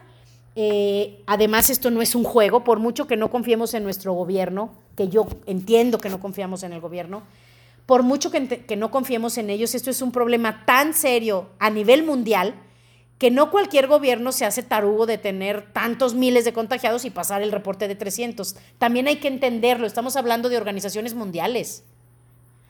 eh, 0.57 1.23
además, 1.27 1.71
esto 1.71 1.91
no 1.91 2.03
es 2.03 2.15
un 2.15 2.25
juego, 2.25 2.65
por 2.65 2.79
mucho 2.81 3.07
que 3.07 3.17
no 3.17 3.31
confiemos 3.31 3.75
en 3.75 3.85
nuestro 3.85 4.13
gobierno, 4.13 4.73
que 4.97 5.09
yo 5.09 5.27
entiendo 5.47 5.99
que 5.99 6.09
no 6.09 6.21
confiamos 6.21 6.63
en 6.65 6.73
el 6.73 6.81
gobierno, 6.81 7.23
por 7.87 8.03
mucho 8.03 8.31
que, 8.31 8.47
que 8.47 8.77
no 8.77 8.91
confiemos 8.91 9.39
en 9.39 9.51
ellos, 9.51 9.75
esto 9.75 9.91
es 9.91 10.03
un 10.03 10.13
problema 10.13 10.65
tan 10.65 10.93
serio 10.93 11.51
a 11.59 11.71
nivel 11.71 12.05
mundial 12.05 12.55
que 13.21 13.31
no 13.31 13.51
cualquier 13.51 13.87
gobierno 13.87 14.33
se 14.33 14.47
hace 14.47 14.63
tarugo 14.63 15.05
de 15.05 15.19
tener 15.19 15.71
tantos 15.75 16.15
miles 16.15 16.47
de 16.47 16.55
contagiados 16.55 17.05
y 17.05 17.11
pasar 17.11 17.43
el 17.43 17.53
reporte 17.53 17.87
de 17.87 17.95
300. 17.95 18.57
También 18.79 19.09
hay 19.09 19.17
que 19.17 19.29
entenderlo, 19.29 19.87
estamos 19.87 20.17
hablando 20.17 20.49
de 20.49 20.57
organizaciones 20.57 21.13
mundiales. 21.13 21.85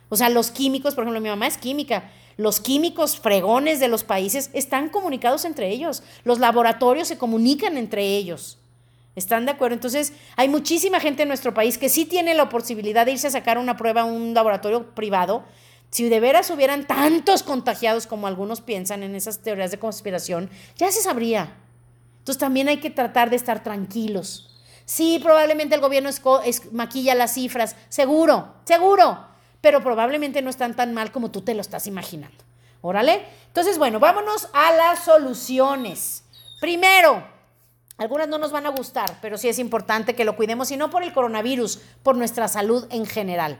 O 0.09 0.17
sea, 0.17 0.29
los 0.29 0.51
químicos, 0.51 0.97
por 0.97 1.05
ejemplo, 1.05 1.21
mi 1.21 1.29
mamá 1.29 1.47
es 1.47 1.57
química, 1.57 2.11
los 2.37 2.59
químicos 2.59 3.17
fregones 3.21 3.79
de 3.79 3.87
los 3.87 4.03
países 4.03 4.51
están 4.53 4.89
comunicados 4.89 5.45
entre 5.45 5.69
ellos. 5.69 6.03
Los 6.25 6.41
laboratorios 6.41 7.07
se 7.07 7.17
comunican 7.17 7.79
entre 7.79 8.17
ellos. 8.17 8.59
¿Están 9.15 9.45
de 9.45 9.53
acuerdo? 9.53 9.75
Entonces, 9.75 10.15
hay 10.35 10.49
muchísima 10.49 10.99
gente 10.99 11.23
en 11.23 11.29
nuestro 11.29 11.55
país 11.55 11.79
que 11.79 11.89
sí 11.89 12.07
tiene 12.07 12.35
la 12.35 12.49
posibilidad 12.49 13.07
de 13.07 13.13
irse 13.13 13.29
a 13.29 13.31
sacar 13.31 13.57
una 13.57 13.77
prueba 13.77 14.01
a 14.01 14.05
un 14.05 14.35
laboratorio 14.35 14.97
privado. 14.97 15.45
Si 15.91 16.09
de 16.09 16.21
veras 16.21 16.51
hubieran 16.51 16.87
tantos 16.87 17.43
contagiados 17.43 18.07
como 18.07 18.27
algunos 18.27 18.61
piensan 18.61 19.03
en 19.03 19.15
esas 19.15 19.41
teorías 19.41 19.71
de 19.71 19.79
conspiración, 19.79 20.49
ya 20.77 20.91
se 20.93 21.03
sabría. 21.03 21.57
Entonces, 22.19 22.39
también 22.39 22.69
hay 22.69 22.79
que 22.79 22.91
tratar 22.91 23.31
de 23.31 23.37
estar 23.37 23.63
tranquilos. 23.63 24.51
Sí, 24.85 25.21
probablemente 25.23 25.75
el 25.75 25.81
gobierno 25.81 26.11
maquilla 26.73 27.15
las 27.15 27.35
cifras, 27.35 27.77
seguro, 27.89 28.55
seguro, 28.65 29.27
pero 29.61 29.83
probablemente 29.83 30.43
no 30.43 30.51
están 30.51 30.75
tan 30.75 30.95
mal 30.95 31.13
como 31.13 31.31
tú 31.31 31.43
te 31.43 31.55
lo 31.55 31.61
estás 31.61 31.87
imaginando. 31.87 32.45
Órale. 32.83 33.23
Entonces, 33.49 33.79
bueno, 33.79 34.01
vámonos 34.01 34.49
a 34.53 34.73
las 34.73 35.05
soluciones. 35.05 36.25
Primero, 36.61 37.23
algunas 37.99 38.29
no 38.29 38.39
nos 38.39 38.53
van 38.53 38.67
a 38.67 38.71
gustar, 38.71 39.19
pero 39.21 39.37
sí 39.37 39.49
es 39.49 39.59
importante 39.59 40.15
que 40.15 40.25
lo 40.25 40.37
cuidemos 40.37 40.71
y 40.71 40.77
no 40.77 40.89
por 40.89 41.03
el 41.03 41.13
coronavirus, 41.13 41.81
por 42.03 42.17
nuestra 42.17 42.49
salud 42.49 42.87
en 42.91 43.07
general. 43.07 43.59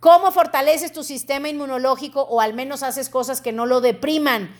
¿Cómo 0.00 0.32
fortaleces 0.32 0.92
tu 0.92 1.04
sistema 1.04 1.48
inmunológico 1.48 2.22
o 2.22 2.40
al 2.40 2.54
menos 2.54 2.82
haces 2.82 3.10
cosas 3.10 3.40
que 3.40 3.52
no 3.52 3.66
lo 3.66 3.80
depriman? 3.82 4.54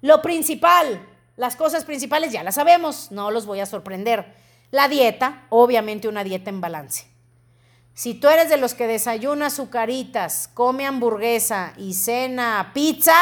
Lo 0.00 0.22
principal, 0.22 1.04
las 1.36 1.56
cosas 1.56 1.84
principales 1.84 2.32
ya 2.32 2.44
las 2.44 2.54
sabemos, 2.54 3.10
no 3.10 3.32
los 3.32 3.44
voy 3.44 3.58
a 3.58 3.66
sorprender. 3.66 4.34
La 4.70 4.86
dieta, 4.86 5.46
obviamente 5.50 6.06
una 6.06 6.22
dieta 6.22 6.50
en 6.50 6.60
balance. 6.60 7.08
Si 7.92 8.14
tú 8.14 8.28
eres 8.28 8.48
de 8.48 8.56
los 8.56 8.74
que 8.74 8.86
desayuna 8.86 9.46
azucaritas, 9.46 10.48
come 10.52 10.86
hamburguesa 10.86 11.74
y 11.76 11.94
cena 11.94 12.72
pizza, 12.74 13.14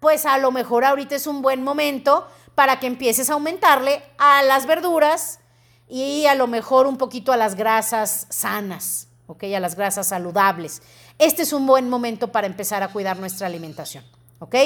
pues 0.00 0.26
a 0.26 0.38
lo 0.38 0.50
mejor 0.50 0.84
ahorita 0.84 1.14
es 1.14 1.26
un 1.26 1.42
buen 1.42 1.62
momento 1.62 2.26
para 2.54 2.78
que 2.78 2.86
empieces 2.86 3.30
a 3.30 3.34
aumentarle 3.34 4.02
a 4.18 4.42
las 4.42 4.66
verduras 4.66 5.40
y 5.88 6.26
a 6.26 6.34
lo 6.34 6.46
mejor 6.46 6.86
un 6.86 6.96
poquito 6.96 7.32
a 7.32 7.36
las 7.36 7.54
grasas 7.54 8.26
sanas, 8.30 9.08
¿ok? 9.26 9.44
A 9.56 9.60
las 9.60 9.74
grasas 9.74 10.08
saludables. 10.08 10.82
Este 11.18 11.42
es 11.42 11.52
un 11.52 11.66
buen 11.66 11.88
momento 11.88 12.32
para 12.32 12.46
empezar 12.46 12.82
a 12.82 12.88
cuidar 12.88 13.18
nuestra 13.18 13.46
alimentación, 13.46 14.04
¿ok? 14.40 14.56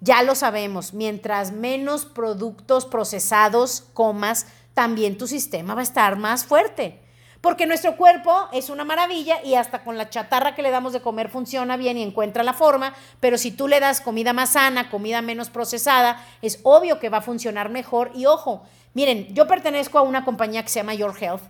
Ya 0.00 0.22
lo 0.22 0.34
sabemos, 0.34 0.92
mientras 0.92 1.52
menos 1.52 2.04
productos 2.04 2.84
procesados 2.84 3.84
comas, 3.94 4.46
también 4.74 5.16
tu 5.16 5.28
sistema 5.28 5.74
va 5.74 5.80
a 5.80 5.84
estar 5.84 6.16
más 6.16 6.44
fuerte. 6.44 7.00
Porque 7.40 7.66
nuestro 7.66 7.96
cuerpo 7.96 8.48
es 8.52 8.70
una 8.70 8.84
maravilla 8.84 9.42
y 9.44 9.54
hasta 9.54 9.84
con 9.84 9.96
la 9.96 10.10
chatarra 10.10 10.54
que 10.54 10.62
le 10.62 10.70
damos 10.70 10.94
de 10.94 11.02
comer 11.02 11.28
funciona 11.28 11.76
bien 11.76 11.98
y 11.98 12.02
encuentra 12.02 12.42
la 12.42 12.54
forma, 12.54 12.94
pero 13.20 13.38
si 13.38 13.50
tú 13.50 13.68
le 13.68 13.80
das 13.80 14.00
comida 14.00 14.32
más 14.32 14.50
sana, 14.50 14.90
comida 14.90 15.22
menos 15.22 15.50
procesada, 15.50 16.24
es 16.42 16.58
obvio 16.64 16.98
que 16.98 17.10
va 17.10 17.18
a 17.18 17.22
funcionar 17.22 17.68
mejor. 17.68 18.10
Y 18.14 18.26
ojo, 18.26 18.62
miren, 18.94 19.32
yo 19.34 19.46
pertenezco 19.46 19.98
a 19.98 20.02
una 20.02 20.24
compañía 20.24 20.62
que 20.62 20.70
se 20.70 20.80
llama 20.80 20.94
Your 20.94 21.14
Health, 21.18 21.42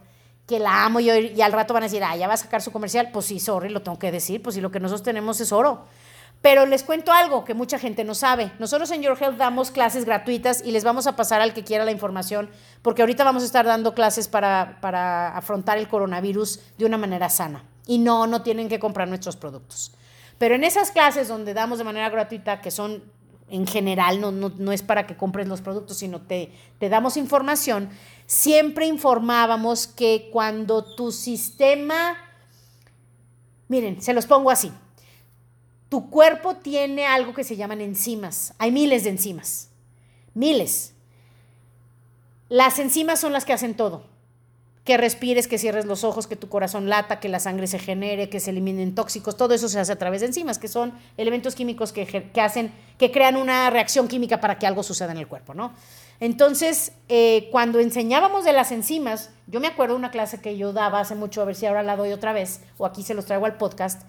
que 0.47 0.59
la 0.59 0.85
amo 0.85 1.01
y, 1.01 1.11
y 1.11 1.41
al 1.43 1.53
rato 1.53 1.75
van 1.75 1.85
a 1.85 1.87
decir, 1.87 2.03
ah, 2.05 2.17
ya 2.17 2.29
va 2.29 2.35
a 2.35 2.39
sacar 2.39 2.63
su 2.63 2.73
comercial. 2.73 3.11
Pues 3.13 3.27
sí, 3.27 3.41
sorry, 3.41 3.69
lo 3.71 3.83
tengo 3.83 3.99
que 3.99 4.13
decir, 4.13 4.43
pues 4.43 4.55
si 4.55 4.61
lo 4.61 4.71
que 4.71 4.81
nosotros 4.81 5.03
tenemos 5.03 5.41
es 5.41 5.53
oro. 5.53 5.87
Pero 6.45 6.67
les 6.67 6.83
cuento 6.83 7.11
algo 7.11 7.43
que 7.45 7.55
mucha 7.55 7.79
gente 7.79 8.05
no 8.05 8.15
sabe. 8.15 8.53
Nosotros 8.59 8.91
en 8.91 9.01
Your 9.01 9.17
Health 9.19 9.39
damos 9.39 9.71
clases 9.71 10.05
gratuitas 10.05 10.63
y 10.63 10.73
les 10.73 10.85
vamos 10.85 11.07
a 11.07 11.17
pasar 11.17 11.41
al 11.41 11.55
que 11.55 11.65
quiera 11.65 11.87
la 11.87 11.91
información, 11.91 12.51
porque 12.83 13.01
ahorita 13.01 13.25
vamos 13.25 13.43
a 13.43 13.47
estar 13.47 13.65
dando 13.65 13.95
clases 13.95 14.29
para, 14.29 14.79
para 14.83 15.35
afrontar 15.35 15.79
el 15.79 15.89
coronavirus 15.89 16.61
de 16.77 16.85
una 16.85 16.99
manera 16.99 17.31
sana. 17.31 17.65
Y 17.87 17.97
no, 17.97 18.27
no 18.27 18.43
tienen 18.43 18.69
que 18.69 18.79
comprar 18.79 19.09
nuestros 19.09 19.37
productos. 19.37 19.95
Pero 20.37 20.55
en 20.55 20.65
esas 20.65 20.91
clases 20.91 21.29
donde 21.29 21.55
damos 21.55 21.79
de 21.79 21.85
manera 21.85 22.11
gratuita, 22.11 22.61
que 22.61 22.71
son 22.71 23.03
en 23.55 23.69
general, 23.69 24.21
no, 24.21 24.33
no, 24.33 24.53
no 24.59 24.73
es 24.73 24.83
para 24.83 25.07
que 25.07 25.17
compres 25.17 25.47
los 25.47 25.61
productos, 25.61 25.99
sino 25.99 26.21
te, 26.21 26.53
te 26.81 26.89
damos 26.89 27.17
información, 27.17 27.89
siempre 28.27 28.87
informábamos 28.87 29.87
que 29.87 30.29
cuando 30.33 30.85
tu 30.97 31.13
sistema, 31.13 32.17
miren, 33.69 34.03
se 34.03 34.13
los 34.13 34.27
pongo 34.27 34.51
así, 34.51 34.73
tu 35.89 36.11
cuerpo 36.11 36.57
tiene 36.57 37.07
algo 37.07 37.33
que 37.33 37.45
se 37.45 37.55
llaman 37.55 37.81
enzimas. 37.81 38.55
Hay 38.59 38.73
miles 38.73 39.05
de 39.05 39.11
enzimas. 39.11 39.69
Miles. 40.35 40.93
Las 42.49 42.81
enzimas 42.81 43.21
son 43.21 43.33
las 43.33 43.45
que 43.45 43.53
hacen 43.53 43.77
todo. 43.77 44.05
Que 44.85 44.99
respires, 44.99 45.49
que 45.49 45.57
cierres 45.57 45.87
los 45.87 46.05
ojos, 46.05 46.27
que 46.27 46.37
tu 46.37 46.49
corazón 46.51 46.91
lata, 46.91 47.19
que 47.19 47.31
la 47.31 47.41
sangre 47.41 47.67
se 47.67 47.79
genere, 47.79 48.29
que 48.29 48.39
se 48.39 48.51
eliminen 48.51 48.95
tóxicos. 48.95 49.37
Todo 49.37 49.55
eso 49.55 49.69
se 49.69 49.81
hace 49.81 49.93
a 49.93 49.97
través 49.97 50.21
de 50.21 50.27
enzimas, 50.27 50.59
que 50.59 50.69
son 50.69 50.93
elementos 51.17 51.55
químicos 51.55 51.93
que, 51.93 52.31
hacen, 52.41 52.71
que 52.99 53.11
crean 53.11 53.37
una 53.37 53.71
reacción 53.71 54.09
química 54.09 54.41
para 54.41 54.59
que 54.59 54.67
algo 54.67 54.83
suceda 54.83 55.13
en 55.13 55.19
el 55.19 55.27
cuerpo, 55.27 55.55
¿no? 55.55 55.73
Entonces, 56.21 56.93
eh, 57.09 57.49
cuando 57.51 57.81
enseñábamos 57.81 58.45
de 58.45 58.53
las 58.53 58.73
enzimas, 58.73 59.31
yo 59.47 59.59
me 59.59 59.69
acuerdo 59.69 59.95
de 59.95 59.99
una 59.99 60.11
clase 60.11 60.41
que 60.41 60.57
yo 60.57 60.73
daba 60.73 61.01
hace 61.01 61.15
mucho, 61.15 61.41
a 61.43 61.45
ver 61.45 61.55
si 61.55 61.67
ahora 61.67 61.83
la 61.83 61.97
doy 61.97 62.13
otra 62.13 62.33
vez, 62.33 62.61
o 62.77 62.87
aquí 62.87 63.03
se 63.03 63.15
los 63.15 63.25
traigo 63.25 63.47
al 63.47 63.57
podcast, 63.57 64.03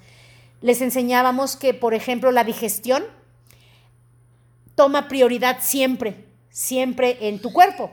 les 0.61 0.81
enseñábamos 0.81 1.55
que, 1.55 1.73
por 1.73 1.93
ejemplo, 1.93 2.31
la 2.31 2.43
digestión 2.43 3.03
toma 4.75 5.07
prioridad 5.07 5.57
siempre, 5.61 6.25
siempre 6.49 7.17
en 7.27 7.39
tu 7.39 7.51
cuerpo. 7.51 7.91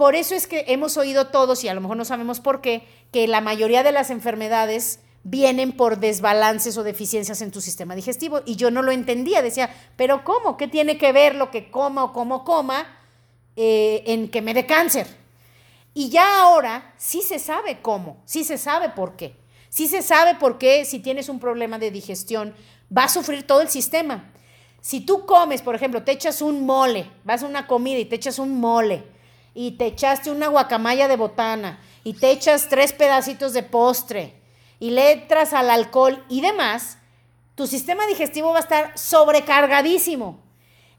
Por 0.00 0.14
eso 0.14 0.34
es 0.34 0.46
que 0.46 0.64
hemos 0.68 0.96
oído 0.96 1.26
todos, 1.26 1.62
y 1.62 1.68
a 1.68 1.74
lo 1.74 1.82
mejor 1.82 1.98
no 1.98 2.06
sabemos 2.06 2.40
por 2.40 2.62
qué, 2.62 2.88
que 3.12 3.28
la 3.28 3.42
mayoría 3.42 3.82
de 3.82 3.92
las 3.92 4.08
enfermedades 4.08 5.00
vienen 5.24 5.72
por 5.72 5.98
desbalances 5.98 6.78
o 6.78 6.82
deficiencias 6.82 7.42
en 7.42 7.50
tu 7.50 7.60
sistema 7.60 7.94
digestivo. 7.94 8.40
Y 8.46 8.56
yo 8.56 8.70
no 8.70 8.80
lo 8.80 8.92
entendía, 8.92 9.42
decía, 9.42 9.68
pero 9.96 10.24
¿cómo? 10.24 10.56
¿Qué 10.56 10.68
tiene 10.68 10.96
que 10.96 11.12
ver 11.12 11.34
lo 11.34 11.50
que 11.50 11.70
coma 11.70 12.02
o 12.02 12.12
como 12.14 12.44
coma 12.44 12.86
eh, 13.56 14.02
en 14.06 14.30
que 14.30 14.40
me 14.40 14.54
dé 14.54 14.64
cáncer? 14.64 15.06
Y 15.92 16.08
ya 16.08 16.44
ahora 16.44 16.94
sí 16.96 17.20
se 17.20 17.38
sabe 17.38 17.82
cómo, 17.82 18.22
sí 18.24 18.42
se 18.42 18.56
sabe 18.56 18.88
por 18.88 19.16
qué. 19.16 19.36
Sí 19.68 19.86
se 19.86 20.00
sabe 20.00 20.34
por 20.36 20.56
qué 20.56 20.86
si 20.86 21.00
tienes 21.00 21.28
un 21.28 21.38
problema 21.38 21.78
de 21.78 21.90
digestión 21.90 22.54
va 22.90 23.04
a 23.04 23.08
sufrir 23.10 23.46
todo 23.46 23.60
el 23.60 23.68
sistema. 23.68 24.32
Si 24.80 25.02
tú 25.02 25.26
comes, 25.26 25.60
por 25.60 25.74
ejemplo, 25.74 26.04
te 26.04 26.12
echas 26.12 26.40
un 26.40 26.64
mole, 26.64 27.10
vas 27.22 27.42
a 27.42 27.46
una 27.46 27.66
comida 27.66 27.98
y 27.98 28.06
te 28.06 28.16
echas 28.16 28.38
un 28.38 28.60
mole 28.60 29.19
y 29.54 29.72
te 29.72 29.86
echaste 29.86 30.30
una 30.30 30.48
guacamaya 30.48 31.08
de 31.08 31.16
botana 31.16 31.80
y 32.04 32.14
te 32.14 32.30
echas 32.30 32.68
tres 32.68 32.92
pedacitos 32.92 33.52
de 33.52 33.62
postre 33.62 34.40
y 34.78 34.90
le 34.90 35.12
entras 35.12 35.52
al 35.52 35.70
alcohol 35.70 36.24
y 36.28 36.40
demás, 36.40 36.98
tu 37.54 37.66
sistema 37.66 38.06
digestivo 38.06 38.52
va 38.52 38.58
a 38.58 38.62
estar 38.62 38.98
sobrecargadísimo. 38.98 40.40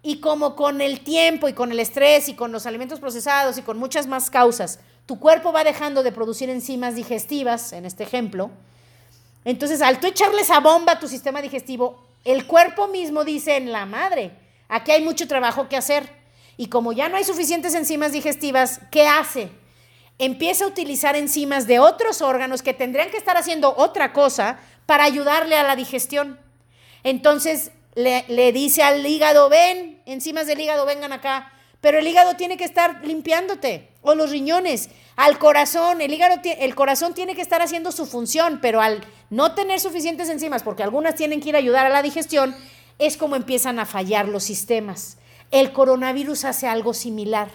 Y 0.03 0.19
como 0.19 0.55
con 0.55 0.81
el 0.81 1.01
tiempo 1.01 1.47
y 1.47 1.53
con 1.53 1.71
el 1.71 1.79
estrés 1.79 2.27
y 2.29 2.33
con 2.33 2.51
los 2.51 2.65
alimentos 2.65 2.99
procesados 2.99 3.57
y 3.57 3.61
con 3.61 3.77
muchas 3.77 4.07
más 4.07 4.29
causas, 4.29 4.79
tu 5.05 5.19
cuerpo 5.19 5.51
va 5.51 5.63
dejando 5.63 6.03
de 6.03 6.11
producir 6.11 6.49
enzimas 6.49 6.95
digestivas, 6.95 7.73
en 7.73 7.85
este 7.85 8.03
ejemplo. 8.03 8.51
Entonces, 9.45 9.81
al 9.81 9.99
tú 9.99 10.07
echarle 10.07 10.41
esa 10.41 10.59
bomba 10.59 10.93
a 10.93 10.99
tu 10.99 11.07
sistema 11.07 11.41
digestivo, 11.41 11.99
el 12.23 12.45
cuerpo 12.45 12.87
mismo 12.87 13.23
dice 13.23 13.57
en 13.57 13.71
la 13.71 13.85
madre, 13.85 14.31
aquí 14.69 14.91
hay 14.91 15.03
mucho 15.03 15.27
trabajo 15.27 15.67
que 15.67 15.77
hacer. 15.77 16.20
Y 16.61 16.67
como 16.67 16.93
ya 16.93 17.09
no 17.09 17.17
hay 17.17 17.23
suficientes 17.23 17.73
enzimas 17.73 18.11
digestivas, 18.11 18.81
¿qué 18.91 19.07
hace? 19.07 19.49
Empieza 20.19 20.65
a 20.65 20.67
utilizar 20.67 21.15
enzimas 21.15 21.65
de 21.65 21.79
otros 21.79 22.21
órganos 22.21 22.61
que 22.61 22.75
tendrían 22.75 23.09
que 23.09 23.17
estar 23.17 23.35
haciendo 23.35 23.73
otra 23.77 24.13
cosa 24.13 24.59
para 24.85 25.03
ayudarle 25.03 25.55
a 25.55 25.63
la 25.63 25.75
digestión. 25.75 26.39
Entonces 27.03 27.71
le, 27.95 28.51
dice 28.51 28.83
al 28.83 29.03
hígado, 29.03 29.49
ven, 29.49 30.03
enzimas 30.05 30.45
del 30.45 30.59
hígado, 30.59 30.85
vengan 30.85 31.13
acá 31.13 31.51
pero 31.81 31.97
el 31.97 32.07
hígado 32.07 32.35
tiene 32.35 32.57
que 32.57 32.63
estar 32.63 33.03
limpiándote, 33.03 33.89
o 34.03 34.13
los 34.13 34.29
riñones, 34.29 34.89
al 35.15 35.39
corazón, 35.39 35.99
el 35.99 36.13
hígado, 36.13 36.39
el 36.43 36.75
corazón 36.75 37.15
tiene 37.15 37.33
que 37.33 37.41
estar 37.41 37.63
haciendo 37.63 37.91
su 37.91 38.05
función, 38.05 38.59
pero 38.61 38.81
al 38.81 39.03
no 39.31 39.55
tener 39.55 39.79
suficientes 39.79 40.29
enzimas, 40.29 40.61
porque 40.61 40.83
algunas 40.83 41.15
tienen 41.15 41.41
que 41.41 41.49
ir 41.49 41.55
a 41.55 41.57
ayudar 41.57 41.87
a 41.87 41.89
la 41.89 42.03
digestión, 42.03 42.55
es 42.99 43.17
como 43.17 43.35
empiezan 43.35 43.79
a 43.79 43.87
fallar 43.87 44.27
los 44.27 44.43
sistemas. 44.43 45.17
El 45.51 45.73
coronavirus 45.73 46.45
hace 46.45 46.67
algo 46.67 46.93
similar. 46.93 47.49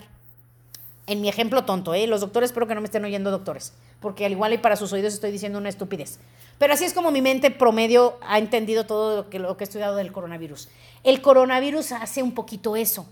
En 1.07 1.21
mi 1.21 1.29
ejemplo 1.29 1.65
tonto, 1.65 1.95
¿eh? 1.95 2.07
los 2.07 2.21
doctores 2.21 2.51
espero 2.51 2.67
que 2.67 2.75
no 2.75 2.81
me 2.81 2.87
estén 2.87 3.05
oyendo 3.05 3.31
doctores, 3.31 3.73
porque 4.01 4.27
al 4.27 4.33
igual 4.33 4.53
y 4.53 4.59
para 4.59 4.77
sus 4.77 4.93
oídos 4.93 5.15
estoy 5.15 5.31
diciendo 5.31 5.59
una 5.59 5.69
estupidez. 5.69 6.19
Pero 6.59 6.75
así 6.75 6.85
es 6.85 6.93
como 6.93 7.11
mi 7.11 7.23
mente 7.23 7.51
promedio 7.51 8.19
ha 8.23 8.39
entendido 8.39 8.87
todo 8.87 9.17
lo 9.17 9.31
que, 9.31 9.39
lo 9.39 9.57
que 9.57 9.65
he 9.65 9.67
estudiado 9.67 9.97
del 9.97 10.13
coronavirus. 10.13 10.69
El 11.05 11.23
coronavirus 11.23 11.93
hace 11.93 12.23
un 12.23 12.35
poquito 12.35 12.77
eso 12.77 13.07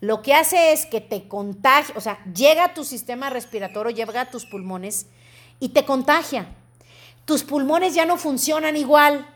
lo 0.00 0.22
que 0.22 0.32
hace 0.34 0.72
es 0.72 0.86
que 0.86 1.00
te 1.00 1.28
contagia, 1.28 1.94
o 1.96 2.00
sea, 2.00 2.24
llega 2.24 2.64
a 2.64 2.74
tu 2.74 2.84
sistema 2.84 3.28
respiratorio, 3.28 3.94
llega 3.94 4.22
a 4.22 4.30
tus 4.30 4.46
pulmones 4.46 5.06
y 5.60 5.70
te 5.70 5.84
contagia. 5.84 6.48
Tus 7.26 7.44
pulmones 7.44 7.94
ya 7.94 8.06
no 8.06 8.16
funcionan 8.16 8.76
igual. 8.76 9.28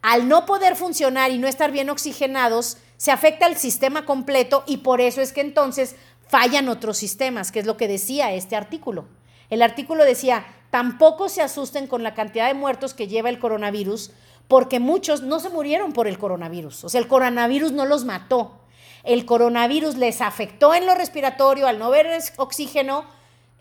Al 0.00 0.26
no 0.26 0.46
poder 0.46 0.74
funcionar 0.74 1.30
y 1.32 1.38
no 1.38 1.46
estar 1.48 1.70
bien 1.70 1.90
oxigenados, 1.90 2.78
se 2.96 3.12
afecta 3.12 3.46
el 3.46 3.56
sistema 3.56 4.04
completo 4.04 4.64
y 4.66 4.78
por 4.78 5.00
eso 5.00 5.20
es 5.20 5.32
que 5.32 5.40
entonces 5.40 5.96
fallan 6.28 6.68
otros 6.68 6.96
sistemas, 6.96 7.52
que 7.52 7.60
es 7.60 7.66
lo 7.66 7.76
que 7.76 7.88
decía 7.88 8.32
este 8.32 8.56
artículo. 8.56 9.06
El 9.50 9.62
artículo 9.62 10.04
decía, 10.04 10.46
tampoco 10.70 11.28
se 11.28 11.42
asusten 11.42 11.86
con 11.86 12.02
la 12.02 12.14
cantidad 12.14 12.48
de 12.48 12.54
muertos 12.54 12.94
que 12.94 13.08
lleva 13.08 13.28
el 13.28 13.38
coronavirus, 13.38 14.10
porque 14.48 14.80
muchos 14.80 15.22
no 15.22 15.40
se 15.40 15.50
murieron 15.50 15.92
por 15.92 16.08
el 16.08 16.18
coronavirus. 16.18 16.84
O 16.84 16.88
sea, 16.88 17.00
el 17.00 17.08
coronavirus 17.08 17.72
no 17.72 17.84
los 17.84 18.04
mató 18.04 18.60
el 19.06 19.24
coronavirus 19.24 19.96
les 19.96 20.20
afectó 20.20 20.74
en 20.74 20.84
lo 20.84 20.94
respiratorio, 20.94 21.68
al 21.68 21.78
no 21.78 21.90
ver 21.90 22.08
oxígeno, 22.36 23.04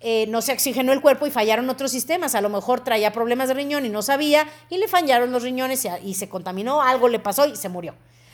eh, 0.01 0.25
no 0.27 0.41
se 0.41 0.51
oxigenó 0.51 0.91
el 0.91 1.01
cuerpo 1.01 1.27
y 1.27 1.31
fallaron 1.31 1.69
otros 1.69 1.91
sistemas. 1.91 2.33
A 2.33 2.41
lo 2.41 2.49
mejor 2.49 2.83
traía 2.83 3.13
problemas 3.13 3.47
de 3.47 3.53
riñón 3.53 3.85
y 3.85 3.89
no 3.89 4.01
sabía 4.01 4.47
y 4.71 4.79
le 4.79 4.87
fallaron 4.87 5.31
los 5.31 5.43
riñones 5.43 5.87
y, 6.03 6.15
se 6.15 6.29
contaminó, 6.29 6.81
algo 6.81 7.09
le 7.09 7.19
pasó 7.19 7.45
y 7.45 7.55
se 7.55 7.69
murió. 7.69 7.93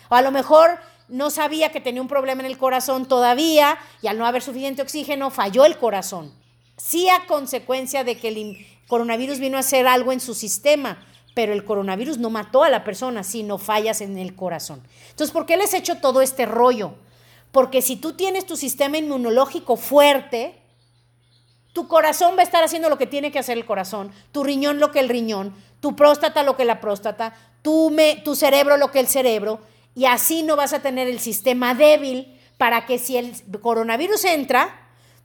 O 0.09 0.15
a 0.15 0.21
lo 0.21 0.31
mejor 0.31 0.79
no 1.11 1.29
sabía 1.29 1.71
que 1.71 1.81
tenía 1.81 2.01
un 2.01 2.07
problema 2.07 2.41
en 2.41 2.47
el 2.47 2.57
corazón 2.57 3.05
todavía 3.05 3.77
y 4.01 4.07
al 4.07 4.17
no 4.17 4.25
haber 4.25 4.41
suficiente 4.41 4.81
oxígeno 4.81 5.29
falló 5.29 5.65
el 5.65 5.77
corazón. 5.77 6.33
Sí 6.77 7.09
a 7.09 7.27
consecuencia 7.27 8.03
de 8.03 8.17
que 8.17 8.29
el 8.29 8.65
coronavirus 8.87 9.39
vino 9.39 9.57
a 9.57 9.59
hacer 9.59 9.87
algo 9.87 10.13
en 10.13 10.21
su 10.21 10.33
sistema, 10.33 11.05
pero 11.33 11.51
el 11.53 11.65
coronavirus 11.65 12.17
no 12.17 12.29
mató 12.29 12.63
a 12.63 12.69
la 12.69 12.83
persona, 12.85 13.23
sino 13.23 13.57
fallas 13.57 13.99
en 13.99 14.17
el 14.17 14.35
corazón. 14.35 14.81
Entonces, 15.09 15.31
¿por 15.31 15.45
qué 15.45 15.57
les 15.57 15.73
he 15.73 15.77
hecho 15.77 15.97
todo 15.97 16.21
este 16.21 16.45
rollo? 16.45 16.93
Porque 17.51 17.81
si 17.81 17.97
tú 17.97 18.13
tienes 18.13 18.45
tu 18.45 18.55
sistema 18.55 18.97
inmunológico 18.97 19.75
fuerte, 19.75 20.61
tu 21.73 21.89
corazón 21.89 22.35
va 22.37 22.41
a 22.41 22.43
estar 22.43 22.63
haciendo 22.63 22.89
lo 22.89 22.97
que 22.97 23.05
tiene 23.05 23.31
que 23.31 23.39
hacer 23.39 23.57
el 23.57 23.65
corazón, 23.65 24.11
tu 24.31 24.43
riñón 24.45 24.79
lo 24.79 24.91
que 24.91 24.99
el 24.99 25.09
riñón, 25.09 25.53
tu 25.81 25.95
próstata 25.95 26.43
lo 26.43 26.55
que 26.55 26.63
la 26.63 26.79
próstata, 26.79 27.33
tu, 27.61 27.93
tu 28.23 28.35
cerebro 28.35 28.77
lo 28.77 28.91
que 28.91 28.99
el 28.99 29.07
cerebro, 29.07 29.59
y 29.95 30.05
así 30.05 30.43
no 30.43 30.55
vas 30.55 30.73
a 30.73 30.81
tener 30.81 31.07
el 31.07 31.19
sistema 31.19 31.73
débil 31.73 32.39
para 32.57 32.85
que 32.85 32.99
si 32.99 33.17
el 33.17 33.33
coronavirus 33.61 34.25
entra, 34.25 34.81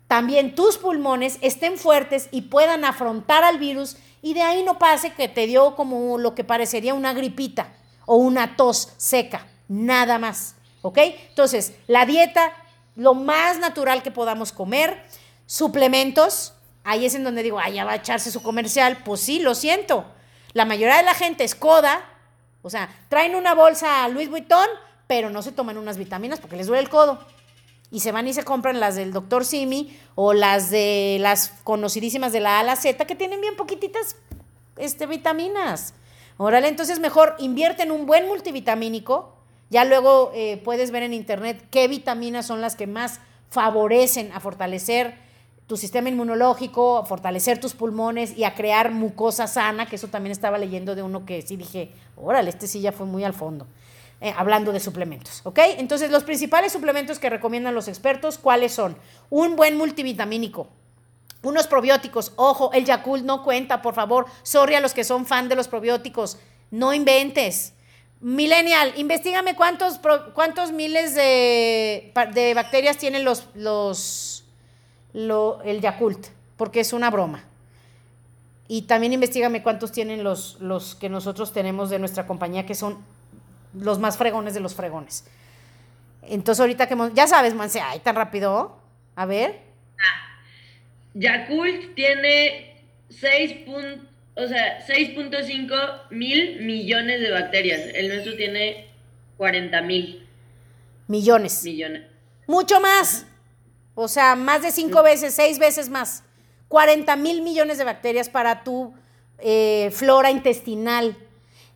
también 0.08 0.54
tus 0.54 0.78
pulmones 0.78 1.38
estén 1.40 1.78
fuertes 1.78 2.28
y 2.30 2.42
puedan 2.42 2.84
afrontar 2.84 3.44
al 3.44 3.58
virus 3.58 3.96
y 4.22 4.34
de 4.34 4.42
ahí 4.42 4.62
no 4.62 4.78
pase 4.78 5.12
que 5.12 5.28
te 5.28 5.46
dio 5.46 5.76
como 5.76 6.18
lo 6.18 6.34
que 6.34 6.44
parecería 6.44 6.94
una 6.94 7.12
gripita 7.12 7.74
o 8.06 8.16
una 8.16 8.56
tos 8.56 8.92
seca, 8.96 9.46
nada 9.68 10.18
más. 10.18 10.54
¿Ok? 10.82 10.98
Entonces, 11.28 11.74
la 11.88 12.06
dieta 12.06 12.52
lo 12.94 13.14
más 13.14 13.58
natural 13.58 14.02
que 14.02 14.10
podamos 14.10 14.52
comer, 14.52 15.04
suplementos, 15.44 16.54
ahí 16.82 17.04
es 17.04 17.14
en 17.14 17.24
donde 17.24 17.42
digo, 17.42 17.58
ay, 17.58 17.74
ya 17.74 17.84
va 17.84 17.92
a 17.92 17.96
echarse 17.96 18.30
su 18.30 18.42
comercial, 18.42 19.02
pues 19.04 19.20
sí, 19.20 19.38
lo 19.38 19.54
siento. 19.54 20.06
La 20.54 20.64
mayoría 20.64 20.96
de 20.96 21.02
la 21.02 21.14
gente 21.14 21.44
es 21.44 21.54
coda, 21.54 22.00
o 22.66 22.70
sea, 22.70 22.88
traen 23.08 23.36
una 23.36 23.54
bolsa 23.54 24.02
a 24.02 24.08
Louis 24.08 24.28
Vuitton, 24.28 24.66
pero 25.06 25.30
no 25.30 25.40
se 25.40 25.52
toman 25.52 25.78
unas 25.78 25.98
vitaminas 25.98 26.40
porque 26.40 26.56
les 26.56 26.66
duele 26.66 26.82
el 26.82 26.88
codo. 26.88 27.20
Y 27.92 28.00
se 28.00 28.10
van 28.10 28.26
y 28.26 28.32
se 28.32 28.42
compran 28.42 28.80
las 28.80 28.96
del 28.96 29.12
doctor 29.12 29.44
Simi 29.44 29.96
o 30.16 30.32
las 30.32 30.68
de 30.70 31.18
las 31.20 31.50
conocidísimas 31.62 32.32
de 32.32 32.40
la 32.40 32.56
A 32.56 32.60
a 32.60 32.64
la 32.64 32.74
Z 32.74 33.04
que 33.06 33.14
tienen 33.14 33.40
bien 33.40 33.54
poquititas 33.54 34.16
este, 34.76 35.06
vitaminas. 35.06 35.94
Órale, 36.38 36.66
entonces 36.66 36.98
mejor 36.98 37.36
invierte 37.38 37.84
en 37.84 37.92
un 37.92 38.04
buen 38.04 38.26
multivitamínico. 38.26 39.36
Ya 39.70 39.84
luego 39.84 40.32
eh, 40.34 40.60
puedes 40.64 40.90
ver 40.90 41.04
en 41.04 41.14
internet 41.14 41.64
qué 41.70 41.86
vitaminas 41.86 42.46
son 42.46 42.60
las 42.60 42.74
que 42.74 42.88
más 42.88 43.20
favorecen 43.48 44.32
a 44.32 44.40
fortalecer 44.40 45.14
tu 45.66 45.76
sistema 45.76 46.08
inmunológico, 46.08 46.98
a 46.98 47.06
fortalecer 47.06 47.58
tus 47.58 47.74
pulmones 47.74 48.36
y 48.36 48.44
a 48.44 48.54
crear 48.54 48.92
mucosa 48.92 49.46
sana, 49.46 49.86
que 49.86 49.96
eso 49.96 50.08
también 50.08 50.32
estaba 50.32 50.58
leyendo 50.58 50.94
de 50.94 51.02
uno 51.02 51.26
que 51.26 51.42
sí 51.42 51.56
dije, 51.56 51.90
órale, 52.16 52.50
este 52.50 52.68
sí 52.68 52.80
ya 52.80 52.92
fue 52.92 53.06
muy 53.06 53.24
al 53.24 53.34
fondo. 53.34 53.66
Eh, 54.20 54.32
hablando 54.34 54.72
de 54.72 54.80
suplementos, 54.80 55.42
¿ok? 55.44 55.58
Entonces, 55.76 56.10
los 56.10 56.24
principales 56.24 56.72
suplementos 56.72 57.18
que 57.18 57.28
recomiendan 57.28 57.74
los 57.74 57.86
expertos, 57.86 58.38
¿cuáles 58.38 58.72
son? 58.72 58.96
Un 59.28 59.56
buen 59.56 59.76
multivitamínico, 59.76 60.68
unos 61.42 61.66
probióticos, 61.66 62.32
ojo, 62.36 62.72
el 62.72 62.86
Yakult 62.86 63.24
no 63.24 63.42
cuenta, 63.42 63.82
por 63.82 63.94
favor, 63.94 64.24
sorry 64.42 64.74
a 64.74 64.80
los 64.80 64.94
que 64.94 65.04
son 65.04 65.26
fan 65.26 65.50
de 65.50 65.56
los 65.56 65.68
probióticos, 65.68 66.38
no 66.70 66.94
inventes. 66.94 67.74
Millennial, 68.20 68.94
investigame 68.96 69.54
cuántos, 69.54 70.00
cuántos 70.32 70.72
miles 70.72 71.14
de, 71.14 72.10
de 72.32 72.54
bacterias 72.54 72.96
tienen 72.96 73.22
los, 73.22 73.48
los, 73.54 74.35
el 75.64 75.80
Yakult, 75.80 76.26
porque 76.56 76.80
es 76.80 76.92
una 76.92 77.10
broma. 77.10 77.44
Y 78.68 78.82
también 78.82 79.12
investigame 79.12 79.62
cuántos 79.62 79.92
tienen 79.92 80.24
los, 80.24 80.58
los 80.60 80.94
que 80.94 81.08
nosotros 81.08 81.52
tenemos 81.52 81.88
de 81.88 81.98
nuestra 81.98 82.26
compañía, 82.26 82.66
que 82.66 82.74
son 82.74 82.98
los 83.74 83.98
más 83.98 84.18
fregones 84.18 84.54
de 84.54 84.60
los 84.60 84.74
fregones. 84.74 85.24
Entonces 86.22 86.60
ahorita 86.60 86.88
que, 86.88 86.96
ya 87.14 87.26
sabes, 87.26 87.54
Manse, 87.54 87.80
ay, 87.80 88.00
tan 88.00 88.16
rápido, 88.16 88.78
a 89.14 89.26
ver. 89.26 89.60
Yakult 91.14 91.94
tiene 91.94 92.82
6. 93.08 93.66
O 94.38 94.46
sea, 94.46 94.86
6.5 94.86 96.10
mil 96.10 96.60
millones 96.60 97.20
de 97.22 97.30
bacterias. 97.30 97.80
El 97.94 98.08
nuestro 98.08 98.36
tiene 98.36 98.88
40 99.38 99.80
mil. 99.82 100.26
Millones. 101.08 101.64
Millones. 101.64 102.02
Mucho 102.46 102.80
más. 102.80 103.26
O 103.98 104.08
sea, 104.08 104.36
más 104.36 104.60
de 104.60 104.70
cinco 104.70 105.02
veces, 105.02 105.34
seis 105.34 105.58
veces 105.58 105.88
más. 105.88 106.22
40 106.68 107.16
mil 107.16 107.40
millones 107.40 107.78
de 107.78 107.84
bacterias 107.84 108.28
para 108.28 108.62
tu 108.62 108.92
eh, 109.38 109.90
flora 109.90 110.30
intestinal. 110.30 111.16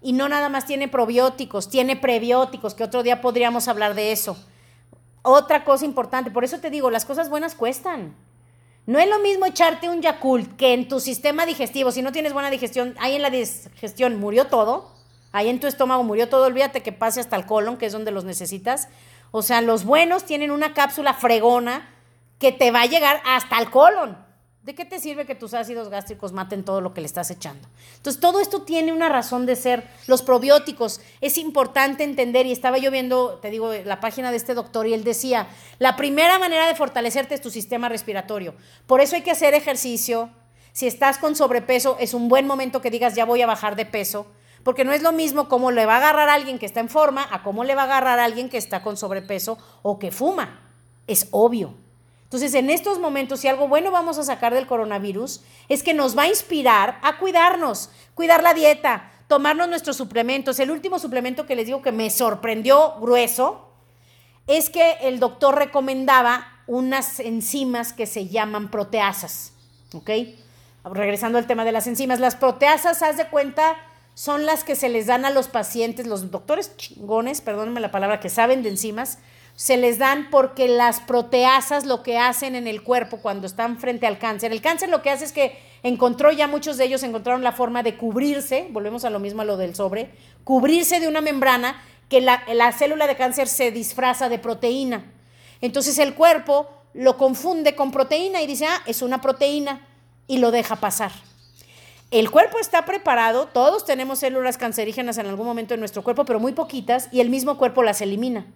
Y 0.03 0.13
no 0.13 0.29
nada 0.29 0.51
más 0.51 0.67
tiene 0.67 0.87
probióticos, 0.87 1.71
tiene 1.71 1.97
prebióticos, 1.97 2.75
que 2.75 2.85
otro 2.85 3.03
día 3.03 3.23
podríamos 3.23 3.69
hablar 3.69 3.95
de 3.95 4.13
eso. 4.13 4.37
Otra 5.23 5.65
cosa 5.65 5.87
importante, 5.87 6.31
por 6.31 6.45
eso 6.45 6.59
te 6.61 6.69
digo, 6.69 6.91
las 6.91 7.07
cosas 7.07 7.31
buenas 7.31 7.55
cuestan. 7.55 8.15
No 8.85 8.99
es 8.99 9.09
lo 9.09 9.19
mismo 9.21 9.47
echarte 9.47 9.89
un 9.89 10.03
Yakult 10.03 10.57
que 10.57 10.75
en 10.75 10.89
tu 10.89 11.01
sistema 11.01 11.47
digestivo, 11.47 11.91
si 11.91 12.03
no 12.03 12.13
tienes 12.13 12.35
buena 12.35 12.51
digestión, 12.51 12.95
ahí 12.99 13.15
en 13.15 13.23
la 13.23 13.31
digestión 13.31 14.21
murió 14.21 14.47
todo, 14.47 14.93
ahí 15.33 15.49
en 15.49 15.59
tu 15.59 15.67
estómago 15.67 16.03
murió 16.03 16.29
todo, 16.29 16.45
olvídate 16.45 16.83
que 16.83 16.93
pase 16.93 17.21
hasta 17.21 17.37
el 17.37 17.47
colon, 17.47 17.79
que 17.79 17.87
es 17.87 17.93
donde 17.93 18.11
los 18.11 18.25
necesitas. 18.25 18.89
O 19.31 19.41
sea, 19.41 19.63
los 19.63 19.85
buenos 19.85 20.25
tienen 20.25 20.51
una 20.51 20.75
cápsula 20.75 21.15
fregona 21.15 21.89
que 22.41 22.51
te 22.51 22.73
va 22.73 22.83
a 22.83 22.87
llegar 22.87 23.23
hasta 23.25 23.59
el 23.61 23.71
colon. 23.71 24.19
¿De 24.63 24.75
qué 24.75 24.85
te 24.85 24.99
sirve 24.99 25.25
que 25.25 25.35
tus 25.35 25.55
ácidos 25.55 25.89
gástricos 25.89 26.33
maten 26.33 26.65
todo 26.65 26.81
lo 26.81 26.93
que 26.93 27.01
le 27.01 27.07
estás 27.07 27.31
echando? 27.31 27.67
Entonces, 27.97 28.21
todo 28.21 28.41
esto 28.41 28.63
tiene 28.63 28.93
una 28.93 29.09
razón 29.09 29.47
de 29.47 29.57
ser. 29.57 29.89
Los 30.07 30.23
probióticos, 30.23 31.01
es 31.21 31.39
importante 31.39 32.05
entender, 32.05 32.47
y 32.47 32.53
estaba 32.53 32.77
yo 32.77 32.91
viendo, 32.91 33.39
te 33.41 33.51
digo, 33.51 33.73
la 33.73 34.01
página 34.01 34.31
de 34.31 34.37
este 34.37 34.55
doctor, 34.55 34.87
y 34.87 34.93
él 34.93 35.03
decía, 35.03 35.49
la 35.79 35.97
primera 35.97 36.39
manera 36.39 36.67
de 36.67 36.75
fortalecerte 36.75 37.35
es 37.35 37.41
tu 37.41 37.51
sistema 37.51 37.89
respiratorio. 37.89 38.55
Por 38.87 39.01
eso 39.01 39.17
hay 39.17 39.23
que 39.23 39.31
hacer 39.31 39.55
ejercicio. 39.55 40.31
Si 40.73 40.87
estás 40.87 41.19
con 41.19 41.37
sobrepeso, 41.37 41.97
es 41.99 42.13
un 42.13 42.29
buen 42.29 42.47
momento 42.47 42.83
que 42.83 42.91
digas, 42.91 43.15
ya 43.15 43.25
voy 43.25 43.41
a 43.41 43.47
bajar 43.47 43.77
de 43.77 43.87
peso, 43.87 44.27
porque 44.63 44.85
no 44.85 44.93
es 44.93 45.03
lo 45.03 45.13
mismo 45.13 45.49
cómo 45.49 45.71
le 45.71 45.87
va 45.87 45.95
a 45.95 45.99
agarrar 45.99 46.29
a 46.29 46.35
alguien 46.35 46.59
que 46.59 46.67
está 46.67 46.81
en 46.81 46.91
forma 46.91 47.27
a 47.31 47.43
cómo 47.43 47.65
le 47.65 47.75
va 47.75 47.83
a 47.83 47.85
agarrar 47.87 48.19
a 48.19 48.25
alguien 48.25 48.51
que 48.51 48.59
está 48.59 48.83
con 48.83 48.99
sobrepeso 48.99 49.57
o 49.83 49.99
que 49.99 50.11
fuma. 50.11 50.61
Es 51.07 51.29
obvio. 51.31 51.90
Entonces, 52.31 52.55
en 52.55 52.71
estos 52.71 53.01
momentos, 53.01 53.41
si 53.41 53.49
algo 53.49 53.67
bueno 53.67 53.91
vamos 53.91 54.17
a 54.17 54.23
sacar 54.23 54.55
del 54.55 54.69
coronavirus, 54.69 55.41
es 55.69 55.83
que 55.83 55.95
nos 55.95 56.17
va 56.17 56.23
a 56.23 56.29
inspirar 56.29 57.01
a 57.03 57.19
cuidarnos, 57.19 57.91
cuidar 58.15 58.45
la 58.45 58.55
dieta, 58.55 59.11
tomarnos 59.27 59.69
nuestros 59.69 59.97
suplementos. 59.97 60.61
El 60.61 60.71
último 60.71 61.01
suplemento 61.01 61.45
que 61.45 61.57
les 61.57 61.67
digo 61.67 61.83
que 61.83 61.91
me 61.91 62.09
sorprendió 62.09 63.01
grueso 63.01 63.73
es 64.47 64.71
que 64.71 64.99
el 65.03 65.19
doctor 65.19 65.57
recomendaba 65.57 66.47
unas 66.69 67.19
enzimas 67.19 67.93
que 67.93 68.07
se 68.07 68.29
llaman 68.29 68.71
proteasas, 68.71 69.53
¿ok? 69.93 70.11
Regresando 70.85 71.37
al 71.37 71.49
tema 71.49 71.65
de 71.65 71.73
las 71.73 71.89
enzimas, 71.89 72.21
las 72.21 72.37
proteasas, 72.37 73.03
haz 73.03 73.17
de 73.17 73.27
cuenta, 73.27 73.75
son 74.15 74.47
las 74.47 74.63
que 74.63 74.77
se 74.77 74.89
les 74.89 75.07
dan 75.07 75.25
a 75.25 75.31
los 75.31 75.49
pacientes, 75.49 76.07
los 76.07 76.31
doctores 76.31 76.77
chingones, 76.77 77.41
perdónenme 77.41 77.81
la 77.81 77.91
palabra, 77.91 78.21
que 78.21 78.29
saben 78.29 78.63
de 78.63 78.69
enzimas, 78.69 79.19
se 79.61 79.77
les 79.77 79.99
dan 79.99 80.31
porque 80.31 80.69
las 80.69 81.01
proteasas 81.01 81.85
lo 81.85 82.03
que 82.03 82.17
hacen 82.17 82.55
en 82.55 82.67
el 82.67 82.83
cuerpo 82.83 83.19
cuando 83.19 83.47
están 83.47 83.79
frente 83.79 84.07
al 84.07 84.19
cáncer. 84.19 84.53
El 84.53 84.63
cáncer 84.63 84.89
lo 84.89 85.03
que 85.03 85.11
hace 85.11 85.27
es 85.27 85.33
que 85.33 85.59
encontró 85.83 86.33
ya 86.33 86.47
muchos 86.47 86.79
de 86.79 86.87
ellos 86.87 87.03
encontraron 87.03 87.43
la 87.43 87.53
forma 87.53 87.83
de 87.83 87.99
cubrirse, 87.99 88.69
volvemos 88.71 89.05
a 89.05 89.11
lo 89.11 89.19
mismo 89.19 89.43
a 89.43 89.45
lo 89.45 89.59
del 89.59 89.75
sobre, 89.75 90.13
cubrirse 90.45 90.99
de 90.99 91.09
una 91.09 91.21
membrana 91.21 91.79
que 92.09 92.23
la, 92.23 92.43
la 92.51 92.73
célula 92.73 93.07
de 93.07 93.17
cáncer 93.17 93.49
se 93.49 93.71
disfraza 93.71 94.31
de 94.31 94.39
proteína. 94.39 95.13
Entonces 95.61 95.99
el 95.99 96.15
cuerpo 96.15 96.71
lo 96.95 97.19
confunde 97.19 97.75
con 97.75 97.93
proteína 97.93 98.41
y 98.41 98.47
dice, 98.47 98.65
ah, 98.65 98.81
es 98.87 99.03
una 99.03 99.21
proteína 99.21 99.87
y 100.27 100.39
lo 100.39 100.53
deja 100.53 100.77
pasar. 100.77 101.13
El 102.11 102.31
cuerpo 102.31 102.59
está 102.61 102.87
preparado, 102.87 103.49
todos 103.49 103.85
tenemos 103.85 104.21
células 104.21 104.57
cancerígenas 104.57 105.19
en 105.19 105.27
algún 105.27 105.45
momento 105.45 105.75
en 105.75 105.81
nuestro 105.81 106.03
cuerpo, 106.03 106.25
pero 106.25 106.41
muy 106.41 106.53
poquitas, 106.53 107.11
y 107.13 107.21
el 107.21 107.29
mismo 107.29 107.59
cuerpo 107.59 107.83
las 107.83 108.01
elimina. 108.01 108.47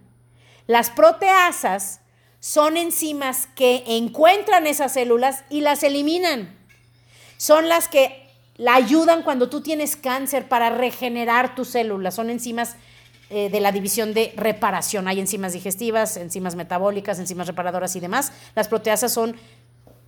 Las 0.67 0.89
proteasas 0.89 2.01
son 2.39 2.77
enzimas 2.77 3.47
que 3.55 3.83
encuentran 3.87 4.67
esas 4.67 4.93
células 4.93 5.43
y 5.49 5.61
las 5.61 5.83
eliminan. 5.83 6.55
Son 7.37 7.69
las 7.69 7.87
que 7.87 8.29
la 8.55 8.75
ayudan 8.75 9.23
cuando 9.23 9.49
tú 9.49 9.61
tienes 9.61 9.95
cáncer 9.95 10.47
para 10.47 10.69
regenerar 10.69 11.55
tus 11.55 11.69
células. 11.69 12.15
Son 12.15 12.29
enzimas 12.29 12.75
eh, 13.29 13.49
de 13.49 13.59
la 13.59 13.71
división 13.71 14.13
de 14.13 14.33
reparación. 14.37 15.07
Hay 15.07 15.19
enzimas 15.19 15.53
digestivas, 15.53 16.17
enzimas 16.17 16.55
metabólicas, 16.55 17.19
enzimas 17.19 17.47
reparadoras 17.47 17.95
y 17.95 17.99
demás. 17.99 18.31
Las 18.55 18.67
proteasas 18.67 19.11
son 19.11 19.35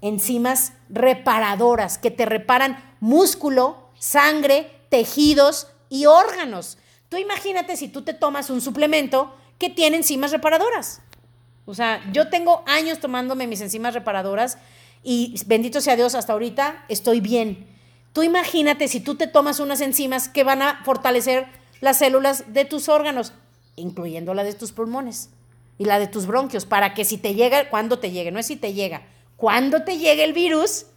enzimas 0.02 0.74
reparadoras 0.90 1.98
que 1.98 2.12
te 2.12 2.26
reparan 2.26 2.96
músculo, 3.00 3.90
sangre, 3.98 4.72
tejidos 4.90 5.68
y 5.90 6.06
órganos. 6.06 6.78
Tú 7.10 7.18
imagínate 7.18 7.76
si 7.78 7.88
tú 7.88 8.04
te 8.04 8.14
tomas 8.14 8.50
un 8.50 8.62
suplemento 8.62 9.34
que 9.58 9.70
tiene 9.70 9.98
enzimas 9.98 10.32
reparadoras. 10.32 11.02
O 11.66 11.74
sea, 11.74 12.02
yo 12.14 12.30
tengo 12.30 12.64
años 12.66 13.00
tomándome 13.00 13.48
mis 13.48 13.62
enzimas 13.62 13.94
reparadoras 13.94 14.58
y 15.04 15.36
bendito 15.46 15.82
sea 15.82 15.96
Dios, 15.96 16.16
hasta 16.16 16.34
ahorita 16.34 16.86
estoy 16.90 17.20
bien. 17.20 17.68
Tú 18.14 18.24
imagínate 18.24 18.88
si 18.88 19.00
tú 19.00 19.16
te 19.16 19.28
tomas 19.28 19.60
unas 19.60 19.82
enzimas 19.82 20.30
que 20.30 20.44
van 20.44 20.62
a 20.62 20.84
fortalecer 20.84 21.46
las 21.82 21.98
células 21.98 22.54
de 22.54 22.66
tus 22.66 22.90
órganos, 22.90 23.34
incluyendo 23.76 24.34
la 24.34 24.44
de 24.44 24.54
tus 24.54 24.72
pulmones 24.72 25.30
y 25.78 25.86
la 25.86 26.00
de 26.00 26.08
tus 26.08 26.26
bronquios, 26.26 26.66
para 26.66 26.94
que 26.94 27.06
si 27.06 27.18
te 27.18 27.36
llega, 27.36 27.70
cuando 27.70 28.00
te 28.00 28.12
llegue, 28.12 28.32
no 28.32 28.40
es 28.40 28.48
si 28.48 28.56
te 28.56 28.74
llega, 28.74 29.04
cuando 29.36 29.84
te 29.84 29.98
llegue 29.98 30.24
el 30.24 30.34
virus, 30.34 30.88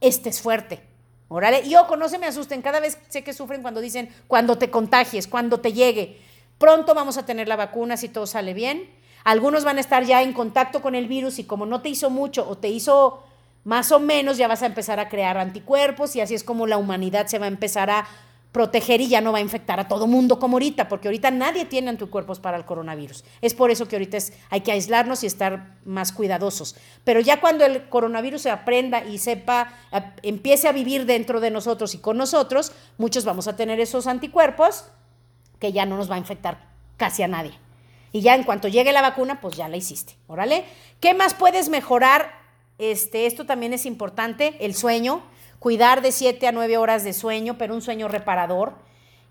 estés 0.00 0.40
fuerte. 0.40 0.82
Órale, 1.28 1.62
y 1.64 1.74
ojo, 1.74 1.96
no 1.96 2.08
se 2.08 2.18
me 2.18 2.26
asusten, 2.26 2.62
cada 2.62 2.78
vez 2.80 2.98
sé 3.08 3.24
que 3.24 3.32
sufren 3.32 3.62
cuando 3.62 3.80
dicen 3.80 4.10
cuando 4.28 4.58
te 4.58 4.70
contagies, 4.70 5.26
cuando 5.26 5.58
te 5.58 5.72
llegue. 5.72 6.20
Pronto 6.58 6.94
vamos 6.94 7.18
a 7.18 7.26
tener 7.26 7.48
la 7.48 7.56
vacuna 7.56 7.96
si 7.96 8.08
todo 8.08 8.26
sale 8.26 8.54
bien. 8.54 8.90
Algunos 9.24 9.64
van 9.64 9.78
a 9.78 9.80
estar 9.80 10.04
ya 10.04 10.22
en 10.22 10.32
contacto 10.32 10.80
con 10.80 10.94
el 10.94 11.08
virus 11.08 11.38
y 11.38 11.44
como 11.44 11.66
no 11.66 11.82
te 11.82 11.88
hizo 11.88 12.10
mucho 12.10 12.48
o 12.48 12.56
te 12.56 12.68
hizo 12.68 13.22
más 13.64 13.90
o 13.90 13.98
menos, 13.98 14.36
ya 14.38 14.46
vas 14.46 14.62
a 14.62 14.66
empezar 14.66 15.00
a 15.00 15.08
crear 15.08 15.36
anticuerpos 15.36 16.14
y 16.14 16.20
así 16.20 16.34
es 16.34 16.44
como 16.44 16.68
la 16.68 16.76
humanidad 16.76 17.26
se 17.26 17.40
va 17.40 17.46
a 17.46 17.48
empezar 17.48 17.90
a 17.90 18.06
proteger 18.52 19.00
y 19.00 19.08
ya 19.08 19.20
no 19.20 19.32
va 19.32 19.38
a 19.38 19.40
infectar 19.42 19.80
a 19.80 19.88
todo 19.88 20.06
mundo 20.06 20.38
como 20.38 20.54
ahorita, 20.54 20.88
porque 20.88 21.08
ahorita 21.08 21.30
nadie 21.32 21.64
tiene 21.64 21.90
anticuerpos 21.90 22.38
para 22.38 22.56
el 22.56 22.64
coronavirus. 22.64 23.24
Es 23.42 23.52
por 23.52 23.70
eso 23.70 23.86
que 23.88 23.96
ahorita 23.96 24.16
hay 24.48 24.60
que 24.60 24.72
aislarnos 24.72 25.24
y 25.24 25.26
estar 25.26 25.76
más 25.84 26.12
cuidadosos. 26.12 26.76
Pero 27.02 27.20
ya 27.20 27.40
cuando 27.40 27.66
el 27.66 27.88
coronavirus 27.88 28.42
se 28.42 28.50
aprenda 28.50 29.04
y 29.04 29.18
sepa, 29.18 29.74
empiece 30.22 30.68
a 30.68 30.72
vivir 30.72 31.04
dentro 31.04 31.40
de 31.40 31.50
nosotros 31.50 31.94
y 31.94 31.98
con 31.98 32.16
nosotros, 32.16 32.72
muchos 32.96 33.24
vamos 33.24 33.48
a 33.48 33.56
tener 33.56 33.80
esos 33.80 34.06
anticuerpos 34.06 34.84
que 35.58 35.72
ya 35.72 35.86
no 35.86 35.96
nos 35.96 36.10
va 36.10 36.16
a 36.16 36.18
infectar 36.18 36.68
casi 36.96 37.22
a 37.22 37.28
nadie. 37.28 37.52
Y 38.12 38.20
ya 38.20 38.34
en 38.34 38.44
cuanto 38.44 38.68
llegue 38.68 38.92
la 38.92 39.02
vacuna, 39.02 39.40
pues 39.40 39.56
ya 39.56 39.68
la 39.68 39.76
hiciste. 39.76 40.14
Órale. 40.26 40.64
¿Qué 41.00 41.14
más 41.14 41.34
puedes 41.34 41.68
mejorar? 41.68 42.30
Este, 42.78 43.26
esto 43.26 43.46
también 43.46 43.72
es 43.72 43.86
importante, 43.86 44.56
el 44.60 44.74
sueño. 44.74 45.22
Cuidar 45.58 46.02
de 46.02 46.12
7 46.12 46.46
a 46.46 46.52
9 46.52 46.76
horas 46.76 47.04
de 47.04 47.12
sueño, 47.12 47.58
pero 47.58 47.74
un 47.74 47.82
sueño 47.82 48.08
reparador. 48.08 48.74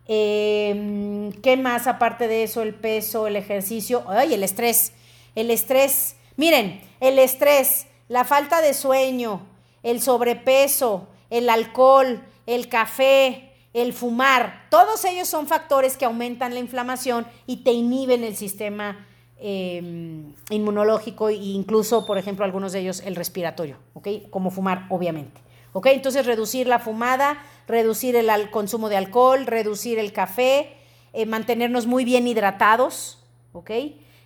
Em, 0.08 1.32
¿Qué 1.32 1.58
más 1.58 1.88
aparte 1.88 2.28
de 2.28 2.44
eso? 2.44 2.62
El 2.62 2.76
peso, 2.76 3.28
el 3.28 3.36
ejercicio. 3.36 4.04
Ay, 4.08 4.34
el 4.34 4.44
estrés. 4.44 4.94
El 5.36 5.52
estrés. 5.52 6.16
Miren, 6.38 6.82
el 7.00 7.18
estrés, 7.18 7.88
la 8.08 8.24
falta 8.24 8.62
de 8.62 8.74
sueño, 8.74 9.42
el 9.84 10.02
sobrepeso, 10.02 11.08
el 11.30 11.50
alcohol, 11.50 12.24
el 12.46 12.68
café, 12.68 13.45
el 13.76 13.92
fumar, 13.92 14.68
todos 14.70 15.04
ellos 15.04 15.28
son 15.28 15.48
factores 15.48 15.98
que 15.98 16.06
aumentan 16.06 16.54
la 16.54 16.62
inflamación 16.62 17.28
y 17.46 17.58
te 17.58 17.74
inhiben 17.74 18.24
el 18.24 18.38
sistema 18.38 19.06
em, 19.38 20.34
inmunológico 20.50 21.28
e 21.28 21.34
incluso, 21.34 22.06
por 22.06 22.18
ejemplo, 22.18 22.46
algunos 22.46 22.72
de 22.72 22.80
ellos 22.80 23.02
el 23.02 23.18
respiratorio, 23.18 23.78
¿ok? 23.94 24.08
Como 24.30 24.50
fumar, 24.50 24.86
obviamente. 24.90 25.42
¿Ok? 25.74 25.88
Entonces, 25.88 26.26
reducir 26.26 26.68
la 26.68 26.80
fumada, 26.80 27.38
reducir 27.68 28.16
el 28.16 28.50
consumo 28.50 28.88
de 28.88 28.96
alcohol, 28.96 29.46
reducir 29.46 30.00
el 30.00 30.14
café, 30.14 30.78
eh, 31.12 31.26
mantenernos 31.26 31.86
muy 31.86 32.06
bien 32.06 32.30
hidratados, 32.30 33.20
¿ok? 33.52 33.72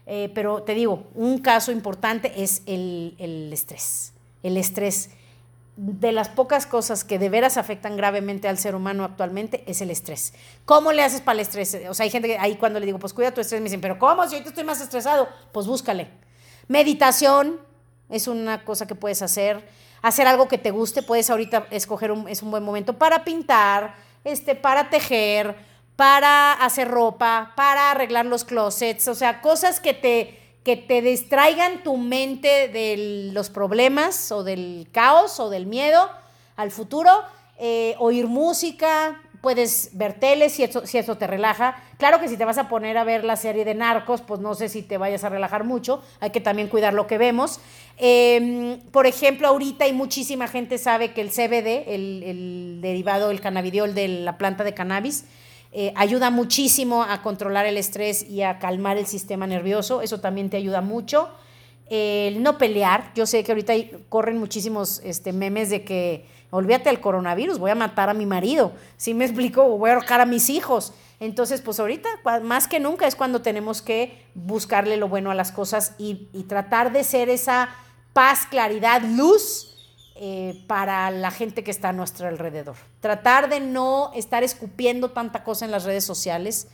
Eh, 0.06 0.32
pero 0.36 0.62
te 0.62 0.76
digo, 0.76 1.08
un 1.16 1.40
caso 1.40 1.72
importante 1.72 2.44
es 2.44 2.62
el, 2.68 3.16
el 3.18 3.52
estrés. 3.52 4.14
El 4.44 4.58
estrés 4.58 5.10
de 5.82 6.12
las 6.12 6.28
pocas 6.28 6.66
cosas 6.66 7.06
que 7.06 7.18
de 7.18 7.30
veras 7.30 7.56
afectan 7.56 7.96
gravemente 7.96 8.50
al 8.50 8.58
ser 8.58 8.76
humano 8.76 9.06
actualmente 9.06 9.64
es 9.66 9.80
el 9.80 9.90
estrés. 9.90 10.34
¿Cómo 10.66 10.92
le 10.92 11.02
haces 11.02 11.22
para 11.22 11.36
el 11.36 11.40
estrés? 11.40 11.78
O 11.88 11.94
sea, 11.94 12.04
hay 12.04 12.10
gente 12.10 12.28
que 12.28 12.38
ahí 12.38 12.58
cuando 12.58 12.82
le 12.82 12.86
digo, 12.86 13.00
pues 13.00 13.14
cuida 13.14 13.34
tu 13.34 13.40
estrés, 13.40 13.62
me 13.62 13.66
dicen, 13.66 13.80
pero 13.80 13.98
¿cómo? 13.98 14.28
Si 14.28 14.36
ahorita 14.36 14.50
estoy 14.50 14.66
más 14.66 14.82
estresado, 14.82 15.30
pues 15.54 15.68
búscale. 15.68 16.10
Meditación 16.68 17.62
es 18.10 18.28
una 18.28 18.66
cosa 18.66 18.88
que 18.88 18.96
puedes 18.96 19.22
hacer. 19.22 19.70
Hacer 20.02 20.28
algo 20.28 20.50
que 20.50 20.58
te 20.58 20.72
guste, 20.72 21.02
puedes 21.02 21.30
ahorita 21.30 21.68
escoger, 21.72 22.12
un, 22.12 22.28
es 22.28 22.44
un 22.44 22.52
buen 22.52 22.64
momento 22.64 22.98
para 22.98 23.24
pintar, 23.24 23.96
este, 24.26 24.56
para 24.56 24.90
tejer, 24.90 25.56
para 25.96 26.52
hacer 26.52 26.90
ropa, 26.90 27.54
para 27.56 27.92
arreglar 27.92 28.26
los 28.26 28.44
closets, 28.44 29.08
o 29.08 29.16
sea, 29.16 29.40
cosas 29.40 29.80
que 29.80 29.94
te 29.94 30.39
que 30.64 30.76
te 30.76 31.02
distraigan 31.02 31.84
tu 31.84 31.98
mente 31.98 32.68
de 32.68 33.30
los 33.34 33.50
problemas 33.50 34.32
o 34.32 34.44
del 34.44 34.88
caos 34.92 35.40
o 35.40 35.50
del 35.50 35.66
miedo 35.66 36.10
al 36.56 36.72
futuro, 36.72 37.12
eh, 37.58 37.96
oír 38.00 38.28
música, 38.28 39.22
puedes 39.42 39.92
ver 39.94 40.14
tele 40.20 40.50
si 40.50 40.64
eso, 40.64 40.86
si 40.86 40.98
eso 40.98 41.18
te 41.18 41.28
relaja. 41.28 41.82
Claro 41.98 42.20
que 42.20 42.28
si 42.28 42.38
te 42.38 42.46
vas 42.46 42.58
a 42.58 42.68
poner 42.68 42.98
a 42.98 43.04
ver 43.04 43.24
la 43.24 43.36
serie 43.36 43.66
de 43.66 43.76
narcos, 43.76 44.22
pues 44.22 44.40
no 44.40 44.56
sé 44.56 44.70
si 44.70 44.82
te 44.82 44.98
vayas 44.98 45.24
a 45.24 45.30
relajar 45.30 45.64
mucho, 45.64 46.02
hay 46.20 46.32
que 46.32 46.42
también 46.42 46.68
cuidar 46.68 46.94
lo 46.94 47.08
que 47.08 47.18
vemos. 47.18 47.60
Em, 47.98 48.80
por 48.92 49.08
ejemplo, 49.08 49.48
ahorita 49.48 49.86
hay 49.86 49.94
muchísima 49.94 50.48
gente 50.48 50.78
sabe 50.78 51.14
que 51.14 51.22
el 51.22 51.30
CBD, 51.30 51.94
el, 51.94 52.24
el 52.24 52.80
derivado, 52.82 53.32
el 53.32 53.42
cannabidiol 53.42 53.94
de 53.94 54.08
la 54.08 54.38
planta 54.38 54.64
de 54.64 54.74
cannabis, 54.74 55.26
eh, 55.72 55.94
ayuda 55.96 56.32
muchísimo 56.32 57.04
a 57.04 57.22
controlar 57.22 57.66
el 57.68 57.78
estrés 57.78 58.28
y 58.28 58.42
a 58.42 58.58
calmar 58.58 58.98
el 58.98 59.06
sistema 59.06 59.46
nervioso, 59.46 60.02
eso 60.02 60.20
también 60.20 60.50
te 60.50 60.58
ayuda 60.58 60.82
mucho. 60.82 61.30
El 61.90 62.42
no 62.44 62.58
pelear, 62.58 63.12
yo 63.16 63.26
sé 63.26 63.44
que 63.44 63.52
ahorita 63.52 63.74
corren 64.10 64.38
muchísimos 64.38 65.02
este, 65.04 65.34
memes 65.34 65.70
de 65.70 65.84
que 65.84 66.26
olvídate 66.52 66.90
del 66.90 67.00
coronavirus, 67.00 67.60
voy 67.60 67.72
a 67.72 67.76
matar 67.76 68.10
a 68.10 68.14
mi 68.14 68.26
marido, 68.26 68.74
si 68.98 69.14
me 69.14 69.26
explico, 69.26 69.78
voy 69.78 69.92
a 69.92 69.94
ahorcar 69.94 70.22
a 70.22 70.26
mis 70.26 70.50
hijos. 70.50 70.94
Entonces, 71.20 71.62
pues 71.62 71.80
ahorita, 71.80 72.08
más 72.44 72.68
que 72.68 72.80
nunca, 72.80 73.06
es 73.06 73.16
cuando 73.16 73.42
tenemos 73.42 73.82
que 73.82 74.26
buscarle 74.36 74.98
lo 74.98 75.10
bueno 75.10 75.32
a 75.32 75.36
las 75.36 75.52
cosas 75.52 75.96
y 75.98 76.16
tratar 76.48 76.92
de 76.94 77.04
ser 77.04 77.30
esa 77.30 77.70
paz, 78.14 78.46
claridad, 78.50 79.02
luz 79.02 79.79
eh, 80.22 80.62
para 80.68 81.10
la 81.12 81.32
gente 81.32 81.64
que 81.64 81.72
está 81.72 81.90
a 81.90 81.94
nuestro 81.94 82.28
alrededor. 82.28 82.76
Tratar 83.00 83.48
de 83.48 83.62
no 83.62 84.12
estar 84.14 84.44
escupiendo 84.44 85.12
tanta 85.12 85.46
cosa 85.46 85.64
en 85.64 85.72
las 85.72 85.86
redes 85.86 86.04
sociales. 86.04 86.68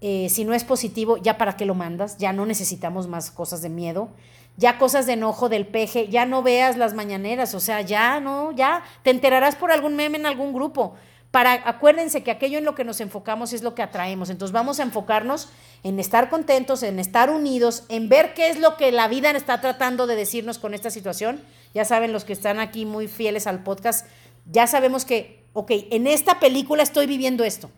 Eh, 0.00 0.28
si 0.30 0.46
no 0.46 0.54
es 0.54 0.64
positivo, 0.64 1.18
ya 1.18 1.36
para 1.36 1.58
qué 1.58 1.66
lo 1.66 1.74
mandas, 1.74 2.16
ya 2.16 2.32
no 2.32 2.46
necesitamos 2.46 3.06
más 3.06 3.30
cosas 3.30 3.60
de 3.60 3.68
miedo, 3.68 4.08
ya 4.56 4.78
cosas 4.78 5.04
de 5.04 5.12
enojo 5.12 5.50
del 5.50 5.66
peje, 5.66 6.08
ya 6.08 6.24
no 6.24 6.42
veas 6.42 6.78
las 6.78 6.94
mañaneras, 6.94 7.52
o 7.54 7.60
sea, 7.60 7.82
ya 7.82 8.18
no, 8.18 8.50
ya 8.52 8.82
te 9.02 9.10
enterarás 9.10 9.56
por 9.56 9.72
algún 9.72 9.94
meme 9.94 10.16
en 10.16 10.24
algún 10.24 10.54
grupo. 10.54 10.94
Para, 11.30 11.52
acuérdense 11.68 12.22
que 12.22 12.32
aquello 12.32 12.58
en 12.58 12.64
lo 12.64 12.74
que 12.74 12.84
nos 12.84 13.00
enfocamos 13.00 13.52
es 13.52 13.62
lo 13.62 13.74
que 13.74 13.82
atraemos. 13.82 14.30
Entonces 14.30 14.52
vamos 14.52 14.80
a 14.80 14.82
enfocarnos 14.82 15.48
en 15.84 16.00
estar 16.00 16.28
contentos, 16.28 16.82
en 16.82 16.98
estar 16.98 17.30
unidos, 17.30 17.84
en 17.88 18.08
ver 18.08 18.34
qué 18.34 18.48
es 18.48 18.58
lo 18.58 18.76
que 18.76 18.90
la 18.90 19.06
vida 19.06 19.30
está 19.30 19.60
tratando 19.60 20.06
de 20.06 20.16
decirnos 20.16 20.58
con 20.58 20.74
esta 20.74 20.90
situación 20.90 21.40
ya 21.74 21.84
saben 21.84 22.12
los 22.12 22.24
que 22.24 22.32
están 22.32 22.58
aquí 22.58 22.84
muy 22.84 23.08
fieles 23.08 23.46
al 23.46 23.62
podcast, 23.62 24.06
ya 24.50 24.66
sabemos 24.66 25.04
que, 25.04 25.44
ok, 25.52 25.70
en 25.90 26.06
esta 26.06 26.40
película 26.40 26.82
estoy 26.82 27.06
viviendo 27.06 27.44
esto. 27.44 27.70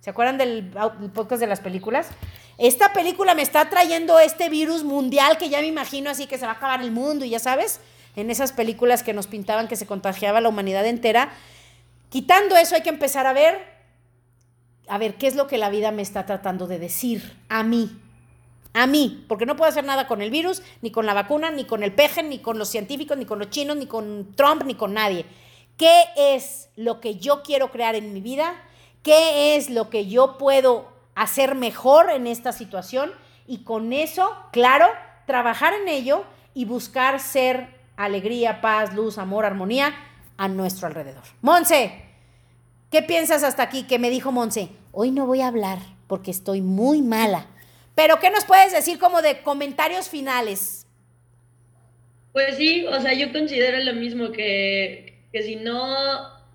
¿Se 0.00 0.10
acuerdan 0.10 0.36
del, 0.36 0.72
podcast 1.14 1.40
de 1.40 1.46
las 1.46 1.60
películas? 1.60 2.08
Esta 2.58 2.92
película 2.92 3.34
me 3.34 3.42
está 3.42 3.70
trayendo 3.70 4.18
este 4.18 4.48
virus 4.48 4.84
mundial 4.84 5.38
que 5.38 5.48
ya 5.48 5.60
me 5.60 5.66
imagino 5.66 6.10
así 6.10 6.26
que 6.26 6.38
se 6.38 6.44
va 6.44 6.52
a 6.52 6.54
acabar 6.56 6.82
el 6.82 6.90
mundo 6.90 7.24
y 7.24 7.30
ya 7.30 7.38
sabes, 7.38 7.80
en 8.16 8.30
esas 8.30 8.52
películas 8.52 9.02
que 9.02 9.14
nos 9.14 9.26
pintaban 9.26 9.68
que 9.68 9.76
se 9.76 9.86
contagiaba 9.86 10.40
la 10.40 10.48
humanidad 10.48 10.84
entera. 10.86 11.30
Quitando 12.12 12.58
eso 12.58 12.74
hay 12.74 12.82
que 12.82 12.90
empezar 12.90 13.26
a 13.26 13.32
ver, 13.32 13.58
a 14.86 14.98
ver 14.98 15.14
qué 15.14 15.26
es 15.26 15.34
lo 15.34 15.46
que 15.46 15.56
la 15.56 15.70
vida 15.70 15.92
me 15.92 16.02
está 16.02 16.26
tratando 16.26 16.66
de 16.66 16.78
decir 16.78 17.38
a 17.48 17.62
mí, 17.62 17.98
a 18.74 18.86
mí, 18.86 19.24
porque 19.28 19.46
no 19.46 19.56
puedo 19.56 19.70
hacer 19.70 19.84
nada 19.84 20.06
con 20.06 20.20
el 20.20 20.30
virus, 20.30 20.62
ni 20.82 20.90
con 20.90 21.06
la 21.06 21.14
vacuna, 21.14 21.50
ni 21.50 21.64
con 21.64 21.82
el 21.82 21.94
peje, 21.94 22.22
ni 22.22 22.38
con 22.38 22.58
los 22.58 22.68
científicos, 22.68 23.16
ni 23.16 23.24
con 23.24 23.38
los 23.38 23.48
chinos, 23.48 23.78
ni 23.78 23.86
con 23.86 24.34
Trump, 24.36 24.64
ni 24.64 24.74
con 24.74 24.92
nadie. 24.92 25.24
¿Qué 25.78 26.02
es 26.18 26.68
lo 26.76 27.00
que 27.00 27.14
yo 27.14 27.42
quiero 27.42 27.70
crear 27.70 27.94
en 27.94 28.12
mi 28.12 28.20
vida? 28.20 28.62
¿Qué 29.02 29.56
es 29.56 29.70
lo 29.70 29.88
que 29.88 30.06
yo 30.06 30.36
puedo 30.36 30.92
hacer 31.14 31.54
mejor 31.54 32.10
en 32.10 32.26
esta 32.26 32.52
situación? 32.52 33.10
Y 33.46 33.64
con 33.64 33.94
eso, 33.94 34.36
claro, 34.52 34.86
trabajar 35.24 35.72
en 35.72 35.88
ello 35.88 36.26
y 36.52 36.66
buscar 36.66 37.20
ser 37.20 37.68
alegría, 37.96 38.60
paz, 38.60 38.92
luz, 38.92 39.16
amor, 39.16 39.46
armonía 39.46 39.94
a 40.36 40.48
nuestro 40.48 40.86
alrededor. 40.86 41.22
Monse, 41.40 41.92
¿qué 42.90 43.02
piensas 43.02 43.42
hasta 43.42 43.62
aquí? 43.62 43.84
Que 43.84 43.98
me 43.98 44.10
dijo 44.10 44.32
Monse, 44.32 44.68
hoy 44.92 45.10
no 45.10 45.26
voy 45.26 45.40
a 45.40 45.48
hablar 45.48 45.78
porque 46.06 46.30
estoy 46.30 46.60
muy 46.60 47.02
mala. 47.02 47.46
Pero, 47.94 48.18
¿qué 48.20 48.30
nos 48.30 48.44
puedes 48.44 48.72
decir 48.72 48.98
como 48.98 49.22
de 49.22 49.42
comentarios 49.42 50.08
finales? 50.08 50.86
Pues 52.32 52.56
sí, 52.56 52.86
o 52.86 53.00
sea, 53.00 53.12
yo 53.12 53.30
considero 53.32 53.78
lo 53.78 53.92
mismo 53.92 54.32
que, 54.32 55.18
que 55.32 55.42
si 55.42 55.56
no, 55.56 55.84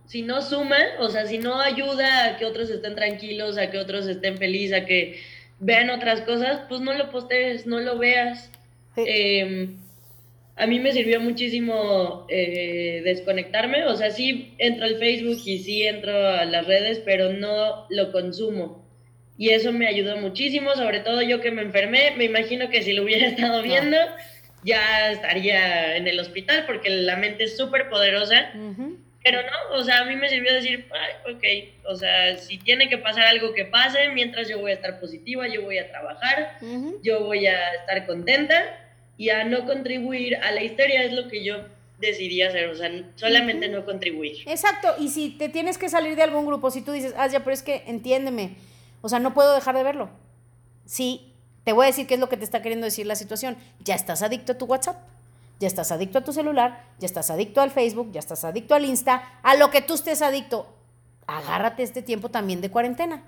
si 0.06 0.24
no 0.24 0.42
suma, 0.42 0.78
o 1.00 1.10
sea, 1.10 1.28
si 1.28 1.38
no 1.38 1.60
ayuda 1.62 2.26
a 2.26 2.38
que 2.38 2.46
otros 2.46 2.70
estén 2.70 2.96
tranquilos, 2.96 3.58
a 3.58 3.70
que 3.70 3.78
otros 3.78 4.08
estén 4.08 4.38
felices, 4.38 4.82
a 4.82 4.86
que 4.86 5.20
vean 5.60 5.90
otras 5.90 6.22
cosas, 6.22 6.62
pues 6.68 6.82
no 6.82 6.94
lo 6.94 7.12
postees, 7.12 7.68
no 7.68 7.80
lo 7.80 7.98
veas. 7.98 8.50
Em, 8.96 9.78
a 10.58 10.66
mí 10.66 10.80
me 10.80 10.92
sirvió 10.92 11.22
muchísimo 11.22 12.26
eh, 12.30 13.02
desconectarme, 13.04 13.86
o 13.86 13.96
sea, 13.96 14.10
sí 14.10 14.56
entro 14.58 14.86
al 14.86 14.98
Facebook 14.98 15.40
y 15.46 15.60
sí 15.60 15.86
entro 15.86 16.12
a 16.12 16.46
las 16.46 16.66
redes, 16.66 17.00
pero 17.06 17.32
no 17.32 17.86
lo 17.90 18.12
consumo. 18.12 18.84
Y 19.38 19.52
eso 19.52 19.72
me 19.72 19.88
ayudó 19.88 20.18
muchísimo, 20.18 20.74
sobre 20.74 21.02
todo 21.02 21.22
yo 21.22 21.42
que 21.42 21.52
me 21.52 21.62
enfermé, 21.62 22.16
me 22.18 22.26
imagino 22.26 22.70
que 22.70 22.82
si 22.82 22.94
lo 22.94 23.04
hubiera 23.04 23.28
estado 23.28 23.62
viendo, 23.62 23.98
ya 24.64 25.12
estaría 25.12 25.96
en 25.96 26.08
el 26.08 26.20
hospital 26.20 26.64
porque 26.66 26.90
la 26.90 27.18
mente 27.18 27.44
es 27.44 27.56
súper 27.56 27.88
poderosa. 27.90 28.52
Pero 29.24 29.42
no, 29.42 29.76
o 29.78 29.84
sea, 29.84 30.00
a 30.00 30.06
mí 30.06 30.16
me 30.16 30.30
sirvió 30.30 30.54
decir, 30.54 30.88
Ay, 30.92 31.34
ok, 31.34 31.90
o 31.92 31.96
sea, 31.96 32.38
si 32.38 32.58
tiene 32.58 32.90
que 32.90 32.98
pasar 32.98 33.28
algo 33.28 33.54
que 33.54 33.66
pase, 33.66 34.10
mientras 34.10 34.50
yo 34.50 34.58
voy 34.58 34.72
a 34.72 34.76
estar 34.76 35.00
positiva, 35.00 35.48
yo 35.48 35.62
voy 35.62 35.78
a 35.78 35.90
trabajar, 35.90 36.58
yo 37.04 37.26
voy 37.26 37.46
a 37.46 37.74
estar 37.74 38.08
contenta 38.08 38.87
y 39.18 39.30
a 39.30 39.44
no 39.44 39.66
contribuir 39.66 40.36
a 40.38 40.52
la 40.52 40.64
histeria 40.64 41.04
es 41.04 41.14
lo 41.14 41.28
que 41.28 41.44
yo 41.44 41.56
decidí 42.00 42.42
hacer, 42.42 42.70
o 42.70 42.76
sea, 42.76 42.92
solamente 43.16 43.68
no 43.70 43.84
contribuir. 43.86 44.38
Exacto, 44.46 44.90
y 45.00 45.10
si 45.10 45.32
te 45.32 45.50
tienes 45.50 45.78
que 45.78 45.90
salir 45.90 46.16
de 46.16 46.24
algún 46.24 46.46
grupo, 46.46 46.70
si 46.70 46.82
tú 46.82 46.92
dices, 46.92 47.14
ah, 47.18 47.28
ya, 47.28 47.40
pero 47.40 47.54
es 47.54 47.64
que 47.64 47.84
entiéndeme, 47.88 48.56
o 49.02 49.10
sea, 49.10 49.20
no 49.20 49.34
puedo 49.34 49.54
dejar 49.56 49.76
de 49.76 49.84
verlo. 49.84 50.10
Sí, 50.86 51.34
te 51.64 51.74
voy 51.74 51.86
a 51.86 51.88
decir 51.88 52.08
qué 52.08 52.14
es 52.14 52.20
lo 52.20 52.30
que 52.30 52.38
te 52.38 52.44
está 52.44 52.62
queriendo 52.62 52.86
decir 52.86 53.06
la 53.06 53.16
situación. 53.16 53.58
Ya 53.84 53.96
estás 53.96 54.22
adicto 54.22 54.54
a 54.54 54.58
tu 54.58 54.66
WhatsApp, 54.66 54.98
ya 55.60 55.68
estás 55.68 55.92
adicto 55.92 56.20
a 56.20 56.24
tu 56.24 56.32
celular, 56.32 56.86
ya 57.00 57.06
estás 57.08 57.30
adicto 57.30 57.62
al 57.62 57.72
Facebook, 57.72 58.12
ya 58.12 58.20
estás 58.20 58.46
adicto 58.46 58.76
al 58.76 58.86
Insta, 58.86 59.40
a 59.44 59.56
lo 59.56 59.70
que 59.72 59.82
tú 59.82 59.96
estés 59.96 60.22
adicto. 60.22 60.74
Agárrate 61.26 61.84
este 61.84 62.02
tiempo 62.02 62.30
también 62.30 62.62
de 62.62 62.72
cuarentena 62.72 63.24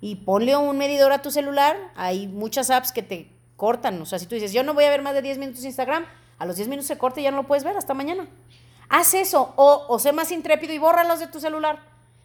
y 0.00 0.16
ponle 0.16 0.54
un 0.54 0.76
medidor 0.76 1.12
a 1.12 1.22
tu 1.22 1.30
celular. 1.30 1.76
Hay 1.96 2.28
muchas 2.28 2.70
apps 2.70 2.92
que 2.92 3.02
te 3.02 3.30
cortan. 3.64 4.02
O 4.02 4.04
sea, 4.04 4.18
si 4.18 4.26
tú 4.26 4.34
dices, 4.34 4.52
yo 4.52 4.62
no 4.62 4.74
voy 4.74 4.84
a 4.84 4.90
ver 4.90 5.00
más 5.00 5.14
de 5.14 5.22
10 5.22 5.38
minutos 5.38 5.64
Instagram, 5.64 6.04
a 6.38 6.44
los 6.44 6.56
10 6.56 6.68
minutos 6.68 6.86
se 6.86 6.98
corta 6.98 7.20
y 7.20 7.22
ya 7.22 7.30
no 7.30 7.38
lo 7.38 7.46
puedes 7.46 7.64
ver 7.64 7.74
hasta 7.78 7.94
mañana. 7.94 8.28
Haz 8.90 9.14
eso 9.14 9.54
o, 9.56 9.86
o 9.88 9.98
sé 9.98 10.12
más 10.12 10.30
intrépido 10.32 10.74
y 10.74 10.78
bórralos 10.78 11.18
de 11.18 11.28
tu 11.28 11.40
celular. 11.40 11.78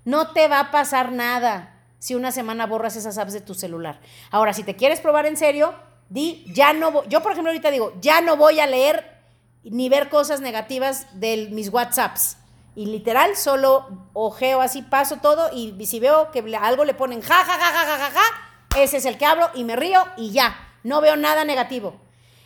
No 0.03 0.33
te 0.33 0.49
va 0.49 0.59
a 0.59 0.69
pasar 0.71 1.13
nada 1.13 1.79
si 1.97 2.13
una 2.13 2.33
semana 2.33 2.65
borras 2.65 2.97
esas 2.97 3.17
apps 3.17 3.31
de 3.31 3.39
tu 3.39 3.53
celular. 3.53 4.01
Ahora, 4.31 4.51
si 4.51 4.63
te 4.63 4.75
quieres 4.75 4.99
probar 4.99 5.27
en 5.27 5.37
serio, 5.37 5.73
Di, 6.09 6.43
ya 6.53 6.73
no 6.73 7.05
yo 7.05 7.21
por 7.21 7.31
ejemplo 7.31 7.51
ahorita 7.51 7.71
digo, 7.71 7.93
ya 8.01 8.19
no 8.19 8.35
voy 8.35 8.59
a 8.59 8.67
leer 8.67 9.21
ni 9.63 9.87
ver 9.87 10.09
cosas 10.09 10.41
negativas 10.41 11.07
de 11.13 11.47
mis 11.51 11.69
WhatsApps. 11.69 12.35
Y 12.75 12.87
literal, 12.87 13.37
solo 13.37 13.87
ojeo 14.11 14.59
así, 14.59 14.81
paso 14.81 15.17
todo 15.21 15.49
y 15.53 15.85
si 15.85 16.01
veo 16.01 16.31
que 16.31 16.43
algo 16.59 16.83
le 16.83 16.93
ponen 16.93 17.21
ja, 17.21 17.45
ja, 17.45 17.53
ja, 17.53 17.71
ja, 17.71 17.85
ja, 17.85 17.97
ja, 17.97 18.11
ja, 18.11 18.81
ese 18.81 18.97
es 18.97 19.05
el 19.05 19.17
que 19.17 19.25
hablo 19.25 19.49
y 19.53 19.63
me 19.63 19.77
río 19.77 20.03
y 20.17 20.31
ya, 20.31 20.68
no 20.83 21.01
veo 21.01 21.15
nada 21.15 21.43
negativo. 21.45 21.95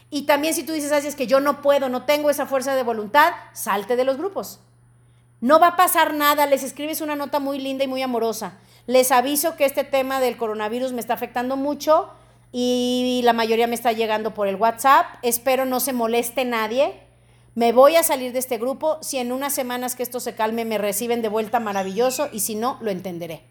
Y 0.09 0.23
también 0.23 0.53
si 0.53 0.63
tú 0.63 0.73
dices 0.73 0.91
así 0.91 1.07
es 1.07 1.15
que 1.15 1.27
yo 1.27 1.39
no 1.39 1.61
puedo, 1.61 1.89
no 1.89 2.03
tengo 2.03 2.29
esa 2.29 2.45
fuerza 2.45 2.75
de 2.75 2.83
voluntad, 2.83 3.33
salte 3.53 3.95
de 3.95 4.03
los 4.03 4.17
grupos. 4.17 4.59
No 5.41 5.59
va 5.59 5.69
a 5.69 5.75
pasar 5.75 6.13
nada, 6.13 6.45
les 6.45 6.63
escribes 6.63 7.01
una 7.01 7.15
nota 7.15 7.39
muy 7.39 7.59
linda 7.59 7.83
y 7.83 7.87
muy 7.87 8.01
amorosa. 8.01 8.59
Les 8.85 9.11
aviso 9.11 9.55
que 9.55 9.65
este 9.65 9.83
tema 9.83 10.19
del 10.19 10.37
coronavirus 10.37 10.93
me 10.93 10.99
está 10.99 11.15
afectando 11.15 11.57
mucho 11.57 12.09
y 12.51 13.21
la 13.23 13.33
mayoría 13.33 13.67
me 13.67 13.75
está 13.75 13.91
llegando 13.91 14.33
por 14.33 14.47
el 14.47 14.55
WhatsApp. 14.55 15.05
Espero 15.21 15.65
no 15.65 15.79
se 15.79 15.93
moleste 15.93 16.45
nadie. 16.45 16.93
Me 17.55 17.71
voy 17.71 17.95
a 17.95 18.03
salir 18.03 18.33
de 18.33 18.39
este 18.39 18.57
grupo. 18.57 18.99
Si 19.01 19.17
en 19.17 19.31
unas 19.31 19.53
semanas 19.53 19.95
que 19.95 20.03
esto 20.03 20.19
se 20.19 20.35
calme 20.35 20.63
me 20.63 20.77
reciben 20.77 21.21
de 21.21 21.29
vuelta, 21.29 21.59
maravilloso. 21.59 22.29
Y 22.31 22.41
si 22.41 22.55
no, 22.55 22.77
lo 22.81 22.91
entenderé. 22.91 23.41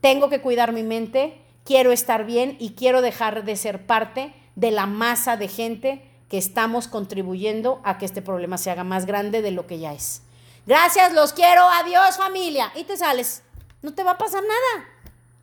Tengo 0.00 0.28
que 0.28 0.40
cuidar 0.40 0.72
mi 0.72 0.82
mente, 0.82 1.40
quiero 1.66 1.92
estar 1.92 2.24
bien 2.24 2.56
y 2.58 2.70
quiero 2.70 3.02
dejar 3.02 3.44
de 3.44 3.56
ser 3.56 3.86
parte 3.86 4.32
de 4.54 4.70
la 4.70 4.86
masa 4.86 5.36
de 5.36 5.48
gente 5.48 6.08
que 6.30 6.38
estamos 6.38 6.88
contribuyendo 6.88 7.80
a 7.84 7.98
que 7.98 8.06
este 8.06 8.22
problema 8.22 8.56
se 8.56 8.70
haga 8.70 8.84
más 8.84 9.04
grande 9.04 9.42
de 9.42 9.50
lo 9.50 9.66
que 9.66 9.78
ya 9.78 9.92
es. 9.92 10.22
Gracias, 10.64 11.12
los 11.12 11.32
quiero, 11.32 11.68
adiós 11.68 12.16
familia. 12.16 12.72
Y 12.74 12.84
te 12.84 12.96
sales. 12.96 13.42
No 13.82 13.94
te 13.94 14.02
va 14.02 14.12
a 14.12 14.18
pasar 14.18 14.42
nada. 14.42 14.88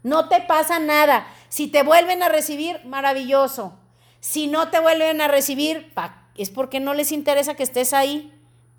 No 0.01 0.27
te 0.27 0.41
pasa 0.41 0.79
nada. 0.79 1.27
Si 1.47 1.67
te 1.67 1.83
vuelven 1.83 2.23
a 2.23 2.29
recibir, 2.29 2.81
maravilloso. 2.85 3.77
Si 4.19 4.47
no 4.47 4.69
te 4.69 4.79
vuelven 4.79 5.21
a 5.21 5.27
recibir, 5.27 5.93
es 6.35 6.49
porque 6.49 6.79
no 6.79 6.93
les 6.93 7.11
interesa 7.11 7.55
que 7.55 7.63
estés 7.63 7.93
ahí. 7.93 8.33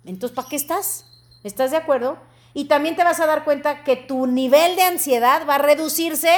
Entonces, 0.05 0.35
¿para 0.35 0.49
qué 0.49 0.55
estás? 0.55 1.05
¿Estás 1.43 1.71
de 1.71 1.77
acuerdo? 1.77 2.19
Y 2.53 2.65
también 2.65 2.95
te 2.95 3.03
vas 3.03 3.19
a 3.19 3.25
dar 3.25 3.43
cuenta 3.43 3.83
que 3.83 3.95
tu 3.95 4.27
nivel 4.27 4.75
de 4.75 4.83
ansiedad 4.83 5.47
va 5.47 5.55
a 5.55 5.59
reducirse 5.59 6.29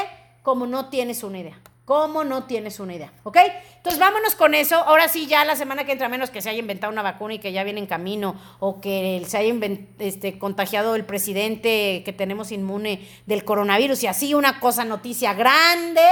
como 0.47 0.65
no 0.65 0.85
tienes 0.85 1.23
una 1.23 1.39
idea. 1.39 1.59
¿Cómo 1.83 2.23
no 2.23 2.45
tienes 2.45 2.79
una 2.79 2.95
idea? 2.95 3.11
¿Ok? 3.23 3.35
Entonces 3.75 3.99
vámonos 3.99 4.33
con 4.33 4.55
eso. 4.55 4.77
Ahora 4.77 5.09
sí, 5.09 5.27
ya 5.27 5.43
la 5.43 5.57
semana 5.57 5.83
que 5.83 5.91
entra, 5.91 6.07
menos 6.07 6.29
que 6.29 6.41
se 6.41 6.49
haya 6.49 6.59
inventado 6.59 6.93
una 6.93 7.01
vacuna 7.01 7.33
y 7.33 7.39
que 7.39 7.51
ya 7.51 7.65
viene 7.65 7.81
en 7.81 7.85
camino, 7.85 8.39
o 8.61 8.79
que 8.79 9.21
se 9.27 9.39
haya 9.39 9.53
este, 9.99 10.39
contagiado 10.39 10.95
el 10.95 11.03
presidente 11.03 12.01
que 12.05 12.13
tenemos 12.13 12.53
inmune 12.53 13.05
del 13.25 13.43
coronavirus, 13.43 14.03
y 14.03 14.07
así 14.07 14.33
una 14.33 14.61
cosa, 14.61 14.85
noticia 14.85 15.33
grande. 15.33 16.07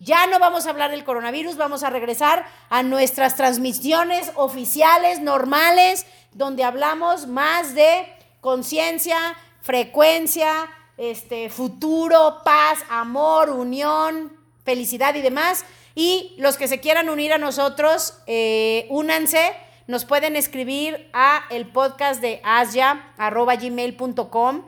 Ya 0.00 0.26
no 0.26 0.40
vamos 0.40 0.66
a 0.66 0.70
hablar 0.70 0.90
del 0.90 1.04
coronavirus, 1.04 1.56
vamos 1.56 1.84
a 1.84 1.90
regresar 1.90 2.48
a 2.68 2.82
nuestras 2.82 3.36
transmisiones 3.36 4.32
oficiales, 4.34 5.20
normales, 5.20 6.04
donde 6.32 6.64
hablamos 6.64 7.28
más 7.28 7.76
de 7.76 8.12
conciencia, 8.40 9.36
frecuencia, 9.62 10.68
este, 10.96 11.50
futuro, 11.50 12.40
paz, 12.44 12.78
amor, 12.88 13.50
unión, 13.50 14.32
felicidad 14.64 15.14
y 15.14 15.22
demás. 15.22 15.64
Y 15.94 16.34
los 16.38 16.56
que 16.56 16.66
se 16.68 16.80
quieran 16.80 17.08
unir 17.08 17.32
a 17.32 17.38
nosotros, 17.38 18.18
eh, 18.26 18.86
únanse. 18.90 19.52
Nos 19.86 20.04
pueden 20.04 20.36
escribir 20.36 21.08
a 21.12 21.44
el 21.50 21.68
podcast 21.68 22.20
de 22.20 22.40
asya.gmail.com. 22.44 24.62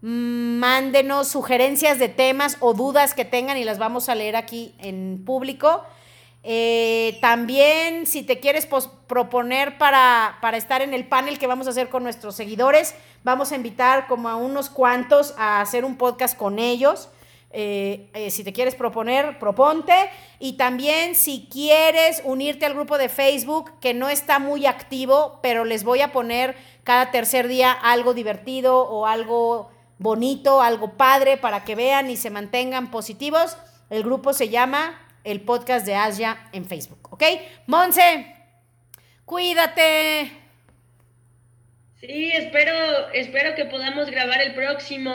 Mándenos 0.00 1.28
sugerencias 1.28 1.98
de 1.98 2.08
temas 2.08 2.58
o 2.60 2.74
dudas 2.74 3.14
que 3.14 3.24
tengan 3.24 3.56
y 3.56 3.64
las 3.64 3.78
vamos 3.78 4.10
a 4.10 4.14
leer 4.14 4.36
aquí 4.36 4.74
en 4.78 5.24
público. 5.24 5.82
Eh, 6.46 7.16
también, 7.22 8.06
si 8.06 8.22
te 8.22 8.38
quieres 8.38 8.68
proponer 9.06 9.78
para, 9.78 10.36
para, 10.42 10.58
estar 10.58 10.82
en 10.82 10.92
el 10.92 11.06
panel 11.06 11.38
que 11.38 11.46
vamos 11.46 11.66
a 11.66 11.70
hacer 11.70 11.88
con 11.88 12.02
nuestros 12.02 12.36
seguidores, 12.36 12.94
vamos 13.22 13.50
a 13.50 13.56
invitar 13.56 14.06
como 14.06 14.28
a 14.28 14.36
unos 14.36 14.68
cuantos 14.68 15.34
a 15.38 15.62
hacer 15.62 15.86
un 15.86 15.96
podcast 15.96 16.36
con 16.36 16.58
ellos. 16.58 17.08
Eh, 17.56 18.10
eh, 18.14 18.30
si 18.30 18.42
te 18.42 18.52
quieres 18.52 18.74
proponer, 18.74 19.38
proponte. 19.38 19.94
Y 20.40 20.54
también 20.54 21.14
si 21.14 21.48
quieres 21.50 22.20
unirte 22.24 22.66
al 22.66 22.74
grupo 22.74 22.98
de 22.98 23.08
Facebook, 23.08 23.70
que 23.80 23.94
no 23.94 24.08
está 24.08 24.38
muy 24.38 24.66
activo, 24.66 25.38
pero 25.40 25.64
les 25.64 25.84
voy 25.84 26.00
a 26.00 26.12
poner 26.12 26.56
cada 26.82 27.10
tercer 27.12 27.46
día 27.48 27.72
algo 27.72 28.12
divertido 28.12 28.82
o 28.82 29.06
algo 29.06 29.70
bonito, 29.98 30.60
algo 30.60 30.94
padre 30.98 31.36
para 31.36 31.64
que 31.64 31.76
vean 31.76 32.10
y 32.10 32.16
se 32.16 32.28
mantengan 32.28 32.90
positivos. 32.90 33.56
El 33.88 34.02
grupo 34.02 34.32
se 34.32 34.48
llama 34.48 35.00
el 35.24 35.40
podcast 35.40 35.84
de 35.86 35.94
Asia 35.94 36.38
en 36.52 36.64
Facebook. 36.64 37.08
¿Ok? 37.10 37.24
Monse, 37.66 38.26
cuídate. 39.24 40.30
Sí, 42.00 42.30
espero, 42.32 43.08
espero 43.12 43.54
que 43.54 43.64
podamos 43.64 44.10
grabar 44.10 44.40
el 44.42 44.54
próximo. 44.54 45.12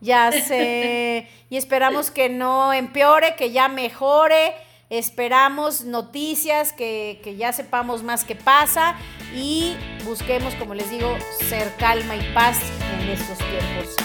Ya 0.00 0.32
sé. 0.48 1.28
y 1.50 1.56
esperamos 1.56 2.10
que 2.10 2.28
no 2.28 2.72
empeore, 2.72 3.34
que 3.36 3.50
ya 3.50 3.68
mejore. 3.68 4.54
Esperamos 4.88 5.84
noticias, 5.84 6.72
que, 6.72 7.20
que, 7.22 7.36
ya 7.36 7.52
sepamos 7.52 8.02
más 8.02 8.24
qué 8.24 8.34
pasa 8.34 8.96
y 9.32 9.76
busquemos, 10.04 10.52
como 10.56 10.74
les 10.74 10.90
digo, 10.90 11.16
ser 11.48 11.72
calma 11.76 12.16
y 12.16 12.34
paz 12.34 12.58
en 13.00 13.08
estos 13.08 13.38
tiempos 13.38 13.96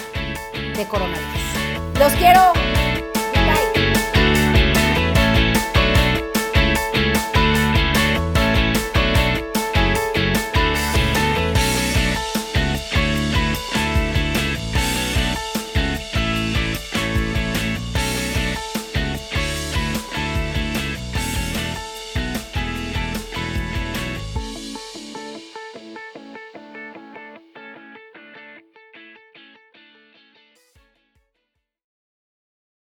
de 0.78 0.86
coronavirus. 0.88 2.00
Los 2.00 2.14
quiero. 2.14 2.95